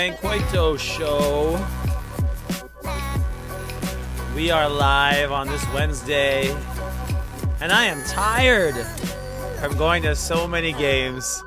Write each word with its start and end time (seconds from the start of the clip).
Wayne 0.00 0.78
Show. 0.78 1.62
We 4.34 4.50
are 4.50 4.66
live 4.66 5.30
on 5.30 5.46
this 5.46 5.62
Wednesday, 5.74 6.56
and 7.60 7.70
I 7.70 7.84
am 7.84 8.02
tired 8.04 8.76
from 9.60 9.76
going 9.76 10.02
to 10.04 10.16
so 10.16 10.48
many 10.48 10.72
games. 10.72 11.44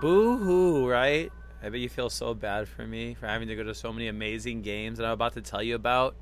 Boo 0.00 0.36
hoo, 0.38 0.90
right? 0.90 1.30
I 1.62 1.68
bet 1.68 1.78
you 1.78 1.88
feel 1.88 2.10
so 2.10 2.34
bad 2.34 2.66
for 2.66 2.84
me 2.84 3.14
for 3.14 3.28
having 3.28 3.46
to 3.46 3.54
go 3.54 3.62
to 3.62 3.76
so 3.76 3.92
many 3.92 4.08
amazing 4.08 4.62
games 4.62 4.98
that 4.98 5.06
I'm 5.06 5.12
about 5.12 5.34
to 5.34 5.40
tell 5.40 5.62
you 5.62 5.76
about. 5.76 6.16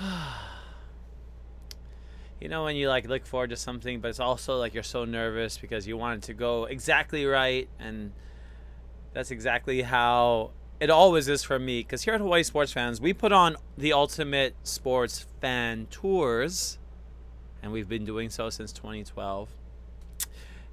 you 2.40 2.48
know 2.48 2.64
when 2.64 2.74
you 2.74 2.88
like 2.88 3.06
look 3.06 3.24
forward 3.24 3.50
to 3.50 3.56
something 3.56 4.00
but 4.00 4.08
it's 4.08 4.18
also 4.18 4.58
like 4.58 4.74
you're 4.74 4.82
so 4.82 5.04
nervous 5.04 5.58
because 5.58 5.86
you 5.86 5.96
want 5.96 6.24
it 6.24 6.26
to 6.26 6.34
go 6.34 6.64
exactly 6.64 7.24
right 7.24 7.68
and 7.78 8.10
that's 9.12 9.30
exactly 9.30 9.82
how 9.82 10.50
it 10.80 10.90
always 10.90 11.28
is 11.28 11.42
for 11.42 11.58
me 11.58 11.80
because 11.80 12.02
here 12.02 12.14
at 12.14 12.20
hawaii 12.20 12.42
sports 12.42 12.72
fans 12.72 13.00
we 13.00 13.12
put 13.12 13.32
on 13.32 13.56
the 13.76 13.92
ultimate 13.92 14.54
sports 14.62 15.26
fan 15.40 15.86
tours 15.90 16.78
and 17.62 17.72
we've 17.72 17.88
been 17.88 18.04
doing 18.04 18.28
so 18.28 18.50
since 18.50 18.72
2012 18.72 19.48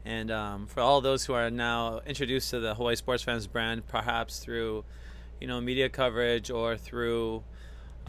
and 0.05 0.31
um, 0.31 0.65
for 0.65 0.79
all 0.81 1.01
those 1.01 1.25
who 1.25 1.33
are 1.33 1.51
now 1.51 2.01
introduced 2.05 2.49
to 2.49 2.59
the 2.59 2.75
hawaii 2.75 2.95
sports 2.95 3.23
fans 3.23 3.47
brand 3.47 3.85
perhaps 3.87 4.39
through 4.39 4.83
you 5.39 5.47
know 5.47 5.61
media 5.61 5.89
coverage 5.89 6.49
or 6.49 6.75
through 6.77 7.43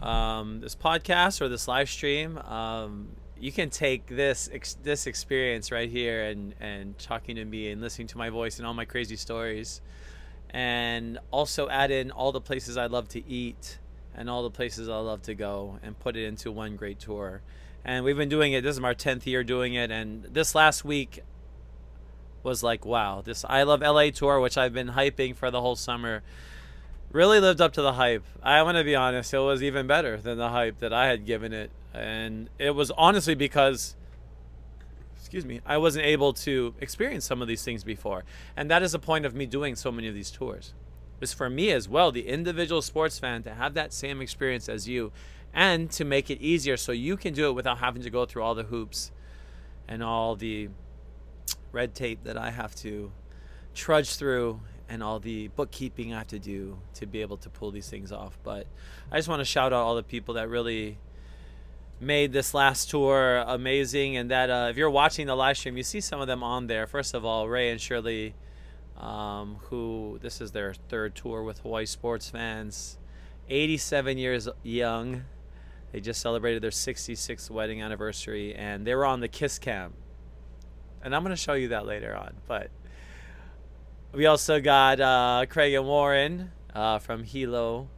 um, 0.03 0.61
this 0.61 0.75
podcast 0.75 1.41
or 1.41 1.48
this 1.48 1.69
live 1.69 1.89
stream 1.89 2.39
um, 2.39 3.09
you 3.39 3.53
can 3.53 3.70
take 3.70 4.06
this 4.06 4.48
ex- 4.53 4.77
this 4.83 5.06
experience 5.06 5.72
right 5.72 5.91
here 5.91 6.25
and 6.25 6.55
and 6.61 6.98
talking 6.98 7.37
to 7.37 7.44
me 7.44 7.70
and 7.70 7.81
listening 7.81 8.06
to 8.06 8.19
my 8.19 8.31
voice 8.31 8.59
and 8.59 8.67
all 8.67 8.75
my 8.75 8.84
crazy 8.84 9.17
stories 9.17 9.81
and 10.53 11.19
also 11.31 11.69
add 11.69 11.91
in 11.91 12.11
all 12.11 12.33
the 12.33 12.41
places 12.41 12.77
I 12.77 12.87
love 12.87 13.09
to 13.11 13.29
eat 13.29 13.79
and 14.15 14.29
all 14.29 14.43
the 14.43 14.51
places 14.51 14.89
I 14.89 14.97
love 14.98 15.23
to 15.23 15.34
go 15.34 15.79
and 15.83 15.98
put 15.98 16.17
it 16.17 16.25
into 16.25 16.51
one 16.51 16.77
great 16.77 16.98
tour. 16.98 17.43
And 17.84 18.05
we've 18.05 18.17
been 18.17 18.29
doing 18.29 18.53
it. 18.53 18.62
This 18.62 18.77
is 18.77 18.83
our 18.83 18.95
10th 18.95 19.27
year 19.27 19.45
doing 19.45 19.75
it 19.75 19.91
and 19.91 20.25
this 20.25 20.55
last 20.55 20.84
week 20.84 21.21
was 22.43 22.62
like 22.62 22.84
wow, 22.84 23.23
this 23.23 23.45
I 23.48 23.62
love 23.62 23.81
LA 23.81 24.11
tour 24.11 24.41
which 24.41 24.59
I've 24.59 24.73
been 24.73 24.89
hyping 24.89 25.37
for 25.37 25.51
the 25.51 25.61
whole 25.61 25.77
summer 25.77 26.23
really 27.12 27.41
lived 27.41 27.61
up 27.61 27.73
to 27.75 27.83
the 27.83 27.95
hype. 27.95 28.25
I 28.43 28.62
want 28.62 28.78
to 28.78 28.84
be 28.84 28.95
honest, 28.95 29.34
it 29.34 29.39
was 29.39 29.62
even 29.62 29.87
better 29.87 30.17
than 30.17 30.39
the 30.39 30.48
hype 30.48 30.78
that 30.78 30.93
I 30.93 31.06
had 31.09 31.27
given 31.27 31.53
it 31.53 31.71
and 31.95 32.48
it 32.59 32.75
was 32.75 32.91
honestly 32.93 33.34
because 33.34 33.97
excuse 35.31 35.47
me 35.47 35.61
i 35.64 35.78
wasn't 35.78 36.05
able 36.05 36.33
to 36.33 36.75
experience 36.81 37.25
some 37.25 37.41
of 37.41 37.47
these 37.47 37.62
things 37.62 37.84
before. 37.84 38.25
And 38.56 38.69
that 38.69 38.83
is 38.83 38.91
the 38.91 38.98
point 38.98 39.25
of 39.25 39.33
me 39.33 39.47
doing 39.47 39.77
so 39.77 39.92
many 39.92 40.09
of 40.09 40.14
these 40.14 40.28
tours. 40.28 40.75
Is 41.20 41.33
for 41.33 41.48
me 41.48 41.70
as 41.70 41.89
well 41.89 42.11
the 42.11 42.27
individual 42.27 42.83
sports 42.83 43.17
fan 43.20 43.45
to 43.45 43.55
have 43.55 43.75
that 43.75 43.92
same 43.92 44.20
experience 44.20 44.69
as 44.69 44.89
you 44.89 45.12
and 45.55 45.89
to 45.92 46.05
make 46.05 46.31
it 46.31 46.41
easier 46.41 46.77
so 46.77 46.91
you 46.91 47.17
can 47.17 47.33
do 47.33 47.48
it 47.48 47.53
without 47.53 47.78
having 47.78 48.03
to 48.03 48.11
go 48.11 48.27
through 48.27 48.42
all 48.42 48.56
the 48.56 48.64
hoops 48.64 49.12
and 49.87 50.03
all 50.03 50.34
the 50.34 50.69
red 51.70 51.94
tape 51.94 52.25
that 52.25 52.37
i 52.37 52.50
have 52.50 52.75
to 52.75 53.12
trudge 53.72 54.17
through 54.17 54.61
and 54.89 55.00
all 55.00 55.20
the 55.20 55.47
bookkeeping 55.48 56.12
i 56.12 56.19
have 56.19 56.27
to 56.27 56.41
do 56.41 56.77
to 56.94 57.06
be 57.06 57.20
able 57.20 57.37
to 57.37 57.48
pull 57.48 57.70
these 57.70 57.89
things 57.89 58.11
off. 58.11 58.37
But 58.42 58.67
i 59.12 59.17
just 59.17 59.28
want 59.28 59.41
to 59.41 59.44
shout 59.44 59.72
out 59.72 59.83
all 59.84 59.94
the 59.94 60.03
people 60.03 60.34
that 60.34 60.48
really 60.48 60.98
made 62.01 62.33
this 62.33 62.55
last 62.55 62.89
tour 62.89 63.45
amazing 63.47 64.16
and 64.16 64.31
that 64.31 64.49
uh, 64.49 64.69
if 64.71 64.77
you're 64.78 64.88
watching 64.88 65.27
the 65.27 65.34
live 65.34 65.56
stream 65.56 65.77
you 65.77 65.83
see 65.83 66.00
some 66.00 66.19
of 66.19 66.27
them 66.27 66.43
on 66.43 66.66
there. 66.66 66.87
First 66.87 67.12
of 67.12 67.27
all 67.27 67.47
ray 67.47 67.71
and 67.71 67.78
shirley 67.78 68.34
um, 68.97 69.59
who 69.65 70.19
this 70.22 70.41
is 70.41 70.53
their 70.53 70.72
third 70.72 71.15
tour 71.15 71.43
with 71.43 71.60
hawaii 71.60 71.84
sports 71.84 72.31
fans. 72.31 72.97
87 73.50 74.16
years 74.16 74.49
young. 74.62 75.25
They 75.93 76.00
just 76.00 76.22
celebrated 76.22 76.62
their 76.62 76.71
66th 76.71 77.50
wedding 77.50 77.83
anniversary 77.83 78.55
and 78.55 78.87
they 78.87 78.94
were 78.94 79.05
on 79.05 79.21
the 79.21 79.28
kiss 79.28 79.59
cam. 79.59 79.93
And 81.03 81.15
i'm 81.15 81.22
going 81.22 81.37
to 81.37 81.41
show 81.41 81.55
you 81.55 81.69
that 81.69 81.84
later 81.84 82.16
on 82.16 82.34
but 82.49 82.71
we 84.12 84.25
also 84.25 84.59
got 84.59 85.00
uh, 85.00 85.44
craig 85.50 85.75
and 85.75 85.87
warren 85.87 86.50
uh, 86.75 86.99
from 86.99 87.25
hilo. 87.25 87.89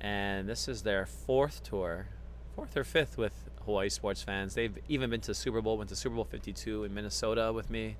And 0.00 0.48
this 0.48 0.66
is 0.66 0.82
their 0.82 1.06
fourth 1.06 1.62
tour 1.62 2.08
fourth 2.54 2.76
or 2.76 2.84
fifth 2.84 3.16
with 3.16 3.41
Hawaii 3.64 3.88
sports 3.88 4.22
fans. 4.22 4.54
They've 4.54 4.76
even 4.88 5.10
been 5.10 5.20
to 5.22 5.34
Super 5.34 5.60
Bowl, 5.60 5.78
went 5.78 5.90
to 5.90 5.96
Super 5.96 6.14
Bowl 6.14 6.24
52 6.24 6.84
in 6.84 6.94
Minnesota 6.94 7.52
with 7.52 7.70
me, 7.70 7.96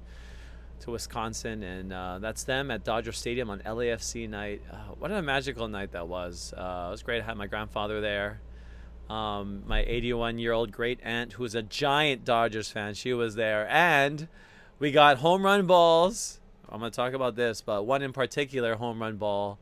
to 0.80 0.90
Wisconsin, 0.90 1.62
and 1.62 1.92
uh, 1.92 2.18
that's 2.18 2.44
them 2.44 2.70
at 2.70 2.84
Dodger 2.84 3.12
Stadium 3.12 3.50
on 3.50 3.60
LAFC 3.60 4.28
night. 4.28 4.62
Uh, 4.70 4.76
what 4.98 5.10
a 5.10 5.22
magical 5.22 5.68
night 5.68 5.92
that 5.92 6.08
was! 6.08 6.52
Uh, 6.56 6.86
it 6.88 6.90
was 6.92 7.02
great. 7.02 7.22
I 7.22 7.24
had 7.24 7.36
my 7.36 7.46
grandfather 7.46 8.00
there, 8.00 8.40
um, 9.08 9.62
my 9.66 9.84
81 9.86 10.38
year 10.38 10.52
old 10.52 10.72
great 10.72 11.00
aunt, 11.02 11.34
who 11.34 11.44
is 11.44 11.54
a 11.54 11.62
giant 11.62 12.24
Dodgers 12.24 12.70
fan. 12.70 12.94
She 12.94 13.12
was 13.12 13.34
there, 13.34 13.68
and 13.68 14.28
we 14.78 14.90
got 14.90 15.18
home 15.18 15.44
run 15.44 15.66
balls. 15.66 16.40
I'm 16.68 16.80
going 16.80 16.90
to 16.90 16.96
talk 16.96 17.12
about 17.12 17.36
this, 17.36 17.60
but 17.60 17.84
one 17.84 18.02
in 18.02 18.12
particular 18.12 18.76
home 18.76 19.00
run 19.00 19.16
ball 19.16 19.58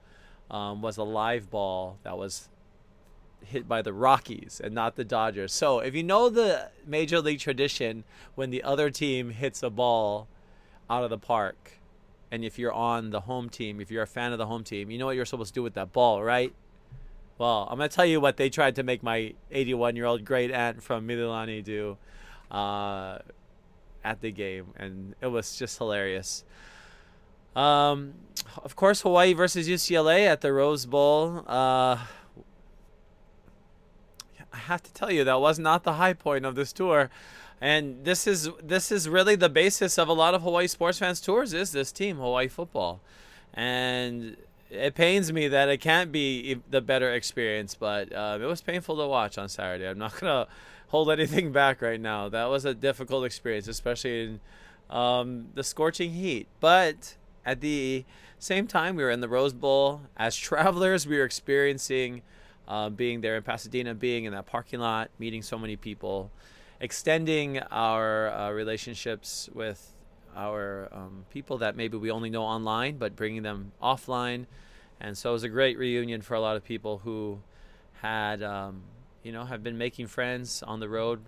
um, 0.51 0.81
was 0.81 0.97
a 0.97 1.03
live 1.03 1.51
ball 1.51 1.99
that 2.05 2.17
was 2.17 2.49
hit 3.45 3.69
by 3.69 3.83
the 3.83 3.93
Rockies 3.93 4.61
and 4.63 4.75
not 4.75 4.97
the 4.97 5.05
Dodgers. 5.05 5.53
So 5.53 5.81
if 5.81 5.95
you 5.95 6.03
know 6.03 6.29
the 6.29 6.71
major 6.87 7.21
league 7.21 7.41
tradition 7.41 8.05
when 8.35 8.51
the 8.51 8.63
other 8.63 8.91
team 8.91 9.31
hits 9.31 9.63
a 9.63 9.71
ball 9.71 10.29
out 10.89 11.05
of 11.05 11.11
the 11.11 11.19
park, 11.19 11.73
and 12.31 12.45
if 12.45 12.59
you're 12.59 12.73
on 12.73 13.11
the 13.11 13.21
home 13.21 13.49
team, 13.49 13.81
if 13.81 13.91
you're 13.91 14.03
a 14.03 14.07
fan 14.07 14.33
of 14.33 14.39
the 14.39 14.47
home 14.47 14.63
team, 14.63 14.91
you 14.91 14.99
know 14.99 15.07
what 15.07 15.17
you're 15.17 15.25
supposed 15.25 15.55
to 15.55 15.59
do 15.59 15.63
with 15.63 15.75
that 15.75 15.93
ball, 15.93 16.23
right? 16.23 16.53
Well, 17.39 17.67
I'm 17.71 17.79
gonna 17.79 17.89
tell 17.89 18.07
you 18.07 18.21
what 18.21 18.37
they 18.37 18.51
tried 18.51 18.77
to 18.77 18.83
make 18.83 19.03
my 19.03 19.35
81 19.51 19.97
year 19.97 20.05
old 20.05 20.25
great 20.25 20.51
aunt 20.51 20.83
from 20.83 21.09
Mililani 21.09 21.65
do 21.65 21.97
uh, 22.51 23.19
at 24.05 24.21
the 24.21 24.31
game, 24.31 24.67
and 24.77 25.15
it 25.21 25.29
was 25.29 25.57
just 25.57 25.79
hilarious. 25.79 26.45
Um, 27.57 28.15
of 28.63 28.77
course, 28.77 29.01
Hawaii 29.01 29.33
versus 29.33 29.69
UCLA 29.69 30.27
at 30.27 30.41
the 30.41 30.53
Rose 30.53 30.87
Bowl. 30.87 31.45
Uh, 31.47 31.99
I 34.53 34.59
have 34.59 34.83
to 34.83 34.93
tell 34.93 35.11
you 35.11 35.25
that 35.25 35.41
was 35.41 35.59
not 35.59 35.85
the 35.85 35.95
high 35.95 36.13
point 36.13 36.45
of 36.45 36.55
this 36.55 36.73
tour. 36.73 37.11
And 37.61 38.05
this 38.05 38.27
is 38.27 38.49
this 38.63 38.91
is 38.91 39.09
really 39.09 39.37
the 39.37 39.51
basis 39.51 39.99
of 39.99 40.09
a 40.09 40.13
lot 40.13 40.35
of 40.35 40.43
Hawaii 40.43 40.67
sports 40.67 40.99
fans 40.99 41.21
tours 41.21 41.53
is 41.53 41.73
this 41.73 41.93
team, 41.93 42.17
Hawaii 42.17 42.49
football. 42.49 43.01
And 43.53 44.37
it 44.71 44.95
pains 44.95 45.33
me 45.33 45.49
that 45.49 45.69
it 45.69 45.79
can't 45.79 46.11
be 46.11 46.61
the 46.71 46.81
better 46.81 47.13
experience, 47.13 47.75
but 47.75 48.13
uh, 48.13 48.39
it 48.41 48.45
was 48.45 48.63
painful 48.63 48.97
to 48.97 49.07
watch 49.07 49.37
on 49.37 49.49
Saturday. 49.49 49.87
I'm 49.87 49.99
not 49.99 50.17
gonna 50.21 50.47
hold 50.89 51.11
anything 51.11 51.53
back 51.53 51.83
right 51.83 52.01
now. 52.01 52.29
That 52.29 52.47
was 52.47 52.65
a 52.65 52.75
difficult 52.75 53.25
experience, 53.25 53.69
especially 53.69 54.25
in 54.25 54.41
um, 54.89 55.49
the 55.55 55.63
scorching 55.63 56.13
heat. 56.13 56.47
But 56.61 57.17
at 57.45 57.61
the 57.61 58.05
same 58.39 58.67
time, 58.67 58.97
we 58.97 59.03
were 59.03 59.11
in 59.11 59.21
the 59.21 59.29
Rose 59.29 59.53
Bowl 59.53 60.03
as 60.17 60.35
travelers. 60.49 61.07
We 61.07 61.19
were 61.19 61.25
experiencing 61.25 62.23
uh, 62.71 62.89
being 62.89 63.21
there 63.21 63.37
in 63.37 63.43
Pasadena, 63.43 63.95
being 63.95 64.25
in 64.25 64.33
that 64.33 64.47
parking 64.47 64.79
lot, 64.79 65.11
meeting 65.19 65.43
so 65.43 65.59
many 65.59 65.75
people, 65.75 66.31
extending 66.79 67.59
our 67.59 68.31
uh, 68.31 68.51
relationships 68.53 69.51
with 69.53 69.93
our 70.37 70.89
um, 70.93 71.25
people 71.31 71.59
that 71.59 71.75
maybe 71.75 71.97
we 71.97 72.13
only 72.13 72.31
know 72.31 72.45
online, 72.45 72.97
but 72.97 73.17
bringing 73.17 73.43
them 73.43 73.73
offline. 73.83 74.47
And 75.01 75.19
so 75.19 75.31
it 75.31 75.33
was 75.33 75.43
a 75.43 75.49
great 75.49 75.79
reunion 75.79 76.23
for 76.23 76.35
a 76.35 76.41
lot 76.41 76.57
of 76.57 76.65
people 76.65 76.99
who 76.99 77.41
had, 78.03 78.41
um, 78.41 78.83
you 79.25 79.33
know, 79.33 79.45
have 79.45 79.65
been 79.65 79.77
making 79.77 80.07
friends 80.07 80.63
on 80.63 80.79
the 80.79 80.89
road 80.89 81.21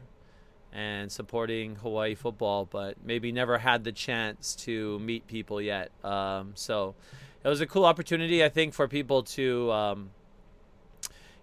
and 0.72 1.10
supporting 1.10 1.74
Hawaii 1.74 2.14
football, 2.14 2.66
but 2.66 2.96
maybe 3.04 3.32
never 3.32 3.58
had 3.58 3.82
the 3.82 3.92
chance 3.92 4.54
to 4.54 5.00
meet 5.00 5.26
people 5.26 5.60
yet. 5.60 5.90
Um, 6.04 6.52
so 6.54 6.94
it 7.42 7.48
was 7.48 7.60
a 7.60 7.66
cool 7.66 7.84
opportunity, 7.84 8.44
I 8.44 8.48
think, 8.48 8.74
for 8.74 8.86
people 8.86 9.24
to 9.24 9.72
um, 9.72 10.10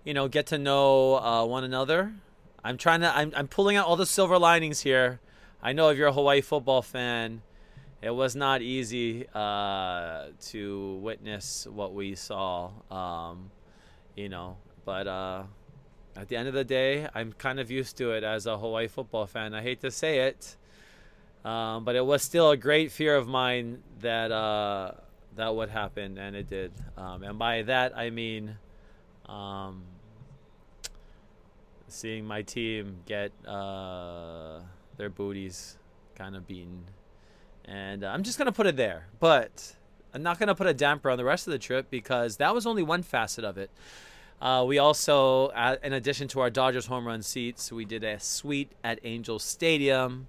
you 0.03 0.13
know, 0.13 0.27
get 0.27 0.47
to 0.47 0.57
know 0.57 1.15
uh, 1.15 1.45
one 1.45 1.63
another. 1.63 2.13
I'm 2.63 2.77
trying 2.77 3.01
to. 3.01 3.15
I'm, 3.15 3.31
I'm 3.35 3.47
pulling 3.47 3.77
out 3.77 3.87
all 3.87 3.95
the 3.95 4.05
silver 4.05 4.37
linings 4.37 4.81
here. 4.81 5.19
I 5.61 5.73
know 5.73 5.89
if 5.89 5.97
you're 5.97 6.07
a 6.07 6.13
Hawaii 6.13 6.41
football 6.41 6.81
fan, 6.81 7.41
it 8.01 8.11
was 8.11 8.35
not 8.35 8.61
easy 8.61 9.27
uh, 9.33 10.27
to 10.47 10.99
witness 11.01 11.67
what 11.69 11.93
we 11.93 12.15
saw. 12.15 12.71
Um, 12.89 13.51
you 14.15 14.29
know, 14.29 14.57
but 14.85 15.07
uh, 15.07 15.43
at 16.15 16.27
the 16.27 16.35
end 16.35 16.47
of 16.47 16.53
the 16.53 16.63
day, 16.63 17.07
I'm 17.13 17.33
kind 17.33 17.59
of 17.59 17.71
used 17.71 17.97
to 17.97 18.11
it 18.11 18.23
as 18.23 18.45
a 18.45 18.57
Hawaii 18.57 18.87
football 18.87 19.25
fan. 19.25 19.53
I 19.53 19.61
hate 19.61 19.81
to 19.81 19.91
say 19.91 20.27
it, 20.27 20.55
um, 21.45 21.83
but 21.85 21.95
it 21.95 22.05
was 22.05 22.21
still 22.23 22.51
a 22.51 22.57
great 22.57 22.91
fear 22.91 23.15
of 23.15 23.27
mine 23.27 23.83
that 23.99 24.31
uh, 24.31 24.91
that 25.35 25.55
would 25.55 25.69
happen, 25.69 26.17
and 26.17 26.35
it 26.35 26.49
did. 26.49 26.71
Um, 26.97 27.23
and 27.23 27.39
by 27.39 27.63
that, 27.63 27.97
I 27.97 28.09
mean 28.09 28.57
um, 29.29 29.83
seeing 31.87 32.25
my 32.25 32.41
team 32.41 32.97
get 33.05 33.31
uh, 33.47 34.59
their 34.97 35.09
booties 35.09 35.77
kind 36.15 36.35
of 36.35 36.47
beaten. 36.47 36.85
And 37.65 38.03
uh, 38.03 38.07
I'm 38.07 38.23
just 38.23 38.37
going 38.37 38.47
to 38.47 38.51
put 38.51 38.67
it 38.67 38.75
there. 38.75 39.07
But 39.19 39.75
I'm 40.13 40.23
not 40.23 40.39
gonna 40.39 40.55
put 40.55 40.67
a 40.67 40.73
damper 40.73 41.09
on 41.09 41.17
the 41.17 41.23
rest 41.23 41.47
of 41.47 41.51
the 41.51 41.59
trip 41.59 41.89
because 41.89 42.37
that 42.37 42.53
was 42.53 42.65
only 42.65 42.83
one 42.83 43.03
facet 43.03 43.43
of 43.43 43.57
it. 43.57 43.69
Uh, 44.41 44.63
we 44.65 44.79
also, 44.79 45.47
uh, 45.47 45.75
in 45.83 45.93
addition 45.93 46.27
to 46.29 46.39
our 46.39 46.49
Dodgers 46.49 46.85
home 46.85 47.05
run 47.05 47.21
seats, 47.21 47.71
we 47.71 47.85
did 47.85 48.03
a 48.03 48.19
suite 48.19 48.71
at 48.83 48.99
Angel 49.03 49.37
Stadium, 49.37 50.27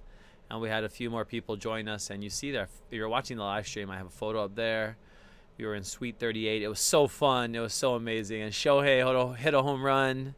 and 0.50 0.60
we 0.60 0.68
had 0.68 0.82
a 0.82 0.88
few 0.88 1.08
more 1.10 1.24
people 1.24 1.56
join 1.56 1.88
us. 1.88 2.10
And 2.10 2.22
you 2.22 2.28
see 2.28 2.50
there, 2.50 2.68
you're 2.90 3.08
watching 3.08 3.36
the 3.36 3.44
live 3.44 3.66
stream, 3.66 3.90
I 3.90 3.96
have 3.96 4.06
a 4.06 4.10
photo 4.10 4.44
up 4.44 4.56
there. 4.56 4.96
We 5.60 5.66
were 5.66 5.74
in 5.74 5.84
Suite 5.84 6.16
38. 6.18 6.62
It 6.62 6.68
was 6.68 6.80
so 6.80 7.06
fun. 7.06 7.54
It 7.54 7.60
was 7.60 7.74
so 7.74 7.94
amazing. 7.94 8.42
And 8.42 8.52
Shohei 8.52 9.36
hit 9.36 9.54
a 9.54 9.62
home 9.62 9.82
run, 9.82 10.34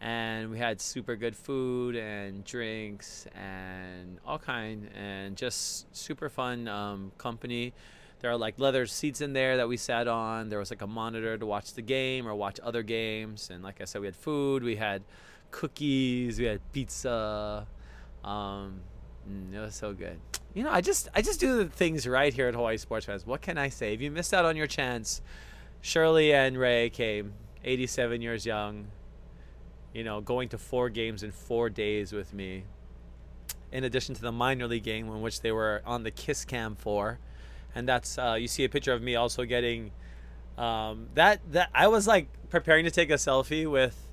and 0.00 0.50
we 0.50 0.58
had 0.58 0.80
super 0.80 1.14
good 1.16 1.36
food 1.36 1.94
and 1.94 2.44
drinks 2.44 3.26
and 3.34 4.18
all 4.26 4.38
kind, 4.38 4.90
and 4.96 5.36
just 5.36 5.94
super 5.96 6.28
fun 6.28 6.66
um, 6.68 7.12
company 7.18 7.72
there 8.20 8.30
are 8.30 8.36
like 8.36 8.58
leather 8.58 8.86
seats 8.86 9.20
in 9.20 9.32
there 9.32 9.58
that 9.58 9.68
we 9.68 9.76
sat 9.76 10.08
on. 10.08 10.48
There 10.48 10.58
was 10.58 10.70
like 10.70 10.82
a 10.82 10.86
monitor 10.86 11.38
to 11.38 11.46
watch 11.46 11.74
the 11.74 11.82
game 11.82 12.26
or 12.26 12.34
watch 12.34 12.58
other 12.62 12.82
games. 12.82 13.50
And 13.50 13.62
like 13.62 13.80
I 13.80 13.84
said, 13.84 14.00
we 14.00 14.06
had 14.06 14.16
food, 14.16 14.62
we 14.62 14.76
had 14.76 15.02
cookies, 15.50 16.38
we 16.38 16.46
had 16.46 16.60
pizza. 16.72 17.66
Um, 18.24 18.80
mm, 19.28 19.54
it 19.54 19.60
was 19.60 19.76
so 19.76 19.92
good. 19.92 20.18
You 20.58 20.64
know, 20.64 20.70
I 20.70 20.80
just 20.80 21.08
I 21.14 21.22
just 21.22 21.38
do 21.38 21.58
the 21.58 21.66
things 21.66 22.04
right 22.04 22.34
here 22.34 22.48
at 22.48 22.54
Hawaii 22.54 22.78
Sports 22.78 23.06
Fans. 23.06 23.24
What 23.24 23.40
can 23.40 23.56
I 23.56 23.68
say? 23.68 23.94
If 23.94 24.00
you 24.00 24.10
missed 24.10 24.34
out 24.34 24.44
on 24.44 24.56
your 24.56 24.66
chance, 24.66 25.22
Shirley 25.80 26.34
and 26.34 26.58
Ray 26.58 26.90
came, 26.90 27.34
87 27.64 28.20
years 28.20 28.44
young. 28.44 28.88
You 29.94 30.02
know, 30.02 30.20
going 30.20 30.48
to 30.48 30.58
four 30.58 30.90
games 30.90 31.22
in 31.22 31.30
four 31.30 31.70
days 31.70 32.12
with 32.12 32.34
me. 32.34 32.64
In 33.70 33.84
addition 33.84 34.16
to 34.16 34.20
the 34.20 34.32
minor 34.32 34.66
league 34.66 34.82
game 34.82 35.06
in 35.06 35.22
which 35.22 35.42
they 35.42 35.52
were 35.52 35.80
on 35.86 36.02
the 36.02 36.10
Kiss 36.10 36.44
Cam 36.44 36.74
for 36.74 37.20
and 37.74 37.88
that's 37.88 38.18
uh, 38.18 38.36
you 38.38 38.48
see 38.48 38.64
a 38.64 38.68
picture 38.68 38.92
of 38.92 39.00
me 39.00 39.14
also 39.14 39.44
getting 39.44 39.92
um, 40.56 41.06
that 41.14 41.40
that 41.52 41.70
I 41.72 41.86
was 41.86 42.08
like 42.08 42.28
preparing 42.50 42.84
to 42.84 42.90
take 42.90 43.10
a 43.10 43.14
selfie 43.14 43.70
with 43.70 44.08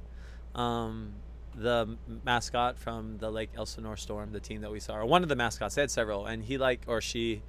um, 0.54 1.14
the 1.58 1.98
mascot 2.24 2.78
from 2.78 3.18
the 3.18 3.30
Lake 3.30 3.52
Elsinore 3.56 3.98
Storm, 3.98 4.32
the 4.32 4.40
team 4.40 4.62
that 4.62 4.72
we 4.72 4.80
saw, 4.80 4.98
or 4.98 5.06
one 5.06 5.24
of 5.24 5.30
the 5.30 5.36
mascots. 5.36 5.76
They 5.76 5.82
had 5.82 5.92
several, 5.92 6.26
and 6.26 6.44
he 6.44 6.58
like 6.58 6.82
or 6.88 7.02
she 7.02 7.42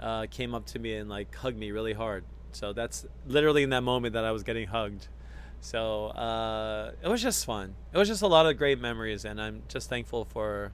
uh, 0.00 0.26
came 0.30 0.54
up 0.54 0.66
to 0.66 0.78
me 0.78 0.94
and 0.94 1.08
like 1.08 1.34
hugged 1.34 1.58
me 1.58 1.70
really 1.70 1.92
hard. 1.92 2.24
So 2.52 2.72
that's 2.72 3.06
literally 3.26 3.62
in 3.62 3.70
that 3.70 3.82
moment 3.82 4.14
that 4.14 4.24
I 4.24 4.32
was 4.32 4.42
getting 4.42 4.68
hugged. 4.68 5.08
So 5.60 6.06
uh, 6.08 6.92
it 7.02 7.08
was 7.08 7.22
just 7.22 7.44
fun. 7.44 7.74
It 7.92 7.98
was 7.98 8.08
just 8.08 8.22
a 8.22 8.26
lot 8.26 8.46
of 8.46 8.56
great 8.56 8.80
memories, 8.80 9.24
and 9.24 9.40
I'm 9.40 9.62
just 9.68 9.88
thankful 9.88 10.24
for 10.24 10.72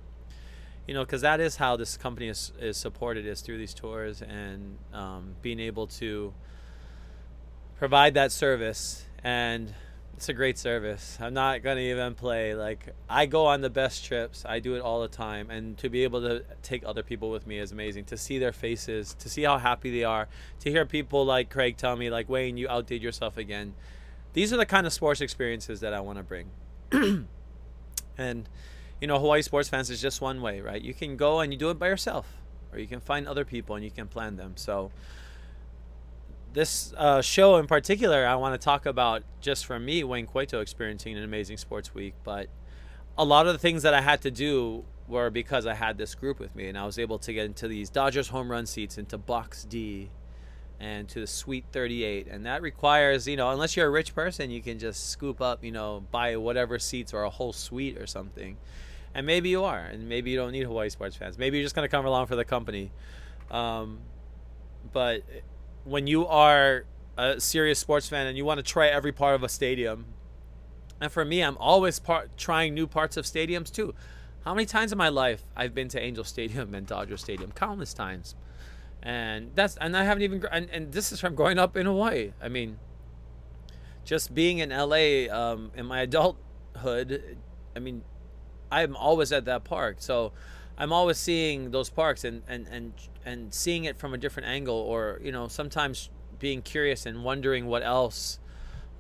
you 0.87 0.95
know, 0.95 1.05
because 1.05 1.21
that 1.21 1.41
is 1.41 1.57
how 1.57 1.77
this 1.77 1.97
company 1.97 2.29
is, 2.29 2.53
is 2.61 2.77
supported 2.77 3.25
is 3.27 3.41
through 3.41 3.59
these 3.59 3.75
tours 3.75 4.23
and 4.23 4.79
um, 4.93 5.37
being 5.41 5.61
able 5.61 5.87
to 5.87 6.35
provide 7.77 8.15
that 8.15 8.33
service. 8.33 9.05
And 9.23 9.73
it's 10.17 10.29
a 10.29 10.33
great 10.33 10.59
service. 10.59 11.19
I'm 11.21 11.35
not 11.35 11.63
gonna 11.63 11.81
even 11.81 12.15
play 12.15 12.55
like 12.55 12.95
I 13.09 13.27
go 13.27 13.47
on 13.47 13.61
the 13.61 13.71
best 13.71 14.05
trips. 14.05 14.45
I 14.47 14.61
do 14.61 14.75
it 14.75 14.81
all 14.81 15.03
the 15.03 15.09
time, 15.09 15.51
and 15.51 15.77
to 15.79 15.89
be 15.89 16.05
able 16.05 16.21
to 16.23 16.45
take 16.63 16.83
other 16.85 17.03
people 17.03 17.31
with 17.31 17.47
me 17.47 17.59
is 17.59 17.73
amazing. 17.73 18.05
To 18.07 18.17
see 18.17 18.39
their 18.39 18.53
faces, 18.53 19.15
to 19.15 19.29
see 19.29 19.43
how 19.43 19.59
happy 19.59 19.91
they 19.91 20.05
are, 20.05 20.29
to 20.61 20.71
hear 20.71 20.87
people 20.87 21.25
like 21.25 21.51
Craig 21.51 21.77
tell 21.77 21.97
me 21.97 22.11
like 22.11 22.29
Wayne, 22.29 22.57
you 22.57 22.69
outdid 22.69 23.03
yourself 23.03 23.37
again. 23.37 23.75
These 24.33 24.53
are 24.53 24.57
the 24.57 24.67
kind 24.67 24.87
of 24.87 24.93
sports 24.93 25.21
experiences 25.21 25.81
that 25.81 25.93
I 25.93 26.01
want 26.01 26.19
to 26.19 26.25
bring. 26.25 26.51
and 28.19 28.49
you 29.03 29.09
know, 29.09 29.19
Hawaii 29.19 29.43
Sports 29.43 29.69
Fans 29.69 29.91
is 29.91 30.01
just 30.01 30.21
one 30.21 30.41
way, 30.41 30.61
right? 30.61 30.81
You 30.81 30.95
can 30.95 31.17
go 31.17 31.41
and 31.41 31.53
you 31.53 31.59
do 31.59 31.71
it 31.71 31.79
by 31.79 31.89
yourself, 31.89 32.37
or 32.73 32.79
you 32.79 32.87
can 32.87 33.01
find 33.01 33.27
other 33.27 33.45
people 33.45 33.75
and 33.75 33.85
you 33.85 33.91
can 33.91 34.07
plan 34.07 34.37
them. 34.37 34.53
So, 34.55 34.93
this 36.53 36.93
uh, 36.97 37.23
show 37.23 37.57
in 37.57 37.67
particular, 37.67 38.27
I 38.27 38.35
want 38.37 38.61
to 38.61 38.65
talk 38.65 38.87
about 38.87 39.23
just 39.41 39.67
for 39.67 39.79
me, 39.79 40.05
Wayne 40.05 40.27
Coito 40.27 40.61
experiencing 40.61 41.17
an 41.17 41.25
amazing 41.25 41.57
sports 41.57 41.95
week. 41.95 42.15
But 42.25 42.49
a 43.17 43.25
lot 43.25 43.47
of 43.47 43.53
the 43.53 43.59
things 43.59 43.83
that 43.83 43.95
I 43.95 44.01
had 44.01 44.23
to 44.23 44.31
do 44.31 44.85
were 45.09 45.31
because 45.31 45.67
I 45.67 45.75
had 45.75 45.99
this 45.99 46.15
group 46.15 46.39
with 46.39 46.55
me, 46.55 46.69
and 46.69 46.79
I 46.79 46.85
was 46.87 46.99
able 46.99 47.19
to 47.21 47.33
get 47.33 47.47
into 47.47 47.69
these 47.69 47.91
Dodgers 47.91 48.29
home 48.29 48.51
run 48.51 48.67
seats, 48.67 48.99
into 48.99 49.19
Box 49.19 49.65
D, 49.65 50.11
and 50.81 51.09
to 51.09 51.21
the 51.21 51.27
Suite 51.27 51.65
38. 51.73 52.29
And 52.29 52.47
that 52.47 52.63
requires, 52.63 53.27
you 53.27 53.37
know, 53.37 53.51
unless 53.51 53.77
you're 53.77 53.87
a 53.87 53.91
rich 53.91 54.15
person, 54.15 54.51
you 54.51 54.63
can 54.63 54.79
just 54.79 55.11
scoop 55.11 55.41
up, 55.41 55.65
you 55.65 55.73
know, 55.73 56.05
buy 56.11 56.37
whatever 56.37 56.79
seats 56.79 57.13
or 57.13 57.23
a 57.23 57.31
whole 57.31 57.53
suite 57.53 57.99
or 57.99 58.07
something 58.07 58.57
and 59.15 59.27
maybe 59.27 59.49
you 59.49 59.65
are, 59.65 59.81
and 59.81 60.09
maybe 60.09 60.31
you 60.31 60.37
don't 60.37 60.53
need 60.53 60.65
Hawaii 60.65 60.89
sports 60.89 61.17
fans. 61.17 61.39
Maybe 61.39 61.59
you're 61.59 61.65
just 61.65 61.75
gonna 61.75 61.89
come 61.89 62.07
along 62.07 62.27
for 62.27 62.37
the 62.37 62.45
company. 62.45 62.91
Um, 63.51 63.99
but 64.93 65.23
when 65.85 66.07
you 66.07 66.27
are 66.27 66.85
a 67.17 67.41
serious 67.41 67.79
sports 67.79 68.09
fan 68.09 68.27
and 68.27 68.37
you 68.37 68.45
want 68.45 68.59
to 68.59 68.63
try 68.63 68.89
every 68.89 69.13
part 69.13 69.35
of 69.35 69.43
a 69.43 69.49
stadium, 69.49 70.07
and 71.01 71.11
for 71.11 71.25
me, 71.25 71.43
I'm 71.43 71.57
always 71.59 71.99
part, 71.99 72.37
trying 72.37 72.75
new 72.75 72.87
parts 72.87 73.17
of 73.17 73.25
stadiums 73.25 73.73
too. 73.73 73.95
How 74.45 74.55
many 74.55 74.67
times 74.67 74.93
in 74.93 74.99
my 74.99 75.09
life 75.09 75.45
I've 75.57 75.75
been 75.75 75.89
to 75.89 76.01
Angel 76.01 76.25
Stadium 76.25 76.75
and 76.75 76.87
Dodger 76.87 77.17
Stadium? 77.17 77.53
Countless 77.53 77.95
times, 77.95 78.35
and 79.03 79.51
that's 79.55 79.77
and 79.77 79.97
I 79.97 80.05
haven't 80.05 80.23
even 80.23 80.45
and, 80.51 80.69
and 80.71 80.93
this 80.93 81.13
is 81.13 81.21
from 81.21 81.35
growing 81.35 81.59
up 81.59 81.77
in 81.77 81.87
Hawaii. 81.87 82.33
I 82.41 82.49
mean, 82.49 82.79
just 84.05 84.35
being 84.35 84.59
in 84.59 84.71
LA 84.71 85.33
um, 85.33 85.71
in 85.77 85.87
my 85.87 86.01
adulthood. 86.01 87.39
I 87.75 87.79
mean, 87.79 88.03
I'm 88.71 88.97
always 88.97 89.33
at 89.33 89.45
that 89.47 89.65
park. 89.65 89.97
So 90.01 90.33
I'm 90.79 90.93
always 90.93 91.19
seeing 91.19 91.71
those 91.71 91.91
parks 91.91 92.25
and, 92.25 92.43
and, 92.49 92.67
and, 92.69 92.93
and 93.25 93.55
seeing 93.55 93.85
it 93.85 93.97
from 93.97 94.15
a 94.15 94.19
different 94.19 94.49
angle 94.49 94.75
or, 94.75 95.21
you 95.23 95.33
know, 95.33 95.49
sometimes 95.49 96.11
being 96.39 96.63
curious 96.63 97.07
and 97.07 97.25
wondering 97.25 97.67
what 97.67 97.83
else, 97.83 98.39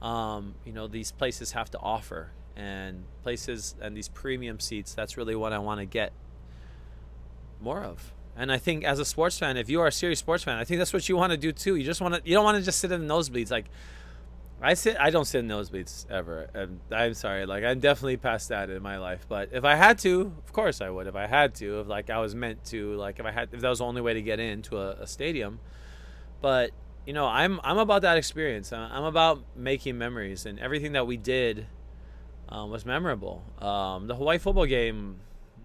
um, 0.00 0.54
you 0.64 0.72
know, 0.72 0.86
these 0.86 1.12
places 1.12 1.52
have 1.52 1.70
to 1.70 1.78
offer 1.78 2.30
and 2.56 3.04
places 3.22 3.74
and 3.80 3.96
these 3.96 4.08
premium 4.08 4.60
seats. 4.60 4.94
That's 4.94 5.16
really 5.16 5.34
what 5.34 5.52
I 5.52 5.58
want 5.58 5.80
to 5.80 5.86
get 5.86 6.12
more 7.60 7.82
of. 7.82 8.12
And 8.36 8.50
I 8.50 8.58
think 8.58 8.84
as 8.84 8.98
a 8.98 9.04
sports 9.04 9.38
fan, 9.38 9.56
if 9.56 9.68
you 9.68 9.80
are 9.80 9.88
a 9.88 9.92
serious 9.92 10.18
sports 10.18 10.44
fan, 10.44 10.58
I 10.58 10.64
think 10.64 10.78
that's 10.78 10.92
what 10.92 11.08
you 11.08 11.16
want 11.16 11.32
to 11.32 11.36
do 11.36 11.52
too. 11.52 11.76
You 11.76 11.84
just 11.84 12.00
want 12.00 12.14
to, 12.14 12.22
you 12.24 12.34
don't 12.34 12.44
want 12.44 12.58
to 12.58 12.64
just 12.64 12.78
sit 12.78 12.92
in 12.92 13.06
the 13.06 13.14
nosebleeds. 13.14 13.50
Like, 13.50 13.66
I 14.62 14.74
sit. 14.74 14.96
I 14.98 15.10
don't 15.10 15.24
sit 15.24 15.40
in 15.40 15.48
nosebleeds 15.48 16.08
ever. 16.10 16.48
And 16.54 16.80
I'm 16.90 17.14
sorry. 17.14 17.46
Like 17.46 17.64
I'm 17.64 17.80
definitely 17.80 18.16
past 18.16 18.48
that 18.50 18.70
in 18.70 18.82
my 18.82 18.98
life. 18.98 19.26
But 19.28 19.50
if 19.52 19.64
I 19.64 19.74
had 19.74 19.98
to, 20.00 20.32
of 20.44 20.52
course 20.52 20.80
I 20.80 20.88
would. 20.88 21.06
If 21.06 21.16
I 21.16 21.26
had 21.26 21.54
to, 21.56 21.80
if 21.80 21.88
like 21.88 22.10
I 22.10 22.18
was 22.18 22.34
meant 22.34 22.64
to, 22.66 22.94
like 22.94 23.18
if 23.18 23.26
I 23.26 23.32
had, 23.32 23.48
if 23.52 23.60
that 23.60 23.68
was 23.68 23.80
the 23.80 23.84
only 23.84 24.00
way 24.00 24.14
to 24.14 24.22
get 24.22 24.38
into 24.38 24.78
a, 24.78 24.92
a 24.92 25.06
stadium. 25.06 25.58
But 26.40 26.70
you 27.06 27.12
know, 27.12 27.26
I'm 27.26 27.60
I'm 27.64 27.78
about 27.78 28.02
that 28.02 28.16
experience. 28.16 28.72
I'm 28.72 29.04
about 29.04 29.42
making 29.56 29.98
memories, 29.98 30.46
and 30.46 30.58
everything 30.60 30.92
that 30.92 31.06
we 31.06 31.16
did 31.16 31.66
um, 32.48 32.70
was 32.70 32.86
memorable. 32.86 33.42
Um, 33.58 34.06
the 34.06 34.14
Hawaii 34.14 34.38
football 34.38 34.66
game 34.66 35.16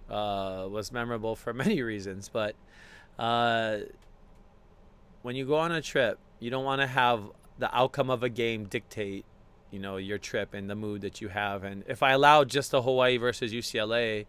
uh, 0.10 0.68
was 0.70 0.92
memorable 0.92 1.36
for 1.36 1.54
many 1.54 1.84
reasons, 1.84 2.30
but 2.30 2.56
uh, 3.20 3.80
when 5.22 5.36
you 5.36 5.46
go 5.46 5.58
on 5.58 5.72
a 5.72 5.82
trip, 5.82 6.18
you 6.40 6.50
don't 6.50 6.66
want 6.66 6.82
to 6.82 6.88
have 6.88 7.22
the 7.60 7.76
outcome 7.76 8.10
of 8.10 8.24
a 8.24 8.30
game 8.30 8.66
dictate 8.66 9.26
you 9.72 9.80
know 9.80 9.98
your 9.98 10.18
trip 10.18 10.54
and 10.54 10.70
the 10.70 10.76
mood 10.76 11.02
that 11.02 11.22
you 11.22 11.28
have. 11.30 11.64
And 11.64 11.84
if 11.88 12.02
i 12.02 12.12
allow 12.12 12.44
just 12.44 12.72
the 12.72 12.82
hawaii 12.82 13.18
versus 13.18 13.54
ucla 13.54 14.26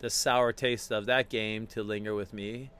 the 0.00 0.10
sour 0.10 0.52
taste 0.52 0.92
of 0.92 1.06
that 1.06 1.28
game 1.28 1.66
to 1.66 1.82
linger 1.82 2.14
with 2.14 2.32
me 2.32 2.70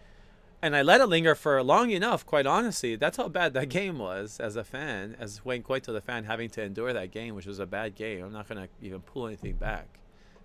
and 0.63 0.77
i 0.77 0.83
let 0.83 1.01
it 1.01 1.07
linger 1.07 1.35
for 1.35 1.61
long 1.63 1.91
enough 1.91 2.25
quite 2.25 2.47
honestly 2.47 2.95
that's 2.95 3.17
how 3.17 3.29
bad 3.29 3.53
that 3.55 3.69
game 3.81 3.99
was 3.99 4.39
as 4.39 4.55
a 4.55 4.63
fan 4.63 5.17
as 5.19 5.45
wayne 5.45 5.63
coito 5.63 5.87
the 5.87 6.01
fan 6.01 6.25
having 6.25 6.49
to 6.49 6.63
endure 6.63 6.93
that 6.93 7.11
game 7.11 7.35
which 7.35 7.47
was 7.47 7.59
a 7.59 7.67
bad 7.67 7.95
game. 7.95 8.25
I'm 8.25 8.33
not 8.33 8.49
going 8.49 8.63
to 8.63 8.69
even 8.83 9.01
pull 9.01 9.27
anything 9.27 9.55
back. 9.55 9.99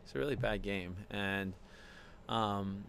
It's 0.03 0.15
a 0.15 0.19
really 0.19 0.35
bad 0.35 0.61
game. 0.61 0.97
And 1.09 1.53
um, 2.27 2.85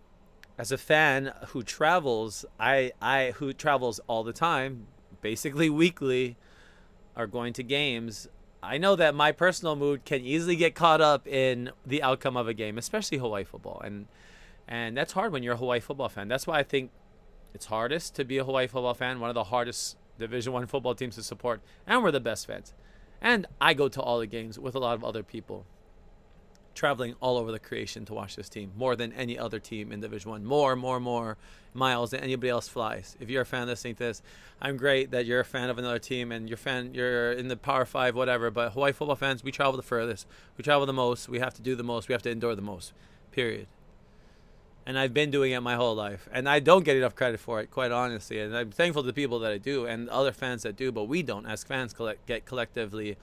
as 0.58 0.72
a 0.72 0.78
fan 0.78 1.32
who 1.48 1.62
travels 1.62 2.44
i 2.60 2.92
i 3.02 3.32
who 3.36 3.52
travels 3.52 4.00
all 4.06 4.22
the 4.22 4.32
time 4.32 4.86
basically 5.20 5.68
weekly 5.82 6.36
are 7.16 7.26
going 7.26 7.52
to 7.54 7.62
games, 7.62 8.28
I 8.62 8.78
know 8.78 8.96
that 8.96 9.14
my 9.14 9.32
personal 9.32 9.76
mood 9.76 10.04
can 10.04 10.22
easily 10.22 10.56
get 10.56 10.74
caught 10.74 11.00
up 11.00 11.26
in 11.26 11.70
the 11.84 12.02
outcome 12.02 12.36
of 12.36 12.48
a 12.48 12.54
game, 12.54 12.78
especially 12.78 13.18
Hawaii 13.18 13.44
football, 13.44 13.80
and 13.84 14.06
and 14.66 14.96
that's 14.96 15.12
hard 15.12 15.32
when 15.32 15.42
you're 15.42 15.54
a 15.54 15.58
Hawaii 15.58 15.80
football 15.80 16.08
fan. 16.08 16.28
That's 16.28 16.46
why 16.46 16.58
I 16.58 16.62
think 16.62 16.90
it's 17.52 17.66
hardest 17.66 18.16
to 18.16 18.24
be 18.24 18.38
a 18.38 18.44
Hawaii 18.44 18.66
football 18.66 18.94
fan. 18.94 19.20
One 19.20 19.28
of 19.28 19.34
the 19.34 19.44
hardest 19.44 19.98
Division 20.18 20.52
One 20.52 20.66
football 20.66 20.94
teams 20.94 21.16
to 21.16 21.22
support, 21.22 21.60
and 21.86 22.02
we're 22.02 22.10
the 22.10 22.20
best 22.20 22.46
fans. 22.46 22.72
And 23.20 23.46
I 23.60 23.74
go 23.74 23.88
to 23.88 24.00
all 24.00 24.18
the 24.18 24.26
games 24.26 24.58
with 24.58 24.74
a 24.74 24.78
lot 24.78 24.94
of 24.94 25.04
other 25.04 25.22
people 25.22 25.66
traveling 26.74 27.14
all 27.20 27.36
over 27.36 27.52
the 27.52 27.58
creation 27.58 28.04
to 28.06 28.14
watch 28.14 28.36
this 28.36 28.48
team 28.48 28.72
more 28.76 28.96
than 28.96 29.12
any 29.12 29.38
other 29.38 29.58
team 29.58 29.92
in 29.92 30.00
Division 30.00 30.30
One. 30.30 30.44
More, 30.44 30.74
more, 30.76 30.98
more 31.00 31.36
miles 31.72 32.10
than 32.10 32.20
anybody 32.20 32.48
else 32.48 32.68
flies. 32.68 33.16
If 33.20 33.30
you're 33.30 33.42
a 33.42 33.46
fan 33.46 33.66
listening 33.66 33.94
to 33.96 34.04
this, 34.04 34.22
I'm 34.60 34.76
great 34.76 35.10
that 35.10 35.26
you're 35.26 35.40
a 35.40 35.44
fan 35.44 35.70
of 35.70 35.78
another 35.78 35.98
team 35.98 36.32
and 36.32 36.48
you're 36.48 36.56
fan 36.56 36.94
you're 36.94 37.32
in 37.32 37.48
the 37.48 37.56
Power 37.56 37.84
Five, 37.84 38.14
whatever. 38.14 38.50
But 38.50 38.72
Hawaii 38.72 38.92
football 38.92 39.16
fans, 39.16 39.44
we 39.44 39.52
travel 39.52 39.76
the 39.76 39.82
furthest, 39.82 40.26
we 40.56 40.64
travel 40.64 40.86
the 40.86 40.92
most, 40.92 41.28
we 41.28 41.38
have 41.38 41.54
to 41.54 41.62
do 41.62 41.74
the 41.74 41.82
most, 41.82 42.08
we 42.08 42.12
have 42.12 42.22
to 42.22 42.30
endure 42.30 42.54
the 42.54 42.62
most. 42.62 42.92
Period. 43.32 43.66
and 44.86 44.98
I've 44.98 45.14
been 45.14 45.30
doing 45.30 45.52
it 45.52 45.60
my 45.60 45.76
whole 45.76 45.94
life, 45.94 46.28
and 46.32 46.48
I 46.48 46.60
don't 46.60 46.84
get 46.84 46.96
enough 46.96 47.14
credit 47.14 47.40
for 47.40 47.60
it, 47.60 47.70
quite 47.70 47.90
honestly. 47.90 48.38
And 48.40 48.56
I'm 48.56 48.70
thankful 48.70 49.02
to 49.02 49.06
the 49.06 49.12
people 49.12 49.38
that 49.40 49.52
I 49.52 49.58
do, 49.58 49.86
and 49.86 50.08
other 50.10 50.32
fans 50.32 50.62
that 50.62 50.76
do, 50.76 50.92
but 50.92 51.04
we 51.04 51.22
don't, 51.22 51.46
as 51.46 51.64
fans, 51.64 51.94
collect, 51.94 52.26
get 52.26 52.44
collectively 52.44 53.16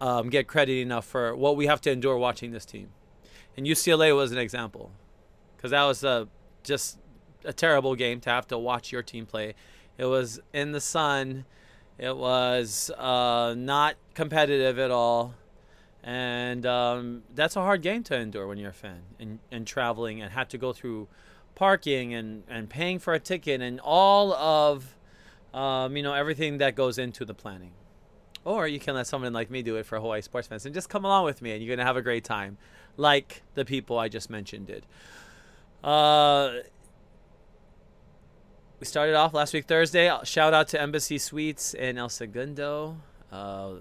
um, 0.00 0.28
get 0.30 0.46
credit 0.46 0.78
enough 0.78 1.04
for 1.04 1.34
what 1.34 1.56
we 1.56 1.66
have 1.66 1.80
to 1.82 1.90
endure 1.90 2.16
watching 2.16 2.52
this 2.52 2.64
team. 2.64 2.90
And 3.56 3.66
UCLA 3.66 4.14
was 4.14 4.32
an 4.32 4.38
example, 4.38 4.90
because 5.56 5.70
that 5.70 5.84
was 5.84 6.02
a, 6.02 6.28
just 6.62 6.98
a 7.44 7.52
terrible 7.52 7.94
game 7.94 8.20
to 8.20 8.30
have 8.30 8.46
to 8.48 8.58
watch 8.58 8.90
your 8.92 9.02
team 9.02 9.26
play. 9.26 9.54
It 9.96 10.06
was 10.06 10.40
in 10.52 10.72
the 10.72 10.80
sun. 10.80 11.44
It 11.98 12.16
was 12.16 12.90
uh, 12.98 13.54
not 13.56 13.94
competitive 14.14 14.78
at 14.78 14.90
all 14.90 15.34
and 16.04 16.66
um, 16.66 17.22
that's 17.34 17.56
a 17.56 17.60
hard 17.60 17.80
game 17.80 18.02
to 18.04 18.14
endure 18.14 18.46
when 18.46 18.58
you're 18.58 18.70
a 18.70 18.74
fan 18.74 19.00
and, 19.18 19.38
and 19.50 19.66
traveling 19.66 20.20
and 20.20 20.32
had 20.32 20.50
to 20.50 20.58
go 20.58 20.72
through 20.72 21.08
parking 21.54 22.12
and, 22.12 22.44
and 22.46 22.68
paying 22.68 22.98
for 22.98 23.14
a 23.14 23.20
ticket 23.20 23.62
and 23.62 23.80
all 23.80 24.34
of 24.34 24.96
um, 25.54 25.96
you 25.96 26.02
know 26.02 26.12
everything 26.12 26.58
that 26.58 26.74
goes 26.74 26.98
into 26.98 27.24
the 27.24 27.32
planning 27.32 27.72
or 28.44 28.66
you 28.66 28.78
can 28.78 28.94
let 28.94 29.06
someone 29.06 29.32
like 29.32 29.50
me 29.50 29.62
do 29.62 29.76
it 29.76 29.86
for 29.86 29.98
hawaii 29.98 30.20
sports 30.20 30.48
fans 30.48 30.64
and 30.66 30.74
just 30.74 30.88
come 30.88 31.04
along 31.04 31.24
with 31.24 31.42
me 31.42 31.52
and 31.52 31.62
you're 31.62 31.74
going 31.74 31.82
to 31.82 31.86
have 31.86 31.96
a 31.96 32.02
great 32.02 32.24
time 32.24 32.56
like 32.96 33.42
the 33.54 33.64
people 33.64 33.98
i 33.98 34.08
just 34.08 34.30
mentioned 34.30 34.66
did 34.66 34.86
uh, 35.82 36.60
we 38.80 38.86
started 38.86 39.14
off 39.14 39.34
last 39.34 39.52
week 39.52 39.66
thursday 39.66 40.10
shout 40.24 40.54
out 40.54 40.68
to 40.68 40.80
embassy 40.80 41.18
suites 41.18 41.74
in 41.74 41.98
el 41.98 42.08
segundo 42.08 42.96
uh, 43.32 43.74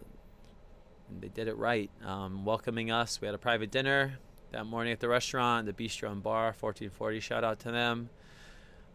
they 1.19 1.27
did 1.27 1.47
it 1.47 1.57
right, 1.57 1.89
um, 2.03 2.45
welcoming 2.45 2.91
us. 2.91 3.21
We 3.21 3.27
had 3.27 3.35
a 3.35 3.39
private 3.39 3.71
dinner 3.71 4.19
that 4.51 4.65
morning 4.65 4.93
at 4.93 4.99
the 4.99 5.07
restaurant, 5.07 5.65
the 5.65 5.73
Bistro 5.73 6.11
and 6.11 6.23
Bar, 6.23 6.55
1440. 6.59 7.19
Shout 7.19 7.43
out 7.43 7.59
to 7.59 7.71
them. 7.71 8.09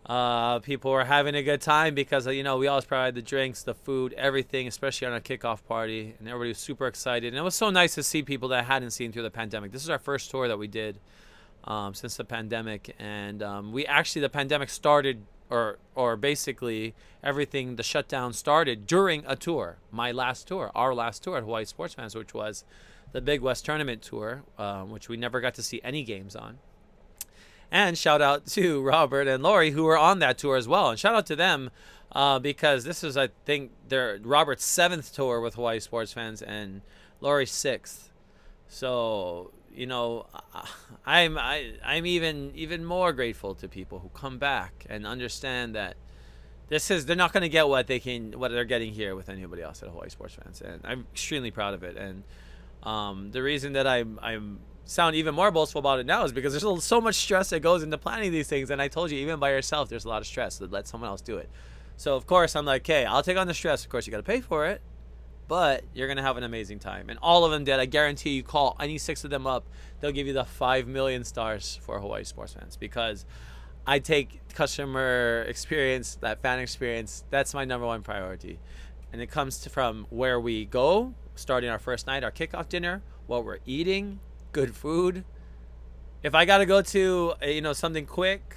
Uh, 0.06 0.58
people 0.60 0.90
were 0.90 1.04
having 1.04 1.34
a 1.34 1.42
good 1.42 1.60
time 1.60 1.94
because 1.94 2.26
you 2.26 2.42
know 2.42 2.56
we 2.56 2.66
always 2.66 2.86
provide 2.86 3.14
the 3.14 3.22
drinks, 3.22 3.62
the 3.62 3.74
food, 3.74 4.14
everything, 4.14 4.66
especially 4.66 5.06
on 5.06 5.14
a 5.14 5.20
kickoff 5.20 5.64
party, 5.64 6.14
and 6.18 6.26
everybody 6.28 6.48
was 6.48 6.58
super 6.58 6.86
excited. 6.86 7.28
And 7.28 7.36
it 7.36 7.42
was 7.42 7.54
so 7.54 7.68
nice 7.70 7.94
to 7.96 8.02
see 8.02 8.22
people 8.22 8.48
that 8.48 8.60
I 8.60 8.62
hadn't 8.62 8.92
seen 8.92 9.12
through 9.12 9.24
the 9.24 9.30
pandemic. 9.30 9.70
This 9.70 9.82
is 9.82 9.90
our 9.90 9.98
first 9.98 10.30
tour 10.30 10.48
that 10.48 10.58
we 10.58 10.66
did 10.66 10.98
um, 11.64 11.92
since 11.92 12.16
the 12.16 12.24
pandemic, 12.24 12.96
and 12.98 13.42
um, 13.42 13.72
we 13.72 13.84
actually 13.84 14.22
the 14.22 14.30
pandemic 14.30 14.70
started 14.70 15.22
or 15.50 15.78
or 15.94 16.16
basically 16.16 16.94
everything 17.22 17.76
the 17.76 17.82
shutdown 17.82 18.32
started 18.32 18.86
during 18.86 19.24
a 19.26 19.36
tour 19.36 19.78
my 19.90 20.12
last 20.12 20.46
tour 20.46 20.70
our 20.74 20.94
last 20.94 21.22
tour 21.22 21.36
at 21.38 21.42
hawaii 21.42 21.64
sports 21.64 21.94
fans 21.94 22.14
which 22.14 22.34
was 22.34 22.64
the 23.12 23.20
big 23.20 23.40
west 23.40 23.64
tournament 23.64 24.02
tour 24.02 24.42
um, 24.58 24.90
which 24.90 25.08
we 25.08 25.16
never 25.16 25.40
got 25.40 25.54
to 25.54 25.62
see 25.62 25.80
any 25.82 26.02
games 26.02 26.36
on 26.36 26.58
and 27.70 27.96
shout 27.98 28.22
out 28.22 28.46
to 28.46 28.82
robert 28.82 29.28
and 29.28 29.42
lori 29.42 29.72
who 29.72 29.84
were 29.84 29.98
on 29.98 30.18
that 30.20 30.38
tour 30.38 30.56
as 30.56 30.68
well. 30.68 30.90
And 30.90 30.98
shout 30.98 31.14
out 31.14 31.26
to 31.26 31.36
them 31.36 31.70
uh, 32.12 32.38
because 32.38 32.84
this 32.84 33.04
is 33.04 33.16
i 33.16 33.28
think 33.44 33.72
their 33.88 34.18
robert's 34.22 34.64
seventh 34.64 35.14
tour 35.14 35.40
with 35.40 35.54
hawaii 35.54 35.80
sports 35.80 36.12
fans 36.12 36.42
and 36.42 36.82
lori's 37.20 37.50
sixth. 37.50 38.10
So 38.68 39.52
you 39.78 39.86
know, 39.86 40.26
I'm 41.06 41.38
I, 41.38 41.74
I'm 41.84 42.04
even 42.04 42.52
even 42.54 42.84
more 42.84 43.12
grateful 43.12 43.54
to 43.56 43.68
people 43.68 44.00
who 44.00 44.08
come 44.08 44.38
back 44.38 44.84
and 44.88 45.06
understand 45.06 45.74
that 45.74 45.96
this 46.68 46.90
is 46.90 47.06
they're 47.06 47.16
not 47.16 47.32
going 47.32 47.42
to 47.42 47.48
get 47.48 47.68
what 47.68 47.86
they 47.86 48.00
can 48.00 48.32
what 48.38 48.50
they're 48.50 48.64
getting 48.64 48.92
here 48.92 49.14
with 49.14 49.28
anybody 49.28 49.62
else 49.62 49.82
at 49.82 49.88
Hawaii 49.88 50.08
Sports 50.08 50.34
Fans, 50.34 50.60
and 50.60 50.80
I'm 50.84 51.06
extremely 51.12 51.50
proud 51.50 51.74
of 51.74 51.82
it. 51.82 51.96
And 51.96 52.24
um, 52.82 53.30
the 53.30 53.42
reason 53.42 53.72
that 53.74 53.86
I'm 53.86 54.18
I'm 54.22 54.60
sound 54.84 55.16
even 55.16 55.34
more 55.34 55.50
boastful 55.50 55.80
about 55.80 56.00
it 56.00 56.06
now 56.06 56.24
is 56.24 56.32
because 56.32 56.52
there's 56.58 56.84
so 56.84 57.00
much 57.00 57.16
stress 57.16 57.50
that 57.50 57.60
goes 57.60 57.82
into 57.82 57.98
planning 57.98 58.32
these 58.32 58.48
things. 58.48 58.70
And 58.70 58.80
I 58.80 58.88
told 58.88 59.10
you, 59.10 59.18
even 59.18 59.38
by 59.38 59.50
yourself, 59.50 59.88
there's 59.88 60.06
a 60.06 60.08
lot 60.08 60.22
of 60.22 60.26
stress. 60.26 60.56
So 60.56 60.66
let 60.66 60.88
someone 60.88 61.10
else 61.10 61.20
do 61.20 61.36
it. 61.36 61.50
So 61.96 62.16
of 62.16 62.26
course 62.26 62.56
I'm 62.56 62.64
like, 62.64 62.82
okay, 62.82 63.04
I'll 63.04 63.22
take 63.22 63.36
on 63.36 63.46
the 63.46 63.54
stress. 63.54 63.84
Of 63.84 63.90
course 63.90 64.06
you 64.06 64.10
got 64.10 64.18
to 64.18 64.22
pay 64.22 64.40
for 64.40 64.66
it 64.66 64.80
but 65.48 65.82
you're 65.94 66.06
gonna 66.06 66.22
have 66.22 66.36
an 66.36 66.44
amazing 66.44 66.78
time. 66.78 67.08
And 67.08 67.18
all 67.20 67.44
of 67.44 67.50
them 67.50 67.64
did. 67.64 67.80
I 67.80 67.86
guarantee 67.86 68.30
you, 68.30 68.42
call 68.42 68.76
any 68.78 68.98
six 68.98 69.24
of 69.24 69.30
them 69.30 69.46
up, 69.46 69.64
they'll 69.98 70.12
give 70.12 70.26
you 70.26 70.34
the 70.34 70.44
five 70.44 70.86
million 70.86 71.24
stars 71.24 71.80
for 71.82 71.98
Hawaii 71.98 72.24
sports 72.24 72.52
fans 72.52 72.76
because 72.76 73.24
I 73.86 73.98
take 73.98 74.40
customer 74.54 75.46
experience, 75.48 76.18
that 76.20 76.42
fan 76.42 76.58
experience. 76.58 77.24
That's 77.30 77.54
my 77.54 77.64
number 77.64 77.86
one 77.86 78.02
priority, 78.02 78.60
and 79.10 79.22
it 79.22 79.30
comes 79.30 79.66
from 79.66 80.06
where 80.10 80.38
we 80.38 80.66
go, 80.66 81.14
starting 81.38 81.70
our 81.70 81.78
first 81.78 82.06
night, 82.06 82.24
our 82.24 82.32
kickoff 82.32 82.68
dinner, 82.68 83.02
what 83.26 83.44
we're 83.44 83.58
eating, 83.66 84.20
good 84.52 84.74
food. 84.74 85.24
If 86.22 86.34
I 86.34 86.44
gotta 86.44 86.66
go 86.66 86.82
to 86.82 87.34
uh, 87.42 87.46
you 87.46 87.60
know 87.60 87.72
something 87.72 88.06
quick 88.06 88.56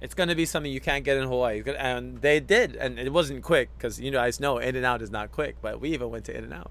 it's 0.00 0.14
to 0.14 0.34
be 0.34 0.44
something 0.44 0.70
you 0.70 0.80
can't 0.80 1.04
get 1.04 1.16
in 1.16 1.24
Hawaii. 1.24 1.62
And 1.76 2.20
they 2.20 2.40
did, 2.40 2.76
and 2.76 2.98
it 2.98 3.12
wasn't 3.12 3.42
quick 3.42 3.70
because 3.76 4.00
you 4.00 4.10
guys 4.10 4.38
know 4.38 4.58
In 4.58 4.76
and 4.76 4.84
Out 4.84 5.02
is 5.02 5.10
not 5.10 5.32
quick, 5.32 5.56
but 5.60 5.80
we 5.80 5.90
even 5.90 6.10
went 6.10 6.24
to 6.26 6.36
In 6.36 6.44
and 6.44 6.52
Out. 6.52 6.70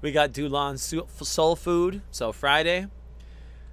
We 0.00 0.12
got 0.12 0.32
Dulan 0.32 0.78
Soul 0.78 1.56
Food. 1.56 2.00
So 2.10 2.32
Friday, 2.32 2.86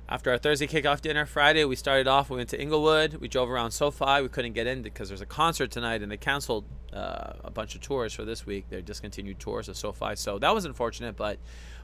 after 0.10 0.32
our 0.32 0.38
Thursday 0.38 0.68
kickoff 0.68 1.02
dinner, 1.02 1.26
Friday 1.26 1.66
we 1.66 1.76
started 1.76 2.08
off. 2.08 2.30
We 2.30 2.38
went 2.38 2.50
to 2.50 2.62
Inglewood. 2.62 3.16
We 3.16 3.28
drove 3.28 3.50
around 3.50 3.72
SoFi. 3.72 4.22
We 4.22 4.30
couldn't 4.30 4.54
get 4.54 4.66
in 4.66 4.82
because 4.82 5.10
there's 5.10 5.22
a 5.22 5.26
concert 5.26 5.70
tonight, 5.70 6.02
and 6.02 6.10
they 6.12 6.18
canceled 6.18 6.64
uh, 6.94 7.34
a 7.44 7.52
bunch 7.52 7.76
of 7.76 7.82
tours 7.82 8.14
for 8.14 8.24
this 8.24 8.46
week. 8.46 8.66
They 8.70 8.82
discontinued 8.82 9.40
tours 9.40 9.68
of 9.68 9.76
SoFi, 9.76 10.16
so 10.16 10.40
that 10.40 10.54
was 10.54 10.64
unfortunate. 10.64 11.18
But 11.18 11.40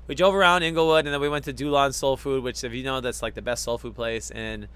we 0.07 0.15
drove 0.15 0.35
around 0.35 0.63
Inglewood, 0.63 1.05
and 1.05 1.13
then 1.13 1.19
we 1.19 1.27
went 1.27 1.45
to 1.45 1.53
Dulan 1.53 1.93
Soul 1.93 2.15
Food, 2.15 2.43
which, 2.43 2.63
if 2.63 2.73
you 2.73 2.83
know, 2.83 3.01
that's 3.01 3.21
like 3.21 3.33
the 3.33 3.41
best 3.41 3.63
soul 3.63 3.77
food 3.77 3.95
place 3.95 4.31
in. 4.31 4.67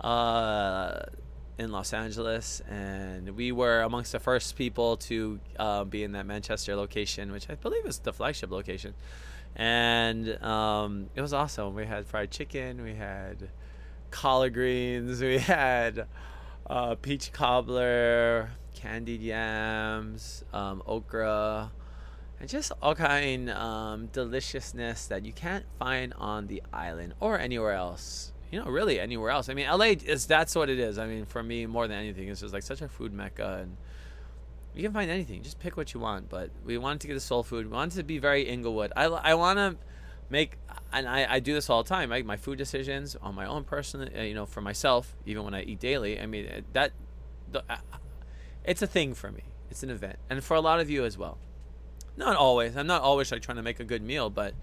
Uh, 0.00 1.02
in 1.60 1.70
Los 1.70 1.92
Angeles, 1.92 2.62
and 2.70 3.36
we 3.36 3.52
were 3.52 3.82
amongst 3.82 4.12
the 4.12 4.18
first 4.18 4.56
people 4.56 4.96
to 4.96 5.38
uh, 5.58 5.84
be 5.84 6.02
in 6.02 6.12
that 6.12 6.24
Manchester 6.24 6.74
location, 6.74 7.30
which 7.30 7.50
I 7.50 7.54
believe 7.54 7.84
is 7.84 7.98
the 7.98 8.14
flagship 8.14 8.50
location. 8.50 8.94
And 9.54 10.42
um, 10.42 11.10
it 11.14 11.20
was 11.20 11.34
awesome. 11.34 11.74
We 11.74 11.84
had 11.84 12.06
fried 12.06 12.30
chicken, 12.30 12.82
we 12.82 12.94
had 12.94 13.50
collard 14.10 14.54
greens, 14.54 15.20
we 15.20 15.36
had 15.38 16.06
uh, 16.66 16.94
peach 16.94 17.30
cobbler, 17.30 18.52
candied 18.74 19.20
yams, 19.20 20.42
um, 20.54 20.82
okra, 20.86 21.72
and 22.40 22.48
just 22.48 22.72
all 22.80 22.94
kind 22.94 23.50
um, 23.50 24.06
deliciousness 24.06 25.06
that 25.08 25.26
you 25.26 25.34
can't 25.34 25.66
find 25.78 26.14
on 26.14 26.46
the 26.46 26.62
island 26.72 27.12
or 27.20 27.38
anywhere 27.38 27.74
else 27.74 28.32
you 28.50 28.58
know, 28.58 28.66
really 28.66 28.98
anywhere 28.98 29.30
else. 29.30 29.48
I 29.48 29.54
mean, 29.54 29.68
LA 29.68 29.94
is 30.04 30.26
that's 30.26 30.54
what 30.54 30.68
it 30.68 30.78
is. 30.78 30.98
I 30.98 31.06
mean, 31.06 31.24
for 31.24 31.42
me, 31.42 31.66
more 31.66 31.86
than 31.86 31.98
anything, 31.98 32.28
it's 32.28 32.40
just 32.40 32.52
like 32.52 32.62
such 32.62 32.82
a 32.82 32.88
food 32.88 33.12
mecca, 33.12 33.60
and 33.62 33.76
you 34.74 34.82
can 34.82 34.92
find 34.92 35.10
anything. 35.10 35.42
Just 35.42 35.60
pick 35.60 35.76
what 35.76 35.94
you 35.94 36.00
want. 36.00 36.28
But 36.28 36.50
we 36.64 36.76
wanted 36.78 37.00
to 37.02 37.06
get 37.06 37.14
the 37.14 37.20
soul 37.20 37.42
food. 37.42 37.66
We 37.66 37.72
wanted 37.72 37.96
to 37.96 38.02
be 38.02 38.18
very 38.18 38.42
Inglewood. 38.42 38.92
I, 38.96 39.04
I 39.04 39.34
want 39.34 39.58
to 39.58 39.76
make, 40.28 40.58
and 40.92 41.08
I, 41.08 41.34
I 41.34 41.40
do 41.40 41.54
this 41.54 41.70
all 41.70 41.82
the 41.82 41.88
time. 41.88 42.10
My 42.26 42.36
food 42.36 42.58
decisions 42.58 43.16
on 43.22 43.34
my 43.34 43.46
own 43.46 43.64
person, 43.64 44.10
uh, 44.16 44.22
you 44.22 44.34
know, 44.34 44.46
for 44.46 44.60
myself, 44.60 45.14
even 45.26 45.44
when 45.44 45.54
I 45.54 45.62
eat 45.62 45.78
daily. 45.78 46.20
I 46.20 46.26
mean, 46.26 46.64
that, 46.72 46.92
uh, 47.54 47.76
it's 48.64 48.82
a 48.82 48.86
thing 48.86 49.14
for 49.14 49.30
me. 49.30 49.42
It's 49.70 49.84
an 49.84 49.90
event, 49.90 50.18
and 50.28 50.42
for 50.42 50.54
a 50.54 50.60
lot 50.60 50.80
of 50.80 50.90
you 50.90 51.04
as 51.04 51.16
well. 51.16 51.38
Not 52.16 52.34
always. 52.34 52.76
I'm 52.76 52.88
not 52.88 53.02
always 53.02 53.30
like 53.30 53.40
trying 53.40 53.56
to 53.56 53.62
make 53.62 53.78
a 53.78 53.84
good 53.84 54.02
meal, 54.02 54.28
but 54.28 54.54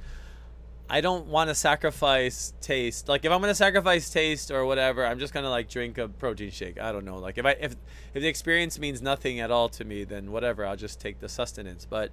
I 0.89 1.01
don't 1.01 1.27
want 1.27 1.49
to 1.49 1.55
sacrifice 1.55 2.53
taste. 2.61 3.09
Like 3.09 3.25
if 3.25 3.31
I'm 3.31 3.41
gonna 3.41 3.55
sacrifice 3.55 4.09
taste 4.09 4.51
or 4.51 4.65
whatever, 4.65 5.05
I'm 5.05 5.19
just 5.19 5.33
gonna 5.33 5.49
like 5.49 5.69
drink 5.69 5.97
a 5.97 6.07
protein 6.07 6.49
shake. 6.49 6.79
I 6.79 6.91
don't 6.91 7.03
know. 7.03 7.17
Like 7.17 7.37
if 7.37 7.45
I 7.45 7.51
if 7.51 7.75
if 8.13 8.21
the 8.21 8.27
experience 8.27 8.79
means 8.79 9.01
nothing 9.01 9.39
at 9.39 9.51
all 9.51 9.67
to 9.69 9.83
me, 9.83 10.05
then 10.05 10.31
whatever. 10.31 10.65
I'll 10.65 10.77
just 10.77 10.99
take 10.99 11.19
the 11.19 11.27
sustenance. 11.27 11.85
But 11.85 12.11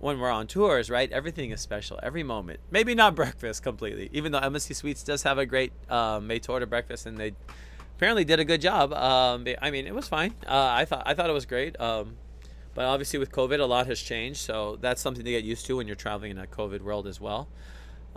when 0.00 0.18
we're 0.18 0.30
on 0.30 0.48
tours, 0.48 0.90
right, 0.90 1.10
everything 1.12 1.50
is 1.50 1.60
special. 1.60 2.00
Every 2.02 2.24
moment. 2.24 2.60
Maybe 2.70 2.94
not 2.96 3.14
breakfast 3.22 3.62
completely, 3.62 4.10
even 4.12 4.32
though 4.32 4.38
Embassy 4.38 4.74
Suites 4.74 5.04
does 5.04 5.22
have 5.22 5.38
a 5.38 5.46
great 5.46 5.72
um, 5.88 6.26
made 6.26 6.42
to 6.42 6.66
breakfast, 6.66 7.06
and 7.06 7.16
they 7.16 7.32
apparently 7.96 8.24
did 8.24 8.40
a 8.40 8.44
good 8.44 8.60
job. 8.60 8.92
Um, 8.92 9.46
I 9.62 9.70
mean, 9.70 9.86
it 9.86 9.94
was 9.94 10.08
fine. 10.08 10.34
Uh, 10.46 10.68
I 10.72 10.84
thought 10.84 11.04
I 11.06 11.14
thought 11.14 11.30
it 11.30 11.34
was 11.34 11.46
great. 11.46 11.80
Um, 11.80 12.16
but 12.74 12.86
obviously 12.86 13.20
with 13.20 13.30
COVID, 13.30 13.60
a 13.60 13.64
lot 13.64 13.86
has 13.86 14.00
changed, 14.00 14.40
so 14.40 14.76
that's 14.80 15.00
something 15.00 15.24
to 15.24 15.30
get 15.30 15.44
used 15.44 15.64
to 15.66 15.76
when 15.76 15.86
you're 15.86 15.94
traveling 15.94 16.32
in 16.32 16.38
a 16.38 16.46
COVID 16.46 16.80
world 16.80 17.06
as 17.06 17.20
well. 17.20 17.48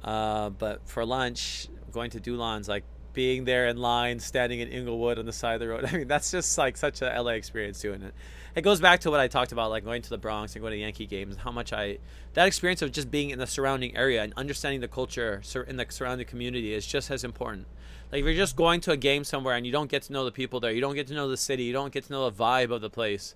Uh, 0.04 0.50
but 0.50 0.88
for 0.88 1.06
lunch, 1.06 1.68
going 1.92 2.12
to 2.12 2.20
Dulan's, 2.20 2.70
like 2.70 2.84
being 3.18 3.46
there 3.46 3.68
in 3.68 3.78
line, 3.78 4.20
standing 4.20 4.60
in 4.60 4.68
Inglewood 4.68 5.18
on 5.18 5.26
the 5.26 5.34
side 5.34 5.56
of 5.56 5.60
the 5.60 5.68
road. 5.68 5.86
I 5.92 5.98
mean, 5.98 6.08
that's 6.08 6.30
just 6.30 6.56
like 6.56 6.78
such 6.78 7.02
a 7.02 7.06
LA 7.20 7.32
experience 7.32 7.82
doing 7.82 8.04
it. 8.04 8.14
It 8.54 8.62
goes 8.62 8.80
back 8.80 9.00
to 9.02 9.12
what 9.12 9.20
I 9.20 9.28
talked 9.28 9.52
about, 9.52 9.72
like 9.72 9.84
going 9.84 10.04
to 10.04 10.10
the 10.10 10.20
Bronx 10.20 10.56
and 10.56 10.62
going 10.62 10.74
to 10.74 10.78
Yankee 10.78 11.08
games. 11.08 11.36
How 11.38 11.52
much 11.52 11.74
I 11.74 11.98
that 12.36 12.46
experience 12.46 12.84
of 12.84 12.92
just 12.92 13.10
being 13.10 13.32
in 13.32 13.40
the 13.40 13.48
surrounding 13.48 13.98
area 13.98 14.22
and 14.22 14.34
understanding 14.38 14.82
the 14.82 14.88
culture 14.88 15.42
in 15.68 15.78
the 15.78 15.86
surrounding 15.90 16.28
community 16.28 16.76
is 16.76 16.86
just 16.86 17.10
as 17.10 17.24
important. 17.24 17.66
Like 18.12 18.20
if 18.20 18.26
you're 18.26 18.36
just 18.36 18.56
going 18.56 18.82
to 18.82 18.92
a 18.92 18.98
game 18.98 19.24
somewhere 19.24 19.56
and 19.56 19.66
you 19.66 19.72
don't 19.72 19.90
get 19.90 20.04
to 20.04 20.14
know 20.14 20.24
the 20.24 20.32
people 20.32 20.60
there, 20.60 20.72
you 20.72 20.82
don't 20.82 20.96
get 20.96 21.08
to 21.08 21.16
know 21.16 21.28
the 21.28 21.38
city, 21.38 21.64
you 21.64 21.74
don't 21.74 21.92
get 21.92 22.04
to 22.06 22.14
know 22.14 22.30
the 22.30 22.36
vibe 22.36 22.72
of 22.72 22.82
the 22.82 22.90
place. 22.90 23.34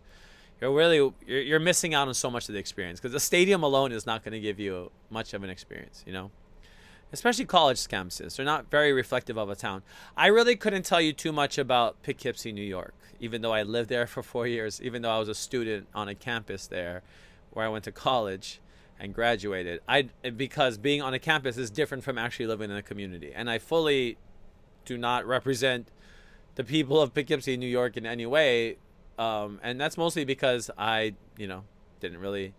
You're 0.59 0.71
really 0.71 0.97
you're, 0.97 1.41
you're 1.41 1.59
missing 1.59 1.95
out 1.95 2.07
on 2.07 2.13
so 2.13 2.29
much 2.29 2.47
of 2.49 2.53
the 2.53 2.59
experience 2.59 2.99
because 2.99 3.13
the 3.13 3.19
stadium 3.19 3.63
alone 3.63 3.91
is 3.91 4.05
not 4.05 4.23
going 4.23 4.33
to 4.33 4.39
give 4.39 4.59
you 4.59 4.91
much 5.09 5.33
of 5.33 5.43
an 5.43 5.49
experience. 5.49 6.03
You 6.05 6.13
know 6.13 6.31
especially 7.13 7.45
college 7.45 7.79
campuses. 7.87 8.35
They're 8.35 8.45
not 8.45 8.69
very 8.69 8.93
reflective 8.93 9.37
of 9.37 9.49
a 9.49 9.55
town. 9.55 9.83
I 10.15 10.27
really 10.27 10.55
couldn't 10.55 10.83
tell 10.83 11.01
you 11.01 11.13
too 11.13 11.31
much 11.31 11.57
about 11.57 12.01
Poughkeepsie, 12.03 12.51
New 12.51 12.61
York, 12.61 12.93
even 13.19 13.41
though 13.41 13.53
I 13.53 13.63
lived 13.63 13.89
there 13.89 14.07
for 14.07 14.23
four 14.23 14.47
years, 14.47 14.81
even 14.81 15.01
though 15.01 15.11
I 15.11 15.19
was 15.19 15.29
a 15.29 15.35
student 15.35 15.87
on 15.93 16.07
a 16.07 16.15
campus 16.15 16.67
there 16.67 17.03
where 17.51 17.65
I 17.65 17.69
went 17.69 17.83
to 17.85 17.91
college 17.91 18.59
and 18.99 19.13
graduated. 19.13 19.81
I 19.87 20.09
because 20.35 20.77
being 20.77 21.01
on 21.01 21.13
a 21.13 21.19
campus 21.19 21.57
is 21.57 21.69
different 21.69 22.03
from 22.03 22.17
actually 22.17 22.47
living 22.47 22.69
in 22.69 22.77
a 22.77 22.83
community, 22.83 23.33
and 23.33 23.49
I 23.49 23.59
fully 23.59 24.17
do 24.85 24.97
not 24.97 25.25
represent 25.25 25.89
the 26.55 26.63
people 26.63 27.01
of 27.01 27.13
Poughkeepsie, 27.13 27.57
New 27.57 27.67
York, 27.67 27.97
in 27.97 28.05
any 28.05 28.25
way, 28.25 28.77
um, 29.17 29.59
and 29.63 29.79
that's 29.79 29.97
mostly 29.97 30.25
because 30.25 30.69
I, 30.77 31.15
you 31.37 31.47
know, 31.47 31.63
didn't 31.99 32.19
really 32.19 32.53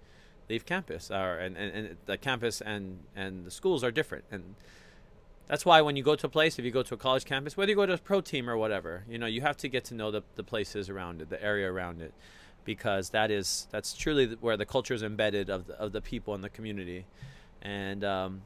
leave 0.49 0.67
campus, 0.67 1.11
or 1.11 1.39
and, 1.39 1.57
and, 1.57 1.75
and 1.75 1.97
the 2.07 2.17
campus 2.17 2.61
and 2.61 3.01
and 3.15 3.45
the 3.45 3.51
schools 3.51 3.83
are 3.85 3.91
different, 3.91 4.25
and 4.31 4.55
that's 5.49 5.67
why 5.67 5.81
when 5.81 5.97
you 5.97 6.03
go 6.03 6.15
to 6.15 6.27
a 6.27 6.31
place, 6.31 6.59
if 6.59 6.65
you 6.65 6.71
go 6.71 6.83
to 6.83 6.95
a 6.95 6.97
college 6.97 7.25
campus, 7.25 7.57
whether 7.57 7.71
you 7.71 7.77
go 7.77 7.87
to 7.87 7.95
a 7.95 7.99
pro 7.99 8.21
team 8.21 8.49
or 8.49 8.57
whatever, 8.57 9.05
you 9.09 9.19
know, 9.19 9.27
you 9.27 9.41
have 9.43 9.57
to 9.59 9.69
get 9.69 9.85
to 9.87 9.95
know 9.95 10.11
the 10.11 10.23
the 10.37 10.45
places 10.45 10.89
around 10.89 11.21
it, 11.21 11.31
the 11.31 11.43
area 11.43 11.71
around 11.71 12.01
it 12.01 12.15
because 12.65 13.11
that 13.11 13.31
is 13.31 13.67
that's 13.71 13.95
truly 13.95 14.37
where 14.41 14.57
the 14.57 14.67
culture 14.67 14.95
is 14.95 15.03
embedded 15.03 15.51
of 15.51 15.67
the, 15.67 15.75
of 15.79 15.93
the 15.93 16.01
people 16.01 16.35
in 16.35 16.41
the 16.41 16.49
community, 16.49 17.07
and 17.61 18.05
um, 18.05 18.43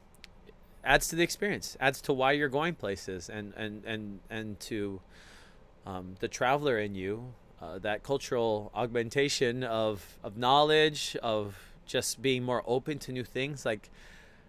adds 0.84 1.08
to 1.08 1.16
the 1.16 1.22
experience, 1.22 1.76
adds 1.80 2.00
to 2.02 2.12
why 2.12 2.32
you're 2.32 2.48
going 2.48 2.74
places, 2.74 3.28
and 3.28 3.52
and 3.56 3.84
and 3.84 4.20
and 4.30 4.58
to 4.60 5.00
um, 5.84 6.14
the 6.20 6.28
traveler 6.28 6.78
in 6.78 6.94
you, 6.94 7.34
uh, 7.60 7.78
that 7.78 8.02
cultural 8.02 8.70
augmentation 8.74 9.62
of 9.62 10.18
of 10.22 10.36
knowledge, 10.36 11.16
of 11.22 11.65
just 11.86 12.20
being 12.20 12.42
more 12.42 12.62
open 12.66 12.98
to 13.00 13.12
new 13.12 13.24
things, 13.24 13.64
like. 13.64 13.90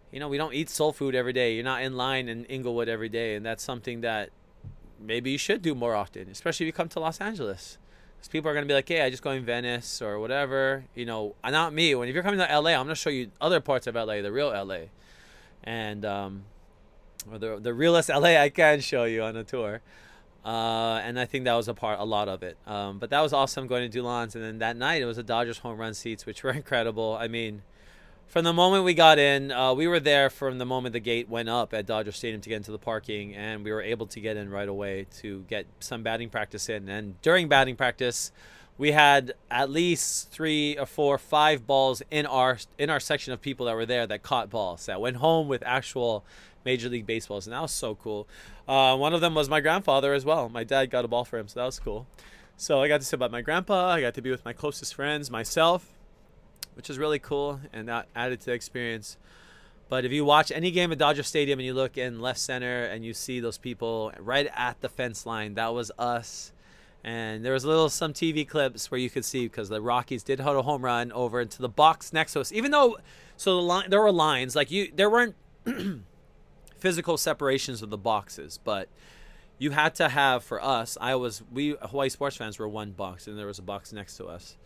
You 0.09 0.21
know, 0.21 0.29
we 0.29 0.37
don't 0.37 0.53
eat 0.53 0.69
soul 0.69 0.93
food 0.93 1.15
every 1.15 1.33
day. 1.33 1.55
You're 1.55 1.65
not 1.65 1.81
in 1.81 1.97
line 1.97 2.29
in 2.29 2.45
Inglewood 2.45 2.87
every 2.87 3.09
day, 3.09 3.35
and 3.35 3.45
that's 3.45 3.61
something 3.61 3.99
that 4.01 4.29
maybe 4.99 5.31
you 5.31 5.37
should 5.37 5.61
do 5.61 5.75
more 5.75 5.95
often, 5.95 6.29
especially 6.29 6.65
if 6.65 6.67
you 6.67 6.73
come 6.73 6.89
to 6.89 6.99
Los 6.99 7.19
Angeles. 7.19 7.77
Because 8.17 8.29
people 8.29 8.49
are 8.49 8.53
going 8.53 8.65
to 8.65 8.67
be 8.67 8.73
like, 8.73 8.87
hey, 8.87 9.01
I 9.01 9.09
just 9.09 9.21
go 9.21 9.31
in 9.31 9.45
Venice 9.45 10.01
or 10.01 10.19
whatever. 10.19 10.85
You 10.95 11.05
know, 11.05 11.35
not 11.45 11.73
me. 11.73 11.93
When 11.93 12.09
if 12.09 12.15
you're 12.15 12.23
coming 12.23 12.39
to 12.39 12.59
LA, 12.59 12.71
I'm 12.71 12.85
going 12.85 12.89
to 12.89 12.95
show 12.95 13.09
you 13.09 13.31
other 13.39 13.59
parts 13.59 13.85
of 13.85 13.95
LA, 13.95 14.21
the 14.21 14.31
real 14.31 14.49
LA. 14.49 14.87
And, 15.63 16.03
um, 16.03 16.43
or 17.31 17.37
the, 17.37 17.59
the 17.59 17.73
realest 17.73 18.09
LA 18.09 18.37
I 18.41 18.49
can 18.49 18.79
show 18.79 19.03
you 19.03 19.23
on 19.23 19.35
a 19.35 19.43
tour. 19.43 19.81
Uh, 20.45 21.01
and 21.03 21.19
I 21.19 21.25
think 21.25 21.45
that 21.45 21.55
was 21.55 21.67
a 21.67 21.73
part, 21.73 21.99
a 21.99 22.05
lot 22.05 22.29
of 22.29 22.43
it. 22.43 22.57
Um, 22.65 22.99
but 22.99 23.09
that 23.09 23.21
was 23.21 23.33
awesome 23.33 23.67
going 23.67 23.89
to 23.89 23.99
Dulans. 23.99 24.35
And 24.35 24.43
then 24.43 24.59
that 24.59 24.77
night, 24.77 25.01
it 25.01 25.05
was 25.05 25.17
the 25.17 25.23
Dodgers 25.23 25.59
home 25.59 25.77
run 25.77 25.93
seats, 25.93 26.25
which 26.25 26.43
were 26.43 26.51
incredible. 26.51 27.17
I 27.19 27.27
mean, 27.27 27.63
from 28.27 28.43
the 28.43 28.53
moment 28.53 28.83
we 28.83 28.93
got 28.93 29.19
in, 29.19 29.51
uh, 29.51 29.73
we 29.73 29.87
were 29.87 29.99
there 29.99 30.29
from 30.29 30.57
the 30.57 30.65
moment 30.65 30.93
the 30.93 30.99
gate 30.99 31.29
went 31.29 31.49
up 31.49 31.73
at 31.73 31.85
Dodger 31.85 32.11
Stadium 32.11 32.41
to 32.41 32.49
get 32.49 32.57
into 32.57 32.71
the 32.71 32.77
parking, 32.77 33.33
and 33.33 33.63
we 33.63 33.71
were 33.71 33.81
able 33.81 34.05
to 34.07 34.19
get 34.19 34.35
in 34.35 34.49
right 34.49 34.67
away 34.67 35.07
to 35.19 35.45
get 35.47 35.65
some 35.79 36.03
batting 36.03 36.29
practice 36.29 36.67
in. 36.69 36.89
And 36.89 37.19
during 37.21 37.47
batting 37.47 37.77
practice, 37.77 38.31
we 38.77 38.91
had 38.91 39.33
at 39.49 39.69
least 39.69 40.29
three 40.29 40.77
or 40.77 40.85
four, 40.85 41.17
five 41.17 41.65
balls 41.65 42.01
in 42.11 42.25
our 42.25 42.59
in 42.77 42.89
our 42.89 42.99
section 42.99 43.33
of 43.33 43.41
people 43.41 43.65
that 43.65 43.75
were 43.75 43.85
there 43.85 44.05
that 44.05 44.23
caught 44.23 44.49
balls 44.49 44.85
that 44.85 45.01
went 45.01 45.17
home 45.17 45.47
with 45.47 45.63
actual 45.65 46.23
Major 46.67 46.89
League 46.89 47.07
Baseballs, 47.07 47.47
and 47.47 47.53
that 47.53 47.61
was 47.61 47.71
so 47.71 47.95
cool. 47.95 48.27
Uh, 48.67 48.95
one 48.97 49.13
of 49.13 49.21
them 49.21 49.33
was 49.33 49.49
my 49.49 49.61
grandfather 49.61 50.13
as 50.13 50.25
well. 50.25 50.49
My 50.49 50.63
dad 50.63 50.91
got 50.91 51.05
a 51.05 51.07
ball 51.07 51.25
for 51.25 51.39
him, 51.39 51.47
so 51.47 51.59
that 51.59 51.65
was 51.65 51.79
cool. 51.79 52.05
So 52.57 52.81
I 52.81 52.87
got 52.87 53.01
to 53.01 53.05
sit 53.05 53.19
by 53.19 53.27
my 53.29 53.41
grandpa. 53.41 53.89
I 53.89 54.01
got 54.01 54.13
to 54.15 54.21
be 54.21 54.31
with 54.31 54.43
my 54.45 54.53
closest 54.53 54.93
friends, 54.95 55.31
myself 55.31 55.93
which 56.77 56.91
is 56.91 56.99
really 56.99 57.17
cool 57.17 57.59
and 57.73 57.87
that 57.89 58.07
added 58.15 58.39
to 58.39 58.45
the 58.45 58.51
experience. 58.53 59.17
But 59.89 60.05
if 60.05 60.11
you 60.11 60.23
watch 60.23 60.51
any 60.51 60.69
game 60.69 60.91
at 60.91 60.99
Dodger 60.99 61.23
Stadium 61.23 61.57
and 61.57 61.65
you 61.65 61.73
look 61.73 61.97
in 61.97 62.21
left 62.21 62.39
center 62.39 62.83
and 62.83 63.03
you 63.03 63.15
see 63.15 63.39
those 63.39 63.57
people 63.57 64.11
right 64.19 64.47
at 64.55 64.79
the 64.81 64.87
fence 64.87 65.25
line, 65.25 65.55
that 65.55 65.73
was 65.73 65.91
us. 65.97 66.51
And 67.03 67.43
there 67.43 67.53
was 67.53 67.63
a 67.63 67.67
little 67.67 67.89
some 67.89 68.13
TV 68.13 68.47
clips 68.47 68.91
where 68.91 68.99
you 68.99 69.09
could 69.09 69.25
see 69.25 69.47
because 69.47 69.69
the 69.69 69.81
Rockies 69.81 70.21
did 70.21 70.39
hit 70.39 70.55
a 70.55 70.61
home 70.61 70.83
run 70.83 71.11
over 71.13 71.41
into 71.41 71.63
the 71.63 71.69
box 71.69 72.13
next 72.13 72.33
to 72.33 72.41
us. 72.41 72.51
Even 72.51 72.69
though, 72.69 72.97
so 73.37 73.55
the 73.55 73.61
line 73.63 73.89
there 73.89 74.01
were 74.01 74.11
lines 74.11 74.55
like 74.55 74.69
you 74.69 74.91
there 74.93 75.09
weren't 75.09 75.35
physical 76.79 77.17
separations 77.17 77.81
of 77.81 77.89
the 77.89 77.97
boxes, 77.97 78.59
but 78.63 78.89
you 79.59 79.71
had 79.71 79.95
to 79.95 80.09
have 80.09 80.43
for 80.43 80.63
us. 80.63 80.97
I 81.01 81.15
was 81.15 81.41
we 81.51 81.75
Hawaii 81.81 82.09
sports 82.09 82.35
fans 82.35 82.59
were 82.59 82.67
one 82.67 82.91
box 82.91 83.27
and 83.27 83.37
there 83.37 83.47
was 83.47 83.59
a 83.59 83.63
box 83.63 83.91
next 83.91 84.17
to 84.17 84.25
us. 84.25 84.57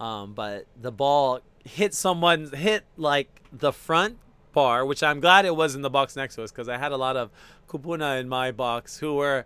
Um, 0.00 0.34
but 0.34 0.66
the 0.80 0.90
ball 0.92 1.40
hit 1.64 1.94
someone, 1.94 2.50
hit 2.52 2.84
like 2.96 3.28
the 3.52 3.72
front 3.72 4.18
bar, 4.52 4.84
which 4.84 5.02
I'm 5.02 5.20
glad 5.20 5.44
it 5.44 5.54
was 5.54 5.74
in 5.74 5.82
the 5.82 5.90
box 5.90 6.16
next 6.16 6.34
to 6.36 6.42
us 6.42 6.50
because 6.50 6.68
I 6.68 6.78
had 6.78 6.92
a 6.92 6.96
lot 6.96 7.16
of 7.16 7.30
kupuna 7.68 8.20
in 8.20 8.28
my 8.28 8.52
box 8.52 8.98
who 8.98 9.14
were 9.14 9.44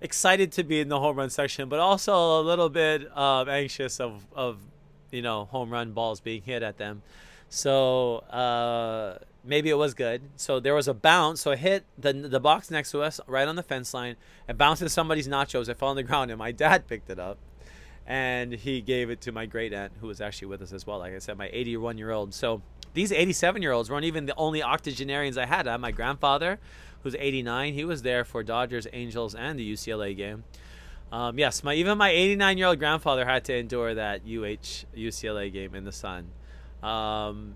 excited 0.00 0.52
to 0.52 0.64
be 0.64 0.80
in 0.80 0.88
the 0.88 0.98
home 0.98 1.16
run 1.16 1.30
section, 1.30 1.68
but 1.68 1.78
also 1.78 2.40
a 2.40 2.42
little 2.42 2.68
bit 2.68 3.16
um, 3.16 3.48
anxious 3.48 4.00
of, 4.00 4.26
of, 4.34 4.58
you 5.10 5.22
know, 5.22 5.44
home 5.46 5.70
run 5.70 5.92
balls 5.92 6.20
being 6.20 6.42
hit 6.42 6.62
at 6.62 6.78
them. 6.78 7.02
So 7.48 8.18
uh, 8.30 9.18
maybe 9.44 9.70
it 9.70 9.74
was 9.74 9.94
good. 9.94 10.22
So 10.36 10.60
there 10.60 10.74
was 10.74 10.88
a 10.88 10.94
bounce. 10.94 11.40
So 11.40 11.52
I 11.52 11.56
hit 11.56 11.84
the 11.98 12.12
the 12.12 12.40
box 12.40 12.70
next 12.70 12.90
to 12.92 13.02
us, 13.02 13.20
right 13.26 13.46
on 13.46 13.56
the 13.56 13.62
fence 13.62 13.94
line. 13.94 14.16
It 14.48 14.58
bounced 14.58 14.82
into 14.82 14.90
somebody's 14.90 15.28
nachos. 15.28 15.68
It 15.68 15.78
fell 15.78 15.88
on 15.88 15.96
the 15.96 16.02
ground, 16.02 16.30
and 16.30 16.38
my 16.38 16.52
dad 16.64 16.86
picked 16.86 17.10
it 17.10 17.18
up 17.18 17.38
and 18.06 18.52
he 18.52 18.80
gave 18.80 19.08
it 19.08 19.20
to 19.20 19.30
my 19.30 19.46
great 19.46 19.72
aunt 19.72 19.92
who 20.00 20.08
was 20.08 20.20
actually 20.20 20.48
with 20.48 20.60
us 20.60 20.72
as 20.72 20.84
well 20.84 20.98
like 20.98 21.14
i 21.14 21.18
said 21.18 21.38
my 21.38 21.48
81 21.52 21.96
year 21.96 22.10
old 22.10 22.34
so 22.34 22.60
these 22.92 23.12
87 23.12 23.62
year 23.62 23.70
olds 23.70 23.88
weren't 23.88 24.04
even 24.04 24.26
the 24.26 24.34
only 24.36 24.62
octogenarians 24.62 25.38
i 25.38 25.46
had 25.46 25.68
i 25.68 25.72
had 25.72 25.80
my 25.80 25.92
grandfather 25.92 26.58
who's 27.04 27.14
89 27.14 27.74
he 27.74 27.84
was 27.84 28.02
there 28.02 28.24
for 28.24 28.42
dodgers 28.42 28.88
angels 28.92 29.34
and 29.34 29.58
the 29.58 29.72
ucla 29.72 30.16
game 30.16 30.42
um, 31.12 31.38
yes 31.38 31.62
my 31.62 31.74
even 31.74 31.98
my 31.98 32.10
89 32.10 32.58
year 32.58 32.66
old 32.66 32.80
grandfather 32.80 33.24
had 33.24 33.44
to 33.44 33.54
endure 33.54 33.94
that 33.94 34.22
uh 34.22 34.56
ucla 34.96 35.52
game 35.52 35.76
in 35.76 35.84
the 35.84 35.92
sun 35.92 36.30
um, 36.82 37.54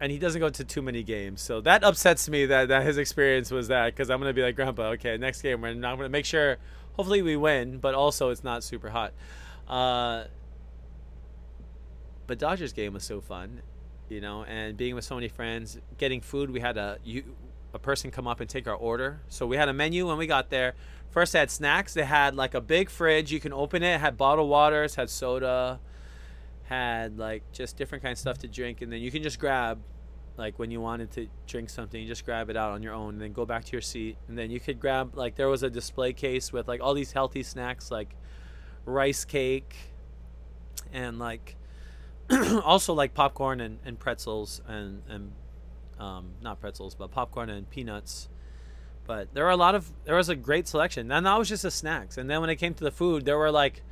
and 0.00 0.12
he 0.12 0.18
doesn't 0.18 0.40
go 0.40 0.48
to 0.48 0.64
too 0.64 0.82
many 0.82 1.02
games 1.02 1.40
so 1.40 1.60
that 1.60 1.82
upsets 1.82 2.28
me 2.28 2.46
that, 2.46 2.68
that 2.68 2.84
his 2.84 2.98
experience 2.98 3.50
was 3.50 3.68
that 3.68 3.86
because 3.86 4.10
i'm 4.10 4.20
going 4.20 4.30
to 4.30 4.34
be 4.34 4.42
like 4.42 4.56
grandpa 4.56 4.90
okay 4.90 5.16
next 5.16 5.42
game 5.42 5.60
we're 5.60 5.74
not 5.74 5.96
going 5.96 6.06
to 6.06 6.10
make 6.10 6.24
sure 6.24 6.56
hopefully 6.92 7.22
we 7.22 7.36
win 7.36 7.78
but 7.78 7.94
also 7.94 8.30
it's 8.30 8.44
not 8.44 8.62
super 8.62 8.90
hot 8.90 9.12
uh, 9.68 10.24
but 12.28 12.38
Dodgers 12.38 12.72
game 12.72 12.92
was 12.92 13.04
so 13.04 13.20
fun, 13.20 13.62
you 14.08 14.20
know, 14.20 14.44
and 14.44 14.76
being 14.76 14.94
with 14.94 15.04
so 15.04 15.14
many 15.14 15.28
friends, 15.28 15.78
getting 15.96 16.20
food. 16.20 16.50
We 16.50 16.60
had 16.60 16.76
a 16.76 16.98
you, 17.04 17.24
a 17.74 17.78
person 17.78 18.10
come 18.10 18.26
up 18.26 18.40
and 18.40 18.48
take 18.48 18.68
our 18.68 18.74
order. 18.74 19.20
So 19.28 19.46
we 19.46 19.56
had 19.56 19.68
a 19.68 19.72
menu 19.72 20.06
when 20.06 20.18
we 20.18 20.26
got 20.26 20.50
there. 20.50 20.74
First, 21.10 21.32
they 21.32 21.38
had 21.38 21.50
snacks. 21.50 21.94
They 21.94 22.04
had 22.04 22.36
like 22.36 22.54
a 22.54 22.60
big 22.60 22.90
fridge. 22.90 23.32
You 23.32 23.40
can 23.40 23.52
open 23.52 23.82
it. 23.82 23.98
Had 23.98 24.16
bottled 24.16 24.48
waters. 24.48 24.94
Had 24.94 25.10
soda. 25.10 25.80
Had 26.68 27.18
like 27.18 27.42
just 27.52 27.76
different 27.76 28.02
kind 28.02 28.12
of 28.12 28.18
stuff 28.18 28.38
to 28.38 28.48
drink, 28.48 28.82
and 28.82 28.92
then 28.92 29.00
you 29.00 29.10
can 29.10 29.22
just 29.22 29.38
grab, 29.38 29.80
like 30.36 30.58
when 30.58 30.70
you 30.70 30.80
wanted 30.80 31.10
to 31.12 31.28
drink 31.46 31.70
something, 31.70 32.00
you 32.00 32.06
just 32.06 32.24
grab 32.24 32.50
it 32.50 32.56
out 32.56 32.72
on 32.72 32.82
your 32.82 32.94
own, 32.94 33.14
and 33.14 33.20
then 33.22 33.32
go 33.32 33.46
back 33.46 33.64
to 33.64 33.72
your 33.72 33.80
seat, 33.80 34.16
and 34.28 34.36
then 34.36 34.50
you 34.50 34.60
could 34.60 34.78
grab 34.78 35.16
like 35.16 35.36
there 35.36 35.48
was 35.48 35.62
a 35.62 35.70
display 35.70 36.12
case 36.12 36.52
with 36.52 36.68
like 36.68 36.80
all 36.80 36.94
these 36.94 37.12
healthy 37.12 37.42
snacks 37.42 37.90
like 37.90 38.14
rice 38.84 39.24
cake 39.24 39.76
and 40.92 41.18
like 41.18 41.56
also 42.64 42.94
like 42.94 43.14
popcorn 43.14 43.60
and, 43.60 43.78
and 43.84 43.98
pretzels 43.98 44.60
and 44.66 45.02
and 45.08 45.32
um, 45.98 46.30
not 46.42 46.60
pretzels 46.60 46.94
but 46.94 47.10
popcorn 47.10 47.50
and 47.50 47.68
peanuts. 47.70 48.28
But 49.06 49.32
there 49.32 49.44
were 49.44 49.50
a 49.50 49.56
lot 49.56 49.74
of 49.74 49.90
there 50.04 50.16
was 50.16 50.28
a 50.28 50.36
great 50.36 50.68
selection. 50.68 51.10
And 51.10 51.26
that 51.26 51.38
was 51.38 51.48
just 51.48 51.62
the 51.62 51.70
snacks. 51.70 52.18
And 52.18 52.28
then 52.28 52.40
when 52.40 52.50
it 52.50 52.56
came 52.56 52.74
to 52.74 52.84
the 52.84 52.90
food 52.90 53.24
there 53.24 53.38
were 53.38 53.50
like 53.50 53.82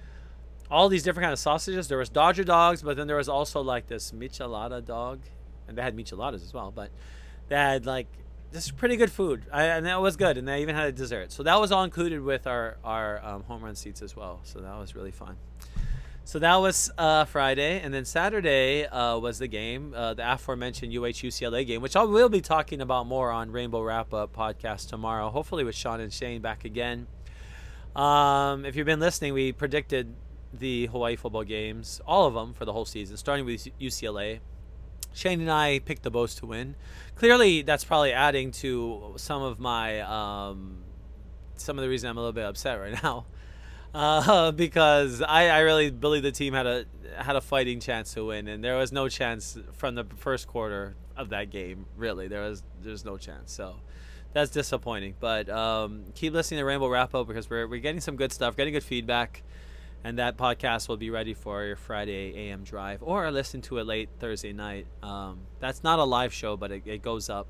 all 0.70 0.88
these 0.88 1.02
different 1.02 1.24
kind 1.24 1.32
of 1.32 1.38
sausages 1.38 1.88
there 1.88 1.98
was 1.98 2.08
dodger 2.08 2.44
dogs 2.44 2.82
but 2.82 2.96
then 2.96 3.06
there 3.06 3.16
was 3.16 3.28
also 3.28 3.60
like 3.60 3.86
this 3.86 4.12
michelada 4.12 4.84
dog 4.84 5.20
and 5.68 5.76
they 5.76 5.82
had 5.82 5.96
micheladas 5.96 6.42
as 6.42 6.52
well 6.52 6.72
but 6.74 6.90
they 7.48 7.56
had 7.56 7.86
like 7.86 8.08
this 8.52 8.66
is 8.66 8.70
pretty 8.70 8.96
good 8.96 9.10
food, 9.10 9.44
I, 9.52 9.64
and 9.64 9.86
that 9.86 10.00
was 10.00 10.16
good. 10.16 10.38
And 10.38 10.46
they 10.46 10.62
even 10.62 10.74
had 10.74 10.86
a 10.86 10.92
dessert, 10.92 11.32
so 11.32 11.42
that 11.42 11.60
was 11.60 11.72
all 11.72 11.84
included 11.84 12.22
with 12.22 12.46
our 12.46 12.78
our 12.84 13.24
um, 13.24 13.42
home 13.42 13.62
run 13.62 13.74
seats 13.74 14.02
as 14.02 14.16
well. 14.16 14.40
So 14.44 14.60
that 14.60 14.78
was 14.78 14.94
really 14.94 15.10
fun. 15.10 15.36
So 16.24 16.40
that 16.40 16.56
was 16.56 16.90
uh, 16.98 17.24
Friday, 17.24 17.80
and 17.80 17.94
then 17.94 18.04
Saturday 18.04 18.84
uh, 18.86 19.18
was 19.18 19.38
the 19.38 19.46
game, 19.46 19.94
uh, 19.94 20.14
the 20.14 20.32
aforementioned 20.32 20.92
UH 20.92 21.22
UCLA 21.22 21.64
game, 21.64 21.82
which 21.82 21.94
I 21.94 22.02
will 22.02 22.28
be 22.28 22.40
talking 22.40 22.80
about 22.80 23.06
more 23.06 23.30
on 23.30 23.52
Rainbow 23.52 23.80
Wrap 23.80 24.12
Up 24.12 24.34
podcast 24.34 24.88
tomorrow. 24.88 25.30
Hopefully 25.30 25.62
with 25.62 25.76
Sean 25.76 26.00
and 26.00 26.12
Shane 26.12 26.40
back 26.40 26.64
again. 26.64 27.06
Um, 27.94 28.64
if 28.64 28.74
you've 28.74 28.86
been 28.86 29.00
listening, 29.00 29.34
we 29.34 29.52
predicted 29.52 30.14
the 30.58 30.86
Hawaii 30.86 31.16
football 31.16 31.44
games, 31.44 32.00
all 32.06 32.26
of 32.26 32.34
them 32.34 32.52
for 32.52 32.64
the 32.64 32.72
whole 32.72 32.84
season, 32.84 33.16
starting 33.16 33.44
with 33.44 33.68
UCLA. 33.80 34.40
Shane 35.12 35.40
and 35.40 35.50
I 35.50 35.78
picked 35.78 36.02
the 36.02 36.10
Bows 36.10 36.34
to 36.36 36.46
win. 36.46 36.76
Clearly, 37.14 37.62
that's 37.62 37.84
probably 37.84 38.12
adding 38.12 38.52
to 38.52 39.14
some 39.16 39.42
of 39.42 39.58
my 39.58 40.00
um, 40.00 40.84
some 41.54 41.78
of 41.78 41.82
the 41.82 41.88
reason 41.88 42.10
I'm 42.10 42.18
a 42.18 42.20
little 42.20 42.34
bit 42.34 42.44
upset 42.44 42.78
right 42.78 43.02
now, 43.02 43.24
uh, 43.94 44.52
because 44.52 45.22
I, 45.22 45.48
I 45.48 45.60
really 45.60 45.90
believe 45.90 46.22
the 46.22 46.32
team 46.32 46.52
had 46.52 46.66
a 46.66 46.84
had 47.16 47.36
a 47.36 47.40
fighting 47.40 47.80
chance 47.80 48.12
to 48.14 48.26
win, 48.26 48.46
and 48.46 48.62
there 48.62 48.76
was 48.76 48.92
no 48.92 49.08
chance 49.08 49.58
from 49.72 49.94
the 49.94 50.04
first 50.16 50.46
quarter 50.46 50.96
of 51.16 51.30
that 51.30 51.50
game. 51.50 51.86
Really, 51.96 52.28
there 52.28 52.42
was 52.42 52.62
there's 52.82 53.04
no 53.04 53.16
chance. 53.16 53.52
So 53.52 53.76
that's 54.36 54.50
disappointing. 54.50 55.14
But 55.18 55.48
um, 55.48 56.04
keep 56.14 56.34
listening 56.34 56.58
to 56.58 56.64
Rainbow 56.64 56.88
Wrap 56.88 57.14
Up 57.14 57.26
because 57.26 57.48
we're 57.48 57.66
we're 57.66 57.80
getting 57.80 58.02
some 58.02 58.16
good 58.16 58.32
stuff, 58.32 58.54
getting 58.54 58.74
good 58.74 58.84
feedback, 58.84 59.42
and 60.06 60.20
that 60.20 60.36
podcast 60.36 60.88
will 60.88 60.96
be 60.96 61.10
ready 61.10 61.34
for 61.34 61.64
your 61.64 61.74
Friday 61.74 62.32
AM 62.48 62.62
drive 62.62 63.02
or 63.02 63.28
listen 63.32 63.60
to 63.60 63.78
it 63.78 63.86
late 63.88 64.08
Thursday 64.20 64.52
night. 64.52 64.86
Um, 65.02 65.40
that's 65.58 65.82
not 65.82 65.98
a 65.98 66.04
live 66.04 66.32
show, 66.32 66.56
but 66.56 66.70
it, 66.70 66.82
it 66.86 67.02
goes 67.02 67.28
up 67.28 67.48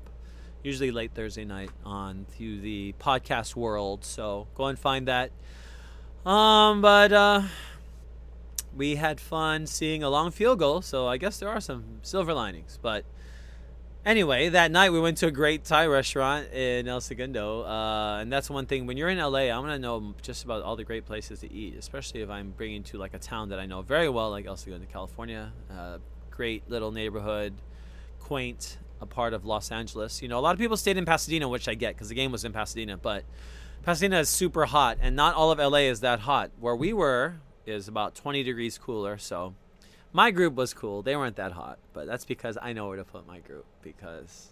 usually 0.63 0.89
late 0.89 1.11
Thursday 1.13 1.45
night 1.45 1.69
on 1.85 2.25
through 2.31 2.61
the 2.61 2.95
podcast 2.99 3.55
world. 3.55 4.03
So 4.03 4.47
go 4.55 4.65
and 4.65 4.79
find 4.79 5.07
that. 5.07 5.29
Um, 6.25 6.81
but 6.81 7.13
uh, 7.13 7.43
we 8.75 8.95
had 8.95 9.21
fun 9.21 9.67
seeing 9.67 10.01
a 10.01 10.09
long 10.09 10.31
field 10.31 10.57
goal, 10.57 10.81
so 10.81 11.05
I 11.05 11.17
guess 11.17 11.37
there 11.37 11.49
are 11.49 11.61
some 11.61 11.99
silver 12.01 12.33
linings. 12.33 12.79
But 12.81 13.05
anyway, 14.07 14.49
that 14.49 14.71
night 14.71 14.91
we 14.91 14.99
went 14.99 15.17
to 15.17 15.27
a 15.27 15.31
great 15.31 15.65
Thai 15.65 15.85
restaurant 15.85 16.51
in 16.53 16.87
El 16.87 17.01
Segundo, 17.01 17.63
uh, 17.63 18.19
and 18.21 18.31
that's 18.31 18.49
one 18.49 18.65
thing. 18.65 18.87
When 18.87 18.97
you're 18.97 19.09
in 19.09 19.17
LA, 19.17 19.49
I 19.51 19.59
want 19.59 19.71
to 19.71 19.79
know 19.79 20.15
just 20.21 20.45
about 20.45 20.63
all 20.63 20.75
the 20.75 20.85
great 20.85 21.05
places 21.05 21.41
to 21.41 21.51
eat, 21.51 21.75
especially 21.77 22.21
if 22.21 22.29
I'm 22.29 22.51
bringing 22.51 22.83
to 22.83 22.97
like 22.97 23.13
a 23.13 23.19
town 23.19 23.49
that 23.49 23.59
I 23.59 23.65
know 23.65 23.81
very 23.81 24.09
well, 24.09 24.31
like 24.31 24.47
El 24.47 24.55
Segundo, 24.55 24.87
California. 24.91 25.51
Uh, 25.69 25.97
great 26.31 26.69
little 26.69 26.91
neighborhood, 26.91 27.53
quaint, 28.19 28.77
a 29.01 29.05
part 29.05 29.33
of 29.33 29.45
Los 29.45 29.71
Angeles. 29.71 30.21
You 30.21 30.29
know, 30.29 30.39
a 30.39 30.41
lot 30.41 30.53
of 30.53 30.59
people 30.59 30.77
stayed 30.77 30.97
in 30.97 31.05
Pasadena, 31.05 31.47
which 31.49 31.67
I 31.67 31.75
get 31.75 31.95
because 31.95 32.09
the 32.09 32.15
game 32.15 32.31
was 32.31 32.45
in 32.45 32.53
Pasadena, 32.53 32.97
but 32.97 33.25
Pasadena 33.83 34.19
is 34.19 34.29
super 34.29 34.65
hot, 34.65 34.97
and 35.01 35.15
not 35.15 35.35
all 35.35 35.51
of 35.51 35.59
LA 35.59 35.89
is 35.89 35.99
that 35.99 36.21
hot. 36.21 36.51
Where 36.59 36.75
we 36.75 36.93
were 36.93 37.35
is 37.65 37.87
about 37.87 38.15
20 38.15 38.43
degrees 38.43 38.77
cooler, 38.77 39.17
so 39.17 39.53
my 40.13 40.31
group 40.31 40.55
was 40.55 40.73
cool. 40.73 41.01
They 41.01 41.15
weren't 41.15 41.35
that 41.35 41.51
hot, 41.51 41.79
but 41.93 42.07
that's 42.07 42.25
because 42.25 42.57
I 42.61 42.73
know 42.73 42.87
where 42.87 42.97
to 42.97 43.03
put 43.03 43.27
my 43.27 43.39
group 43.39 43.65
because 43.81 44.51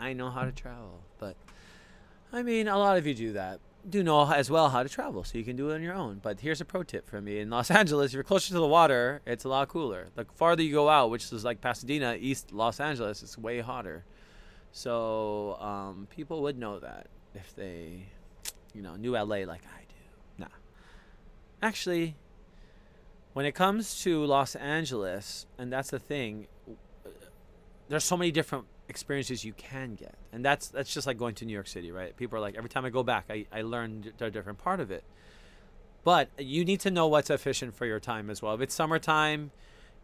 I 0.00 0.12
know 0.12 0.30
how 0.30 0.44
to 0.44 0.52
travel. 0.52 1.00
But 1.18 1.36
I 2.32 2.42
mean, 2.42 2.68
a 2.68 2.78
lot 2.78 2.96
of 2.96 3.06
you 3.06 3.14
do 3.14 3.32
that. 3.32 3.60
Do 3.88 4.02
know 4.02 4.30
as 4.30 4.50
well 4.50 4.68
how 4.68 4.82
to 4.82 4.88
travel, 4.88 5.24
so 5.24 5.38
you 5.38 5.44
can 5.44 5.56
do 5.56 5.70
it 5.70 5.74
on 5.74 5.82
your 5.82 5.94
own. 5.94 6.20
But 6.22 6.40
here's 6.40 6.60
a 6.60 6.64
pro 6.64 6.82
tip 6.82 7.08
from 7.08 7.24
me: 7.24 7.38
in 7.38 7.48
Los 7.50 7.70
Angeles, 7.82 8.10
if 8.10 8.14
you're 8.14 8.24
closer 8.24 8.48
to 8.48 8.54
the 8.54 8.66
water, 8.66 9.22
it's 9.26 9.44
a 9.44 9.48
lot 9.48 9.68
cooler. 9.68 10.08
The 10.14 10.26
farther 10.34 10.62
you 10.62 10.72
go 10.72 10.88
out, 10.88 11.10
which 11.10 11.32
is 11.32 11.44
like 11.44 11.60
Pasadena, 11.60 12.16
East 12.18 12.52
Los 12.52 12.80
Angeles, 12.80 13.22
it's 13.22 13.38
way 13.38 13.60
hotter. 13.60 14.04
So 14.72 15.56
um, 15.60 16.08
people 16.10 16.42
would 16.42 16.58
know 16.58 16.78
that 16.80 17.06
if 17.34 17.54
they, 17.56 18.06
you 18.74 18.82
know, 18.82 18.96
knew 18.96 19.12
LA 19.12 19.44
like 19.46 19.62
I 19.64 19.80
do. 19.88 20.38
Nah, 20.38 20.46
actually, 21.62 22.16
when 23.38 23.46
it 23.46 23.54
comes 23.54 24.02
to 24.02 24.24
Los 24.24 24.56
Angeles, 24.56 25.46
and 25.58 25.72
that's 25.72 25.90
the 25.90 26.00
thing, 26.00 26.48
uh, 26.66 27.08
there's 27.88 28.02
so 28.02 28.16
many 28.16 28.32
different 28.32 28.64
experiences 28.88 29.44
you 29.44 29.52
can 29.52 29.94
get, 29.94 30.16
and 30.32 30.44
that's 30.44 30.66
that's 30.66 30.92
just 30.92 31.06
like 31.06 31.18
going 31.18 31.36
to 31.36 31.44
New 31.44 31.52
York 31.52 31.68
City, 31.68 31.92
right? 31.92 32.16
People 32.16 32.36
are 32.38 32.40
like, 32.40 32.56
every 32.56 32.68
time 32.68 32.84
I 32.84 32.90
go 32.90 33.04
back, 33.04 33.26
I 33.30 33.46
I 33.52 33.62
learn 33.62 34.12
a 34.20 34.28
different 34.28 34.58
part 34.58 34.80
of 34.80 34.90
it. 34.90 35.04
But 36.02 36.30
you 36.36 36.64
need 36.64 36.80
to 36.80 36.90
know 36.90 37.06
what's 37.06 37.30
efficient 37.30 37.76
for 37.76 37.86
your 37.86 38.00
time 38.00 38.28
as 38.28 38.42
well. 38.42 38.54
If 38.54 38.60
it's 38.60 38.74
summertime, 38.74 39.52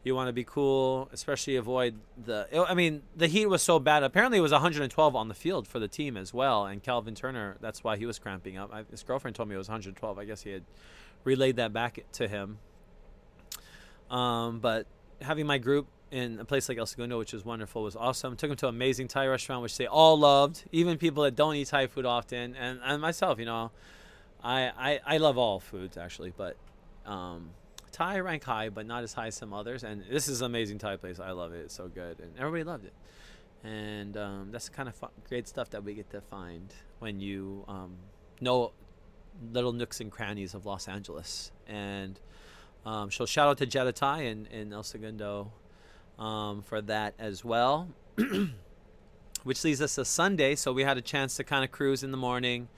you 0.05 0.15
want 0.15 0.29
to 0.29 0.33
be 0.33 0.45
cool, 0.45 1.09
especially 1.13 1.57
avoid 1.57 1.97
the. 2.17 2.47
I 2.69 2.75
mean, 2.75 3.03
the 3.17 3.27
heat 3.27 3.47
was 3.47 3.63
so 3.63 3.81
bad. 3.81 4.05
Apparently, 4.05 4.39
it 4.39 4.43
was 4.43 4.53
112 4.53 5.17
on 5.17 5.27
the 5.27 5.35
field 5.35 5.67
for 5.67 5.81
the 5.81 5.89
team 5.89 6.17
as 6.17 6.33
well. 6.33 6.67
And 6.67 6.81
Calvin 6.81 7.17
Turner, 7.17 7.57
that's 7.61 7.83
why 7.83 7.97
he 7.97 8.07
was 8.07 8.21
cramping 8.21 8.57
up. 8.57 8.71
His 8.93 9.03
girlfriend 9.03 9.35
told 9.35 9.49
me 9.49 9.57
it 9.57 9.59
was 9.59 9.69
112. 9.69 10.21
I 10.21 10.25
guess 10.25 10.43
he 10.43 10.53
had 10.53 10.63
relayed 11.25 11.57
that 11.57 11.73
back 11.73 11.99
to 12.13 12.29
him. 12.29 12.59
Um, 14.11 14.61
but 14.61 14.87
having 15.21 15.47
my 15.47 15.59
group 15.59 15.87
in 16.11 16.39
a 16.39 16.45
place 16.45 16.69
like 16.69 16.79
El 16.79 16.87
Segundo, 16.87 17.19
which 17.19 17.33
was 17.33 17.45
wonderful, 17.45 17.83
was 17.83 17.97
awesome. 17.97 18.37
Took 18.37 18.51
them 18.51 18.57
to 18.59 18.69
an 18.69 18.75
amazing 18.75 19.09
Thai 19.09 19.27
restaurant, 19.27 19.63
which 19.63 19.77
they 19.77 19.87
all 19.87 20.19
loved, 20.19 20.65
even 20.71 20.97
people 20.97 21.25
that 21.25 21.35
don't 21.35 21.57
eat 21.57 21.69
Thai 21.69 21.87
food 21.89 22.07
often, 22.07 22.55
and, 22.55 22.81
and 22.85 23.03
myself. 23.03 23.39
You 23.39 23.47
know, 23.47 23.71
I, 24.43 24.71
I 24.77 25.01
I 25.15 25.17
love 25.17 25.39
all 25.39 25.59
foods 25.59 25.97
actually, 25.97 26.33
but 26.37 26.57
um, 27.07 27.51
Thai 27.91 28.21
rank 28.21 28.45
high, 28.45 28.69
but 28.69 28.87
not 28.87 29.03
as 29.03 29.15
high 29.15 29.29
as 29.29 29.35
some 29.35 29.53
others. 29.53 29.83
And 29.83 30.05
this 30.11 30.29
is 30.29 30.41
an 30.41 30.47
amazing 30.47 30.79
Thai 30.79 30.97
place. 30.97 31.19
I 31.19 31.31
love 31.33 31.53
it. 31.53 31.61
It's 31.61 31.75
so 31.75 31.89
good, 31.89 32.21
and 32.21 32.33
everybody 32.39 32.65
loved 32.65 32.85
it. 32.85 32.93
And 33.65 34.17
um, 34.17 34.49
that's 34.53 34.69
the 34.69 34.75
kind 34.75 34.89
of 34.89 34.95
fun, 34.95 35.11
great 35.29 35.49
stuff 35.49 35.71
that 35.71 35.83
we 35.83 35.95
get 35.95 36.11
to 36.11 36.21
find 36.21 36.75
when 36.99 37.19
you 37.19 37.65
um, 37.67 37.97
know 38.41 38.73
little 39.53 39.73
nooks 39.73 40.01
and 40.01 40.11
crannies 40.11 40.55
of 40.55 40.67
Los 40.67 40.87
Angeles. 40.87 41.51
And 41.67 42.21
um, 42.87 43.11
so 43.11 43.27
shout 43.27 43.49
out 43.49 43.59
to 43.59 43.93
Thai 43.93 44.23
in, 44.23 44.47
in 44.47 44.73
El 44.73 44.83
Segundo 44.83 45.53
um, 46.19 46.63
for 46.63 46.81
that 46.83 47.15
as 47.19 47.45
well. 47.45 47.89
Which 49.43 49.63
leads 49.65 49.83
us 49.83 49.95
to 49.97 50.05
Sunday. 50.05 50.55
So 50.55 50.73
we 50.73 50.85
had 50.85 50.97
a 50.97 51.03
chance 51.03 51.37
to 51.37 51.45
kind 51.45 51.65
of 51.65 51.71
cruise 51.71 52.03
in 52.03 52.11
the 52.11 52.17
morning. 52.17 52.69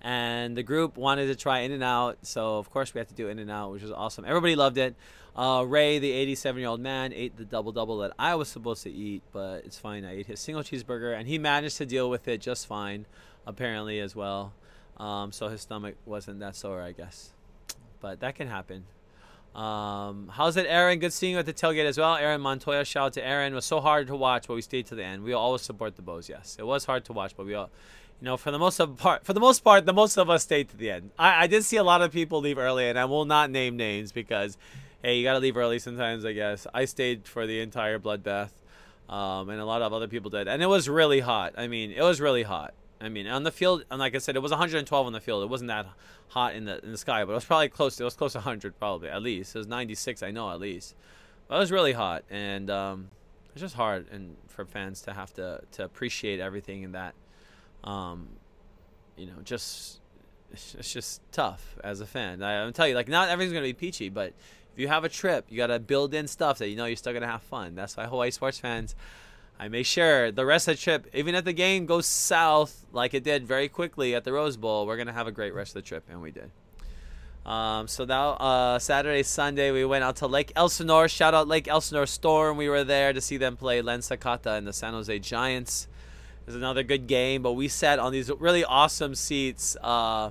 And 0.00 0.56
the 0.56 0.64
group 0.64 0.96
wanted 0.96 1.26
to 1.26 1.36
try 1.36 1.60
In 1.60 1.70
and 1.70 1.82
Out. 1.82 2.18
So, 2.22 2.58
of 2.58 2.70
course, 2.70 2.92
we 2.92 2.98
had 2.98 3.08
to 3.08 3.14
do 3.14 3.28
In 3.28 3.38
and 3.38 3.50
Out, 3.50 3.72
which 3.72 3.82
was 3.82 3.92
awesome. 3.92 4.24
Everybody 4.24 4.56
loved 4.56 4.78
it. 4.78 4.96
Uh, 5.34 5.64
Ray, 5.66 5.98
the 6.00 6.10
87 6.10 6.60
year 6.60 6.68
old 6.68 6.80
man, 6.80 7.12
ate 7.12 7.36
the 7.36 7.44
double 7.44 7.72
double 7.72 7.98
that 7.98 8.12
I 8.18 8.34
was 8.34 8.48
supposed 8.48 8.82
to 8.82 8.90
eat, 8.90 9.22
but 9.32 9.64
it's 9.64 9.78
fine. 9.78 10.04
I 10.04 10.16
ate 10.16 10.26
his 10.26 10.40
single 10.40 10.62
cheeseburger, 10.62 11.16
and 11.16 11.28
he 11.28 11.38
managed 11.38 11.78
to 11.78 11.86
deal 11.86 12.10
with 12.10 12.26
it 12.28 12.40
just 12.40 12.66
fine, 12.66 13.06
apparently, 13.46 14.00
as 14.00 14.14
well. 14.14 14.52
Um, 14.98 15.32
so 15.32 15.48
his 15.48 15.62
stomach 15.62 15.94
wasn't 16.04 16.40
that 16.40 16.56
sore, 16.56 16.82
I 16.82 16.92
guess. 16.92 17.32
But 18.00 18.20
that 18.20 18.34
can 18.34 18.48
happen. 18.48 18.84
Um, 19.54 20.30
how's 20.32 20.56
it, 20.56 20.66
Aaron? 20.66 20.98
Good 20.98 21.12
seeing 21.12 21.34
you 21.34 21.38
at 21.38 21.46
the 21.46 21.52
tailgate 21.52 21.84
as 21.84 21.98
well. 21.98 22.16
Aaron 22.16 22.40
Montoya, 22.40 22.84
shout 22.84 23.06
out 23.06 23.12
to 23.14 23.26
Aaron. 23.26 23.52
It 23.52 23.56
was 23.56 23.66
so 23.66 23.80
hard 23.80 24.06
to 24.06 24.16
watch, 24.16 24.48
but 24.48 24.54
we 24.54 24.62
stayed 24.62 24.86
to 24.86 24.94
the 24.94 25.04
end. 25.04 25.22
We 25.22 25.34
always 25.34 25.62
support 25.62 25.96
the 25.96 26.02
Bows. 26.02 26.28
Yes, 26.28 26.56
it 26.58 26.66
was 26.66 26.86
hard 26.86 27.04
to 27.06 27.12
watch, 27.12 27.36
but 27.36 27.44
we 27.44 27.54
all, 27.54 27.68
you 28.20 28.24
know, 28.24 28.38
for 28.38 28.50
the 28.50 28.58
most 28.58 28.80
of 28.80 28.96
part, 28.96 29.24
for 29.24 29.34
the 29.34 29.40
most 29.40 29.60
part, 29.60 29.84
the 29.84 29.92
most 29.92 30.16
of 30.16 30.30
us 30.30 30.42
stayed 30.42 30.70
to 30.70 30.76
the 30.76 30.90
end. 30.90 31.10
I, 31.18 31.44
I 31.44 31.46
did 31.48 31.64
see 31.64 31.76
a 31.76 31.84
lot 31.84 32.00
of 32.00 32.12
people 32.12 32.40
leave 32.40 32.56
early, 32.56 32.88
and 32.88 32.98
I 32.98 33.04
will 33.04 33.26
not 33.26 33.50
name 33.50 33.76
names 33.76 34.10
because, 34.10 34.56
hey, 35.02 35.18
you 35.18 35.22
got 35.22 35.34
to 35.34 35.40
leave 35.40 35.56
early 35.56 35.78
sometimes. 35.78 36.24
I 36.24 36.32
guess 36.32 36.66
I 36.72 36.86
stayed 36.86 37.28
for 37.28 37.46
the 37.46 37.60
entire 37.60 37.98
bloodbath, 37.98 38.50
um, 39.10 39.50
and 39.50 39.60
a 39.60 39.66
lot 39.66 39.82
of 39.82 39.92
other 39.92 40.08
people 40.08 40.30
did, 40.30 40.48
and 40.48 40.62
it 40.62 40.66
was 40.66 40.88
really 40.88 41.20
hot. 41.20 41.52
I 41.58 41.66
mean, 41.66 41.92
it 41.92 42.02
was 42.02 42.22
really 42.22 42.44
hot. 42.44 42.72
I 43.02 43.08
mean, 43.08 43.26
on 43.26 43.42
the 43.42 43.50
field, 43.50 43.84
and 43.90 43.98
like 43.98 44.14
I 44.14 44.18
said, 44.18 44.36
it 44.36 44.42
was 44.42 44.52
112 44.52 45.06
on 45.06 45.12
the 45.12 45.20
field. 45.20 45.42
It 45.42 45.48
wasn't 45.48 45.68
that 45.68 45.86
hot 46.28 46.54
in 46.54 46.64
the 46.66 46.82
in 46.84 46.92
the 46.92 46.98
sky, 46.98 47.24
but 47.24 47.32
it 47.32 47.34
was 47.34 47.44
probably 47.44 47.68
close. 47.68 48.00
It 48.00 48.04
was 48.04 48.14
close 48.14 48.32
to 48.32 48.38
100, 48.38 48.78
probably 48.78 49.08
at 49.08 49.22
least. 49.22 49.56
It 49.56 49.58
was 49.58 49.66
96, 49.66 50.22
I 50.22 50.30
know 50.30 50.50
at 50.50 50.60
least. 50.60 50.94
But 51.48 51.56
it 51.56 51.58
was 51.58 51.72
really 51.72 51.92
hot, 51.92 52.24
and 52.30 52.70
um, 52.70 53.10
it's 53.50 53.60
just 53.60 53.74
hard 53.74 54.06
and 54.12 54.36
for 54.46 54.64
fans 54.64 55.02
to 55.02 55.12
have 55.12 55.34
to 55.34 55.62
to 55.72 55.84
appreciate 55.84 56.38
everything 56.38 56.82
in 56.82 56.92
that. 56.92 57.14
Um, 57.82 58.28
you 59.16 59.26
know, 59.26 59.42
just 59.42 60.00
it's, 60.52 60.92
just 60.92 61.20
tough 61.32 61.76
as 61.82 62.00
a 62.00 62.06
fan. 62.06 62.42
I, 62.42 62.62
I'm 62.62 62.72
tell 62.72 62.86
you, 62.86 62.94
like 62.94 63.08
not 63.08 63.28
everything's 63.28 63.52
gonna 63.52 63.66
be 63.66 63.72
peachy, 63.72 64.08
but 64.08 64.32
if 64.72 64.78
you 64.78 64.88
have 64.88 65.02
a 65.04 65.08
trip, 65.08 65.46
you 65.48 65.56
gotta 65.56 65.80
build 65.80 66.14
in 66.14 66.28
stuff 66.28 66.58
that 66.58 66.68
you 66.68 66.76
know 66.76 66.84
you're 66.84 66.96
still 66.96 67.12
gonna 67.12 67.26
have 67.26 67.42
fun. 67.42 67.74
That's 67.74 67.96
why 67.96 68.06
Hawaii 68.06 68.30
sports 68.30 68.60
fans 68.60 68.94
I 69.58 69.68
make 69.68 69.86
sure 69.86 70.32
the 70.32 70.44
rest 70.44 70.68
of 70.68 70.76
the 70.76 70.82
trip, 70.82 71.06
even 71.14 71.34
if 71.34 71.44
the 71.44 71.52
game 71.52 71.86
goes 71.86 72.06
south 72.06 72.84
like 72.92 73.14
it 73.14 73.22
did 73.22 73.46
very 73.46 73.68
quickly 73.68 74.14
at 74.14 74.24
the 74.24 74.32
Rose 74.32 74.56
Bowl, 74.56 74.86
we're 74.86 74.96
gonna 74.96 75.12
have 75.12 75.26
a 75.26 75.32
great 75.32 75.54
rest 75.54 75.76
of 75.76 75.82
the 75.82 75.88
trip, 75.88 76.04
and 76.10 76.20
we 76.20 76.30
did. 76.30 76.50
Um, 77.44 77.88
so 77.88 78.04
now 78.04 78.30
uh, 78.30 78.78
Saturday, 78.78 79.22
Sunday, 79.22 79.70
we 79.72 79.84
went 79.84 80.04
out 80.04 80.16
to 80.16 80.26
Lake 80.26 80.52
Elsinore. 80.54 81.08
Shout 81.08 81.34
out 81.34 81.48
Lake 81.48 81.66
Elsinore 81.66 82.06
Storm. 82.06 82.56
We 82.56 82.68
were 82.68 82.84
there 82.84 83.12
to 83.12 83.20
see 83.20 83.36
them 83.36 83.56
play 83.56 83.82
Sakata 83.82 84.58
and 84.58 84.66
the 84.66 84.72
San 84.72 84.92
Jose 84.92 85.18
Giants. 85.18 85.88
It 86.40 86.46
was 86.46 86.56
another 86.56 86.82
good 86.82 87.06
game, 87.06 87.42
but 87.42 87.52
we 87.52 87.68
sat 87.68 87.98
on 87.98 88.12
these 88.12 88.30
really 88.30 88.64
awesome 88.64 89.14
seats. 89.14 89.76
Uh, 89.80 90.30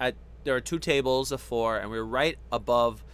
at 0.00 0.14
there 0.44 0.54
are 0.54 0.60
two 0.60 0.78
tables 0.78 1.32
of 1.32 1.40
four, 1.40 1.78
and 1.78 1.90
we 1.90 1.98
were 1.98 2.06
right 2.06 2.38
above, 2.52 3.04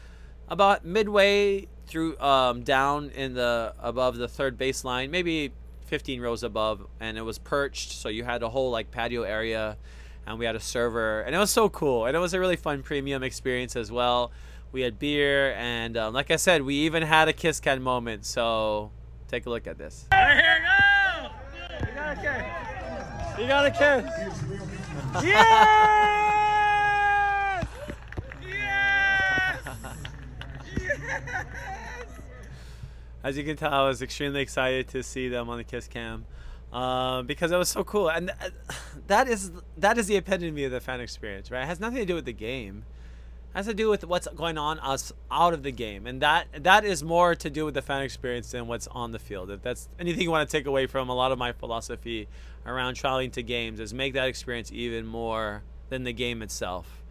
about 0.48 0.84
midway 0.84 1.68
through 1.90 2.18
um, 2.20 2.62
down 2.62 3.10
in 3.10 3.34
the 3.34 3.74
above 3.80 4.16
the 4.16 4.28
third 4.28 4.56
baseline, 4.56 5.10
maybe 5.10 5.52
15 5.86 6.20
rows 6.20 6.44
above, 6.44 6.86
and 7.00 7.18
it 7.18 7.22
was 7.22 7.38
perched, 7.38 7.90
so 7.90 8.08
you 8.08 8.22
had 8.22 8.42
a 8.44 8.48
whole 8.48 8.70
like 8.70 8.92
patio 8.92 9.22
area, 9.22 9.76
and 10.24 10.38
we 10.38 10.46
had 10.46 10.54
a 10.54 10.60
server, 10.60 11.22
and 11.22 11.34
it 11.34 11.38
was 11.38 11.50
so 11.50 11.68
cool, 11.68 12.06
and 12.06 12.16
it 12.16 12.20
was 12.20 12.32
a 12.32 12.38
really 12.38 12.54
fun 12.56 12.82
premium 12.84 13.24
experience 13.24 13.74
as 13.74 13.90
well. 13.90 14.30
We 14.70 14.82
had 14.82 15.00
beer, 15.00 15.52
and 15.54 15.96
um, 15.96 16.14
like 16.14 16.30
I 16.30 16.36
said, 16.36 16.62
we 16.62 16.76
even 16.76 17.02
had 17.02 17.26
a 17.26 17.32
kiss 17.32 17.58
cam 17.58 17.82
moment. 17.82 18.24
So 18.24 18.92
take 19.26 19.46
a 19.46 19.50
look 19.50 19.66
at 19.66 19.78
this. 19.78 20.06
Right 20.12 20.36
here, 20.36 20.62
go! 20.62 21.28
You 21.86 21.94
got 21.96 22.16
a 22.16 22.20
kiss. 22.20 22.44
You 23.40 23.46
got 23.48 23.66
a 23.66 23.70
kiss. 23.72 24.04
yeah! 25.24 26.20
As 33.22 33.36
you 33.36 33.44
can 33.44 33.56
tell, 33.56 33.72
I 33.72 33.86
was 33.86 34.00
extremely 34.00 34.40
excited 34.40 34.88
to 34.88 35.02
see 35.02 35.28
them 35.28 35.50
on 35.50 35.58
the 35.58 35.64
Kiss 35.64 35.86
Cam 35.86 36.24
uh, 36.72 37.22
because 37.22 37.50
it 37.50 37.56
was 37.56 37.68
so 37.68 37.84
cool, 37.84 38.08
and 38.10 38.32
that 39.08 39.28
is 39.28 39.52
that 39.76 39.98
is 39.98 40.06
the 40.06 40.16
epitome 40.16 40.64
of 40.64 40.72
the 40.72 40.80
fan 40.80 41.00
experience, 41.00 41.50
right? 41.50 41.62
It 41.62 41.66
has 41.66 41.80
nothing 41.80 41.98
to 41.98 42.06
do 42.06 42.14
with 42.14 42.24
the 42.24 42.32
game. 42.32 42.84
It 43.52 43.58
has 43.58 43.66
to 43.66 43.74
do 43.74 43.90
with 43.90 44.04
what's 44.04 44.28
going 44.28 44.56
on 44.56 44.78
us 44.78 45.12
out 45.30 45.52
of 45.52 45.64
the 45.64 45.72
game, 45.72 46.06
and 46.06 46.22
that 46.22 46.46
that 46.62 46.84
is 46.84 47.02
more 47.02 47.34
to 47.34 47.50
do 47.50 47.64
with 47.64 47.74
the 47.74 47.82
fan 47.82 48.02
experience 48.02 48.52
than 48.52 48.68
what's 48.68 48.86
on 48.86 49.12
the 49.12 49.18
field. 49.18 49.50
If 49.50 49.62
that's 49.62 49.88
anything 49.98 50.22
you 50.22 50.30
want 50.30 50.48
to 50.48 50.56
take 50.56 50.66
away 50.66 50.86
from 50.86 51.08
a 51.08 51.14
lot 51.14 51.32
of 51.32 51.38
my 51.38 51.52
philosophy 51.52 52.28
around 52.64 52.94
traveling 52.94 53.32
to 53.32 53.42
games, 53.42 53.80
is 53.80 53.92
make 53.92 54.14
that 54.14 54.28
experience 54.28 54.70
even 54.72 55.06
more 55.06 55.62
than 55.88 56.04
the 56.04 56.12
game 56.12 56.40
itself. 56.40 57.02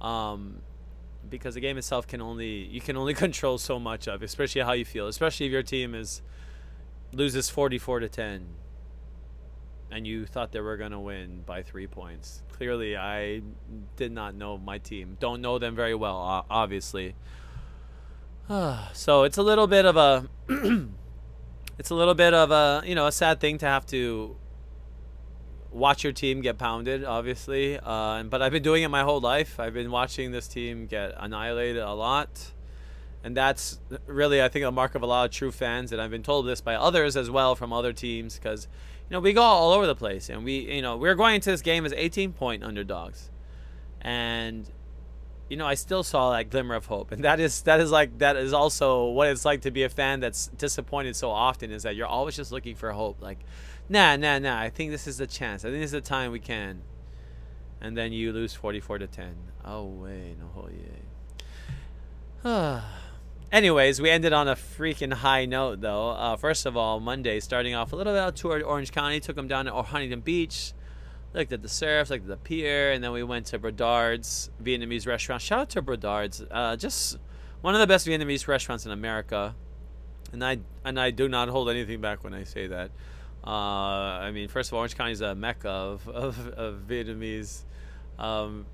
Um, 0.00 0.60
because 1.30 1.54
the 1.54 1.60
game 1.60 1.78
itself 1.78 2.06
can 2.06 2.20
only 2.20 2.64
you 2.64 2.80
can 2.80 2.96
only 2.96 3.14
control 3.26 3.58
so 3.58 3.78
much 3.78 4.08
of, 4.08 4.22
especially 4.22 4.62
how 4.62 4.72
you 4.72 4.84
feel, 4.84 5.06
especially 5.06 5.46
if 5.46 5.52
your 5.52 5.62
team 5.62 5.94
is 5.94 6.22
loses 7.12 7.48
44 7.48 8.00
to 8.00 8.08
10 8.08 8.46
and 9.90 10.06
you 10.06 10.26
thought 10.26 10.52
they 10.52 10.60
were 10.60 10.76
going 10.76 10.90
to 10.90 11.00
win 11.00 11.42
by 11.46 11.62
3 11.62 11.86
points. 11.86 12.42
Clearly 12.52 12.96
I 12.96 13.40
did 13.96 14.12
not 14.12 14.34
know 14.34 14.58
my 14.58 14.76
team. 14.78 15.16
Don't 15.18 15.40
know 15.40 15.58
them 15.58 15.74
very 15.74 15.94
well 15.94 16.44
obviously. 16.50 17.14
so 18.92 19.22
it's 19.22 19.38
a 19.38 19.42
little 19.42 19.66
bit 19.66 19.86
of 19.86 19.96
a 19.96 20.28
it's 21.78 21.90
a 21.90 21.94
little 21.94 22.14
bit 22.14 22.34
of 22.34 22.50
a, 22.50 22.82
you 22.84 22.94
know, 22.94 23.06
a 23.06 23.12
sad 23.12 23.40
thing 23.40 23.58
to 23.58 23.66
have 23.66 23.86
to 23.86 24.36
watch 25.78 26.04
your 26.04 26.12
team 26.12 26.40
get 26.40 26.58
pounded, 26.58 27.04
obviously. 27.04 27.78
Uh, 27.82 28.22
but 28.24 28.42
I've 28.42 28.52
been 28.52 28.62
doing 28.62 28.82
it 28.82 28.88
my 28.88 29.02
whole 29.02 29.20
life. 29.20 29.58
I've 29.58 29.74
been 29.74 29.90
watching 29.90 30.32
this 30.32 30.48
team 30.48 30.86
get 30.86 31.14
annihilated 31.16 31.82
a 31.82 31.92
lot. 31.92 32.52
And 33.24 33.36
that's 33.36 33.80
really, 34.06 34.42
I 34.42 34.48
think, 34.48 34.64
a 34.64 34.70
mark 34.70 34.94
of 34.94 35.02
a 35.02 35.06
lot 35.06 35.24
of 35.24 35.30
true 35.30 35.50
fans. 35.50 35.92
And 35.92 36.00
I've 36.00 36.10
been 36.10 36.22
told 36.22 36.46
this 36.46 36.60
by 36.60 36.74
others 36.74 37.16
as 37.16 37.30
well 37.30 37.54
from 37.54 37.72
other 37.72 37.92
teams 37.92 38.36
because, 38.36 38.68
you 39.08 39.14
know, 39.14 39.20
we 39.20 39.32
go 39.32 39.42
all 39.42 39.72
over 39.72 39.86
the 39.86 39.94
place. 39.94 40.28
And 40.28 40.44
we, 40.44 40.72
you 40.72 40.82
know, 40.82 40.96
we're 40.96 41.14
going 41.14 41.34
into 41.36 41.50
this 41.50 41.62
game 41.62 41.84
as 41.84 41.92
18 41.92 42.32
point 42.32 42.62
underdogs. 42.62 43.30
And, 44.00 44.70
you 45.48 45.56
know, 45.56 45.66
I 45.66 45.74
still 45.74 46.04
saw 46.04 46.32
that 46.32 46.50
glimmer 46.50 46.74
of 46.74 46.86
hope. 46.86 47.10
And 47.10 47.24
that 47.24 47.40
is, 47.40 47.62
that 47.62 47.80
is 47.80 47.90
like, 47.90 48.18
that 48.18 48.36
is 48.36 48.52
also 48.52 49.06
what 49.06 49.28
it's 49.28 49.44
like 49.44 49.62
to 49.62 49.70
be 49.70 49.82
a 49.82 49.88
fan 49.88 50.20
that's 50.20 50.46
disappointed 50.48 51.16
so 51.16 51.30
often 51.30 51.72
is 51.72 51.82
that 51.82 51.96
you're 51.96 52.06
always 52.06 52.36
just 52.36 52.52
looking 52.52 52.76
for 52.76 52.92
hope. 52.92 53.20
Like, 53.20 53.40
nah, 53.88 54.16
nah, 54.16 54.38
nah. 54.38 54.58
I 54.58 54.70
think 54.70 54.90
this 54.90 55.06
is 55.06 55.18
the 55.18 55.26
chance. 55.26 55.64
I 55.64 55.68
think 55.68 55.80
this 55.80 55.88
is 55.88 55.92
the 55.92 56.00
time 56.00 56.32
we 56.32 56.40
can. 56.40 56.82
And 57.80 57.96
then 57.96 58.12
you 58.12 58.32
lose 58.32 58.54
44 58.54 58.98
to 58.98 59.06
10. 59.06 59.34
Oh, 59.64 59.84
wait. 59.84 60.36
No, 60.38 60.68
yeah. 62.44 62.82
Anyways, 63.52 64.00
we 64.00 64.10
ended 64.10 64.32
on 64.32 64.46
a 64.48 64.54
freaking 64.54 65.12
high 65.12 65.46
note, 65.46 65.80
though. 65.80 66.10
Uh, 66.10 66.36
first 66.36 66.66
of 66.66 66.76
all, 66.76 67.00
Monday, 67.00 67.40
starting 67.40 67.74
off 67.74 67.92
a 67.92 67.96
little 67.96 68.12
bit 68.12 68.20
out 68.20 68.36
toward 68.36 68.62
Orange 68.62 68.92
County, 68.92 69.20
took 69.20 69.36
them 69.36 69.48
down 69.48 69.64
to 69.64 69.72
Huntington 69.72 70.20
Beach, 70.20 70.72
looked 71.32 71.52
at 71.52 71.62
the 71.62 71.68
surf, 71.68 72.10
looked 72.10 72.24
at 72.24 72.28
the 72.28 72.36
pier, 72.36 72.92
and 72.92 73.02
then 73.02 73.12
we 73.12 73.22
went 73.22 73.46
to 73.46 73.58
Brodard's 73.58 74.50
Vietnamese 74.62 75.06
restaurant. 75.06 75.40
Shout 75.40 75.60
out 75.60 75.70
to 75.70 75.82
Brodard's, 75.82 76.44
uh, 76.50 76.76
just 76.76 77.16
one 77.60 77.74
of 77.74 77.80
the 77.80 77.86
best 77.86 78.06
Vietnamese 78.06 78.46
restaurants 78.46 78.84
in 78.86 78.92
America, 78.92 79.54
and 80.32 80.44
I 80.44 80.58
and 80.84 81.00
I 81.00 81.10
do 81.10 81.28
not 81.28 81.48
hold 81.48 81.70
anything 81.70 82.00
back 82.00 82.22
when 82.22 82.34
I 82.34 82.44
say 82.44 82.66
that. 82.66 82.90
Uh, 83.44 83.50
I 83.50 84.30
mean, 84.32 84.48
first 84.48 84.70
of 84.70 84.74
all, 84.74 84.80
Orange 84.80 84.96
County 84.96 85.12
is 85.12 85.20
a 85.20 85.34
mecca 85.34 85.68
of 85.68 86.08
of, 86.24 86.48
of 86.48 86.82
Vietnamese. 86.88 87.62
Um, 88.18 88.66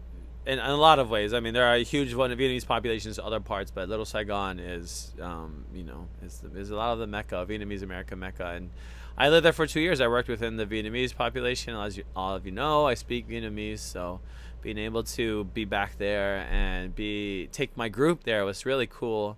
in, 0.46 0.58
in, 0.58 0.64
a 0.64 0.76
lot 0.76 0.98
of 0.98 1.10
ways. 1.10 1.32
I 1.32 1.40
mean, 1.40 1.54
there 1.54 1.64
are 1.64 1.74
a 1.74 1.82
huge 1.82 2.12
Vietnamese 2.12 2.66
populations 2.66 3.18
in 3.18 3.24
other 3.24 3.40
parts, 3.40 3.70
but 3.70 3.88
Little 3.88 4.04
Saigon 4.04 4.58
is, 4.58 5.14
um, 5.20 5.64
you 5.74 5.82
know, 5.82 6.06
is, 6.22 6.42
is 6.54 6.70
a 6.70 6.76
lot 6.76 6.92
of 6.92 6.98
the 6.98 7.06
mecca, 7.06 7.46
Vietnamese 7.48 7.82
America 7.82 8.14
mecca. 8.14 8.48
And 8.48 8.70
I 9.16 9.28
lived 9.28 9.44
there 9.44 9.52
for 9.52 9.66
two 9.66 9.80
years. 9.80 10.00
I 10.00 10.08
worked 10.08 10.28
within 10.28 10.56
the 10.56 10.66
Vietnamese 10.66 11.14
population. 11.14 11.74
As 11.76 11.96
you, 11.96 12.04
all 12.16 12.34
of 12.34 12.44
you 12.44 12.52
know, 12.52 12.86
I 12.86 12.94
speak 12.94 13.28
Vietnamese, 13.28 13.78
so 13.78 14.20
being 14.60 14.78
able 14.78 15.02
to 15.02 15.44
be 15.44 15.64
back 15.64 15.98
there 15.98 16.46
and 16.50 16.94
be 16.94 17.48
take 17.52 17.76
my 17.76 17.88
group 17.88 18.24
there 18.24 18.44
was 18.44 18.66
really 18.66 18.86
cool, 18.86 19.36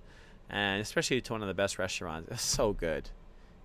and 0.49 0.81
especially 0.81 1.21
to 1.21 1.33
one 1.33 1.43
of 1.43 1.49
the 1.49 1.55
best 1.55 1.79
restaurants. 1.79 2.29
It 2.31 2.35
was 2.35 2.41
so 2.41 2.73
good. 2.73 3.11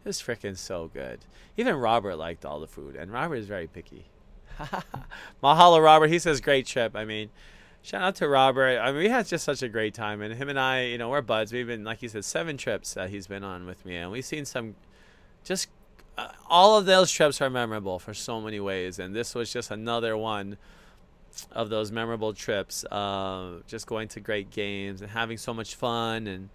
It 0.03 0.07
was 0.07 0.21
freaking 0.21 0.57
so 0.57 0.89
good. 0.91 1.19
Even 1.57 1.75
Robert 1.75 2.15
liked 2.15 2.43
all 2.43 2.59
the 2.59 2.67
food, 2.67 2.95
and 2.95 3.11
Robert 3.11 3.35
is 3.35 3.45
very 3.45 3.67
picky. 3.67 4.05
Mahalo, 5.43 5.83
Robert. 5.83 6.09
He 6.09 6.17
says 6.17 6.41
great 6.41 6.65
trip. 6.65 6.95
I 6.95 7.05
mean, 7.05 7.29
shout 7.83 8.01
out 8.01 8.15
to 8.15 8.27
Robert. 8.27 8.79
I 8.79 8.91
mean, 8.91 9.03
we 9.03 9.09
had 9.09 9.27
just 9.27 9.43
such 9.43 9.61
a 9.61 9.69
great 9.69 9.93
time, 9.93 10.21
and 10.21 10.33
him 10.33 10.49
and 10.49 10.59
I, 10.59 10.85
you 10.85 10.97
know, 10.97 11.09
we're 11.09 11.21
buds. 11.21 11.53
We've 11.53 11.67
been, 11.67 11.83
like 11.83 11.99
he 11.99 12.07
said, 12.07 12.25
seven 12.25 12.57
trips 12.57 12.95
that 12.95 13.11
he's 13.11 13.27
been 13.27 13.43
on 13.43 13.67
with 13.67 13.85
me, 13.85 13.95
and 13.95 14.11
we've 14.11 14.25
seen 14.25 14.45
some, 14.45 14.75
just 15.43 15.69
uh, 16.17 16.29
all 16.49 16.77
of 16.77 16.85
those 16.85 17.11
trips 17.11 17.39
are 17.39 17.49
memorable 17.49 17.99
for 17.99 18.13
so 18.13 18.41
many 18.41 18.59
ways, 18.59 18.97
and 18.97 19.15
this 19.15 19.35
was 19.35 19.53
just 19.53 19.69
another 19.69 20.17
one 20.17 20.57
of 21.51 21.69
those 21.69 21.91
memorable 21.91 22.33
trips. 22.33 22.83
Uh, 22.85 23.59
just 23.67 23.87
going 23.87 24.07
to 24.09 24.19
great 24.19 24.49
games 24.49 25.01
and 25.01 25.11
having 25.11 25.37
so 25.37 25.53
much 25.53 25.75
fun, 25.75 26.27
and 26.27 26.49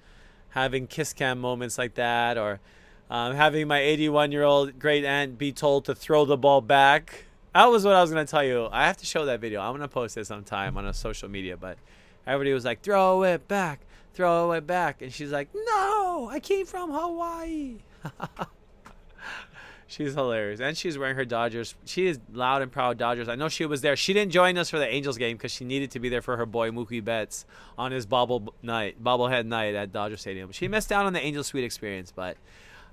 having 0.50 0.86
kiss 0.86 1.12
cam 1.12 1.40
moments 1.40 1.78
like 1.78 1.94
that, 1.94 2.38
or 2.38 2.60
um, 3.10 3.34
having 3.34 3.68
my 3.68 3.80
81 3.80 4.32
year 4.32 4.42
old 4.42 4.78
great 4.78 5.04
aunt 5.04 5.38
be 5.38 5.52
told 5.52 5.84
to 5.86 5.94
throw 5.94 6.24
the 6.24 6.36
ball 6.36 6.60
back 6.60 7.26
that 7.56 7.70
was 7.70 7.86
what 7.86 7.94
I 7.94 8.02
was 8.02 8.10
gonna 8.10 8.26
tell 8.26 8.44
you. 8.44 8.68
I 8.70 8.86
have 8.86 8.98
to 8.98 9.06
show 9.06 9.24
that 9.24 9.40
video. 9.40 9.62
I'm 9.62 9.72
gonna 9.72 9.88
post 9.88 10.18
it 10.18 10.26
sometime 10.26 10.76
on 10.76 10.84
a 10.84 10.92
social 10.92 11.28
media. 11.30 11.56
But 11.56 11.78
everybody 12.26 12.52
was 12.52 12.66
like, 12.66 12.82
"Throw 12.82 13.22
it 13.22 13.48
back, 13.48 13.80
throw 14.12 14.52
it 14.52 14.66
back," 14.66 15.00
and 15.00 15.10
she's 15.10 15.32
like, 15.32 15.48
"No, 15.54 16.28
I 16.30 16.38
came 16.38 16.66
from 16.66 16.90
Hawaii." 16.92 17.78
she's 19.86 20.12
hilarious, 20.12 20.60
and 20.60 20.76
she's 20.76 20.98
wearing 20.98 21.16
her 21.16 21.24
Dodgers. 21.24 21.74
She 21.86 22.06
is 22.06 22.20
loud 22.30 22.60
and 22.60 22.70
proud 22.70 22.98
Dodgers. 22.98 23.26
I 23.26 23.36
know 23.36 23.48
she 23.48 23.64
was 23.64 23.80
there. 23.80 23.96
She 23.96 24.12
didn't 24.12 24.32
join 24.32 24.58
us 24.58 24.68
for 24.68 24.78
the 24.78 24.86
Angels 24.86 25.16
game 25.16 25.38
because 25.38 25.52
she 25.52 25.64
needed 25.64 25.90
to 25.92 25.98
be 25.98 26.10
there 26.10 26.22
for 26.22 26.36
her 26.36 26.46
boy 26.46 26.70
Mookie 26.70 27.02
Betts 27.02 27.46
on 27.78 27.90
his 27.90 28.04
bobble 28.04 28.52
night, 28.62 29.02
bobblehead 29.02 29.46
night 29.46 29.74
at 29.74 29.92
Dodger 29.92 30.18
Stadium. 30.18 30.52
She 30.52 30.68
missed 30.68 30.92
out 30.92 31.06
on 31.06 31.14
the 31.14 31.24
Angel 31.24 31.42
Suite 31.42 31.64
experience, 31.64 32.12
but 32.14 32.36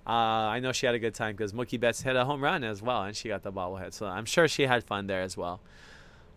uh, 0.05 0.09
I 0.09 0.59
know 0.59 0.73
she 0.73 0.85
had 0.85 0.95
a 0.95 0.99
good 0.99 1.13
time 1.13 1.35
because 1.35 1.53
Mookie 1.53 1.79
Betts 1.79 2.01
hit 2.01 2.15
a 2.15 2.25
home 2.25 2.43
run 2.43 2.63
as 2.63 2.81
well, 2.81 3.03
and 3.03 3.15
she 3.15 3.29
got 3.29 3.43
the 3.43 3.53
bobblehead. 3.53 3.93
So 3.93 4.05
I'm 4.05 4.25
sure 4.25 4.47
she 4.47 4.63
had 4.63 4.83
fun 4.83 5.07
there 5.07 5.21
as 5.21 5.37
well. 5.37 5.61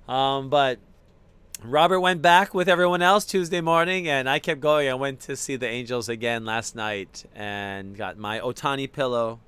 Um, 0.08 0.48
but 0.50 0.78
Robert 1.64 1.98
went 1.98 2.22
back 2.22 2.54
with 2.54 2.68
everyone 2.68 3.02
else 3.02 3.24
Tuesday 3.24 3.60
morning, 3.60 4.08
and 4.08 4.28
I 4.28 4.38
kept 4.38 4.60
going. 4.60 4.88
I 4.88 4.94
went 4.94 5.20
to 5.20 5.36
see 5.36 5.56
the 5.56 5.66
Angels 5.66 6.08
again 6.08 6.44
last 6.44 6.76
night 6.76 7.24
and 7.34 7.96
got 7.96 8.16
my 8.16 8.38
Ohtani 8.38 8.90
pillow. 8.90 9.40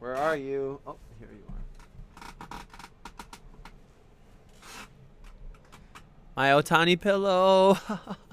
Where 0.00 0.16
are 0.16 0.36
you? 0.36 0.80
Oh, 0.86 0.96
here 1.20 1.28
you 1.30 1.44
are. 2.48 2.58
My 6.34 6.48
Ohtani 6.50 7.00
pillow. 7.00 7.78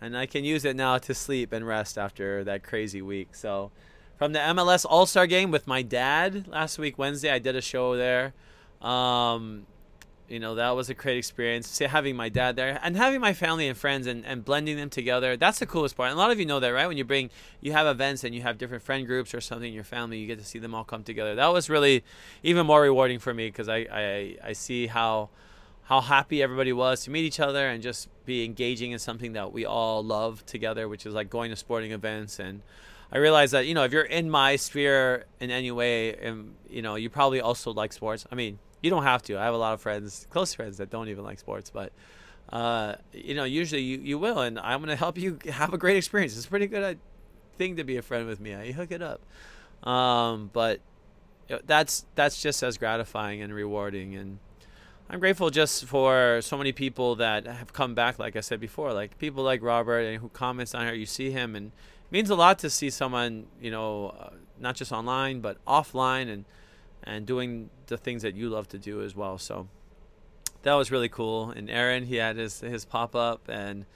and 0.00 0.16
I 0.16 0.26
can 0.26 0.44
use 0.44 0.64
it 0.64 0.76
now 0.76 0.98
to 0.98 1.14
sleep 1.14 1.52
and 1.52 1.66
rest 1.66 1.98
after 1.98 2.44
that 2.44 2.62
crazy 2.62 3.02
week. 3.02 3.34
So, 3.34 3.70
from 4.16 4.32
the 4.32 4.40
MLS 4.40 4.84
All 4.88 5.06
Star 5.06 5.26
game 5.26 5.50
with 5.50 5.66
my 5.66 5.82
dad 5.82 6.48
last 6.48 6.78
week 6.78 6.98
Wednesday, 6.98 7.30
I 7.30 7.38
did 7.38 7.56
a 7.56 7.62
show 7.62 7.96
there. 7.96 8.34
Um, 8.80 9.66
you 10.28 10.38
know 10.38 10.54
that 10.56 10.70
was 10.70 10.90
a 10.90 10.94
great 10.94 11.16
experience 11.16 11.78
having 11.78 12.14
my 12.14 12.28
dad 12.28 12.54
there 12.56 12.78
and 12.82 12.96
having 12.96 13.20
my 13.20 13.32
family 13.32 13.66
and 13.66 13.76
friends 13.76 14.06
and, 14.06 14.24
and 14.26 14.44
blending 14.44 14.76
them 14.76 14.90
together 14.90 15.36
that's 15.36 15.58
the 15.58 15.66
coolest 15.66 15.96
part 15.96 16.10
and 16.10 16.18
a 16.18 16.20
lot 16.20 16.30
of 16.30 16.38
you 16.38 16.46
know 16.46 16.60
that 16.60 16.68
right 16.68 16.86
when 16.86 16.96
you 16.98 17.04
bring 17.04 17.30
you 17.60 17.72
have 17.72 17.86
events 17.86 18.24
and 18.24 18.34
you 18.34 18.42
have 18.42 18.58
different 18.58 18.82
friend 18.82 19.06
groups 19.06 19.34
or 19.34 19.40
something 19.40 19.68
in 19.68 19.74
your 19.74 19.84
family 19.84 20.18
you 20.18 20.26
get 20.26 20.38
to 20.38 20.44
see 20.44 20.58
them 20.58 20.74
all 20.74 20.84
come 20.84 21.02
together 21.02 21.34
that 21.34 21.46
was 21.48 21.70
really 21.70 22.04
even 22.42 22.66
more 22.66 22.82
rewarding 22.82 23.18
for 23.18 23.32
me 23.32 23.48
because 23.48 23.68
I, 23.68 23.86
I 23.90 24.36
i 24.44 24.52
see 24.52 24.86
how 24.86 25.30
how 25.88 26.02
happy 26.02 26.42
everybody 26.42 26.70
was 26.70 27.04
to 27.04 27.10
meet 27.10 27.24
each 27.24 27.40
other 27.40 27.66
and 27.66 27.82
just 27.82 28.08
be 28.26 28.44
engaging 28.44 28.92
in 28.92 28.98
something 28.98 29.32
that 29.32 29.54
we 29.54 29.64
all 29.64 30.04
love 30.04 30.44
together, 30.44 30.86
which 30.86 31.06
is 31.06 31.14
like 31.14 31.30
going 31.30 31.48
to 31.48 31.56
sporting 31.56 31.92
events. 31.92 32.38
And 32.38 32.60
I 33.10 33.16
realized 33.16 33.54
that 33.54 33.66
you 33.66 33.72
know 33.72 33.84
if 33.84 33.92
you're 33.92 34.02
in 34.02 34.30
my 34.30 34.56
sphere 34.56 35.24
in 35.40 35.50
any 35.50 35.70
way, 35.70 36.14
and 36.14 36.54
you 36.68 36.82
know 36.82 36.96
you 36.96 37.08
probably 37.08 37.40
also 37.40 37.72
like 37.72 37.94
sports. 37.94 38.26
I 38.30 38.34
mean, 38.34 38.58
you 38.82 38.90
don't 38.90 39.04
have 39.04 39.22
to. 39.22 39.38
I 39.38 39.44
have 39.44 39.54
a 39.54 39.58
lot 39.58 39.72
of 39.72 39.80
friends, 39.80 40.26
close 40.28 40.52
friends, 40.52 40.76
that 40.76 40.90
don't 40.90 41.08
even 41.08 41.24
like 41.24 41.38
sports, 41.38 41.70
but 41.70 41.90
uh, 42.52 42.96
you 43.14 43.34
know 43.34 43.44
usually 43.44 43.80
you, 43.80 43.98
you 43.98 44.18
will, 44.18 44.40
and 44.40 44.58
I'm 44.58 44.80
gonna 44.80 44.94
help 44.94 45.16
you 45.16 45.38
have 45.50 45.72
a 45.72 45.78
great 45.78 45.96
experience. 45.96 46.36
It's 46.36 46.44
a 46.44 46.50
pretty 46.50 46.66
good 46.66 46.82
uh, 46.82 46.98
thing 47.56 47.76
to 47.76 47.84
be 47.84 47.96
a 47.96 48.02
friend 48.02 48.26
with 48.26 48.40
me. 48.40 48.54
I 48.54 48.72
hook 48.72 48.92
it 48.92 49.00
up, 49.00 49.22
um, 49.88 50.50
but 50.52 50.80
that's 51.64 52.04
that's 52.14 52.42
just 52.42 52.62
as 52.62 52.76
gratifying 52.76 53.40
and 53.40 53.54
rewarding 53.54 54.14
and 54.14 54.38
I'm 55.10 55.20
grateful 55.20 55.48
just 55.48 55.86
for 55.86 56.40
so 56.42 56.58
many 56.58 56.72
people 56.72 57.16
that 57.16 57.46
have 57.46 57.72
come 57.72 57.94
back, 57.94 58.18
like 58.18 58.36
I 58.36 58.40
said 58.40 58.60
before, 58.60 58.92
like 58.92 59.16
people 59.18 59.42
like 59.42 59.62
Robert 59.62 60.00
and 60.00 60.18
who 60.18 60.28
comments 60.28 60.74
on 60.74 60.84
here. 60.84 60.94
You 60.94 61.06
see 61.06 61.30
him, 61.30 61.56
and 61.56 61.68
it 61.68 62.12
means 62.12 62.28
a 62.28 62.34
lot 62.34 62.58
to 62.58 62.68
see 62.68 62.90
someone, 62.90 63.46
you 63.60 63.70
know, 63.70 64.10
uh, 64.10 64.30
not 64.60 64.76
just 64.76 64.92
online 64.92 65.40
but 65.40 65.64
offline, 65.64 66.30
and 66.30 66.44
and 67.02 67.24
doing 67.24 67.70
the 67.86 67.96
things 67.96 68.20
that 68.20 68.34
you 68.34 68.50
love 68.50 68.68
to 68.68 68.78
do 68.78 69.00
as 69.00 69.16
well. 69.16 69.38
So 69.38 69.68
that 70.62 70.74
was 70.74 70.90
really 70.90 71.08
cool. 71.08 71.50
And 71.50 71.70
Aaron, 71.70 72.04
he 72.04 72.16
had 72.16 72.36
his 72.36 72.60
his 72.60 72.84
pop 72.84 73.16
up, 73.16 73.48
and 73.48 73.86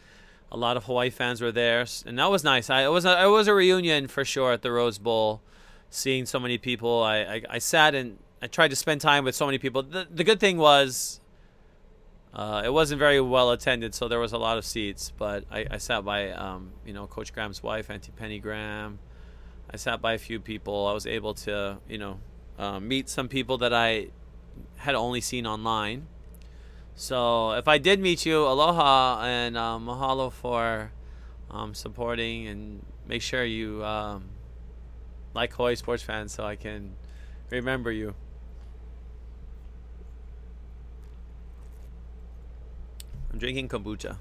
a 0.51 0.57
lot 0.57 0.79
of 0.79 0.85
Hawaii 0.85 1.11
fans 1.11 1.43
were 1.43 1.53
there, 1.53 1.85
and 2.07 2.19
that 2.19 2.31
was 2.31 2.43
nice. 2.43 2.71
I 2.71 2.85
it 2.85 2.91
was 2.91 3.05
a, 3.05 3.23
it 3.23 3.29
was 3.29 3.49
a 3.49 3.55
reunion 3.55 4.09
for 4.09 4.25
sure 4.25 4.53
at 4.53 4.63
the 4.63 4.73
Rose 4.73 4.97
Bowl, 4.97 5.43
seeing 5.91 6.25
so 6.25 6.41
many 6.41 6.57
people. 6.57 7.03
I 7.03 7.19
I, 7.19 7.43
I 7.51 7.59
sat 7.59 7.95
and 7.95 8.17
I 8.43 8.49
tried 8.49 8.69
to 8.69 8.77
spend 8.77 9.01
time 9.01 9.25
with 9.25 9.37
so 9.37 9.47
many 9.47 9.59
people. 9.59 9.83
The, 9.85 10.07
the 10.11 10.25
good 10.25 10.41
thing 10.41 10.59
was, 10.59 11.21
Uh, 12.35 12.63
it 12.65 12.73
wasn't 12.73 12.99
very 12.99 13.21
well 13.21 13.51
attended, 13.51 13.95
so 13.95 14.09
there 14.09 14.19
was 14.19 14.33
a 14.33 14.39
lot 14.39 14.57
of 14.57 14.65
seats. 14.65 15.13
But 15.17 15.45
I, 15.51 15.67
I 15.71 15.79
sat 15.79 16.03
by, 16.03 16.31
um, 16.31 16.73
you 16.87 16.95
know, 16.95 17.07
Coach 17.07 17.33
Graham's 17.35 17.63
wife, 17.63 17.91
Auntie 17.91 18.13
Penny 18.17 18.39
Graham. 18.41 18.99
I 19.71 19.77
sat 19.77 20.01
by 20.01 20.15
a 20.15 20.19
few 20.19 20.41
people. 20.41 20.87
I 20.87 20.95
was 20.95 21.07
able 21.07 21.35
to, 21.47 21.79
you 21.89 21.99
know, 21.99 22.21
uh, 22.59 22.81
meet 22.81 23.09
some 23.09 23.29
people 23.29 23.59
that 23.59 23.75
I 23.75 24.09
had 24.77 24.95
only 24.95 25.21
seen 25.21 25.47
online. 25.47 26.07
So 26.95 27.53
if 27.53 27.69
I 27.69 27.79
did 27.79 28.01
meet 28.01 28.25
you, 28.25 28.39
aloha 28.47 29.23
and 29.25 29.57
uh, 29.57 29.79
mahalo 29.79 30.33
for 30.33 30.93
um, 31.51 31.75
supporting 31.75 32.47
and 32.49 32.85
make 33.07 33.23
sure 33.23 33.45
you 33.45 33.85
um, 33.85 34.25
like 35.35 35.53
Hawaii 35.53 35.77
sports 35.77 36.03
fans 36.03 36.33
so 36.33 36.45
I 36.45 36.57
can 36.57 36.97
remember 37.51 37.93
you. 37.93 38.15
I'm 43.33 43.39
drinking 43.39 43.69
kombucha. 43.69 44.19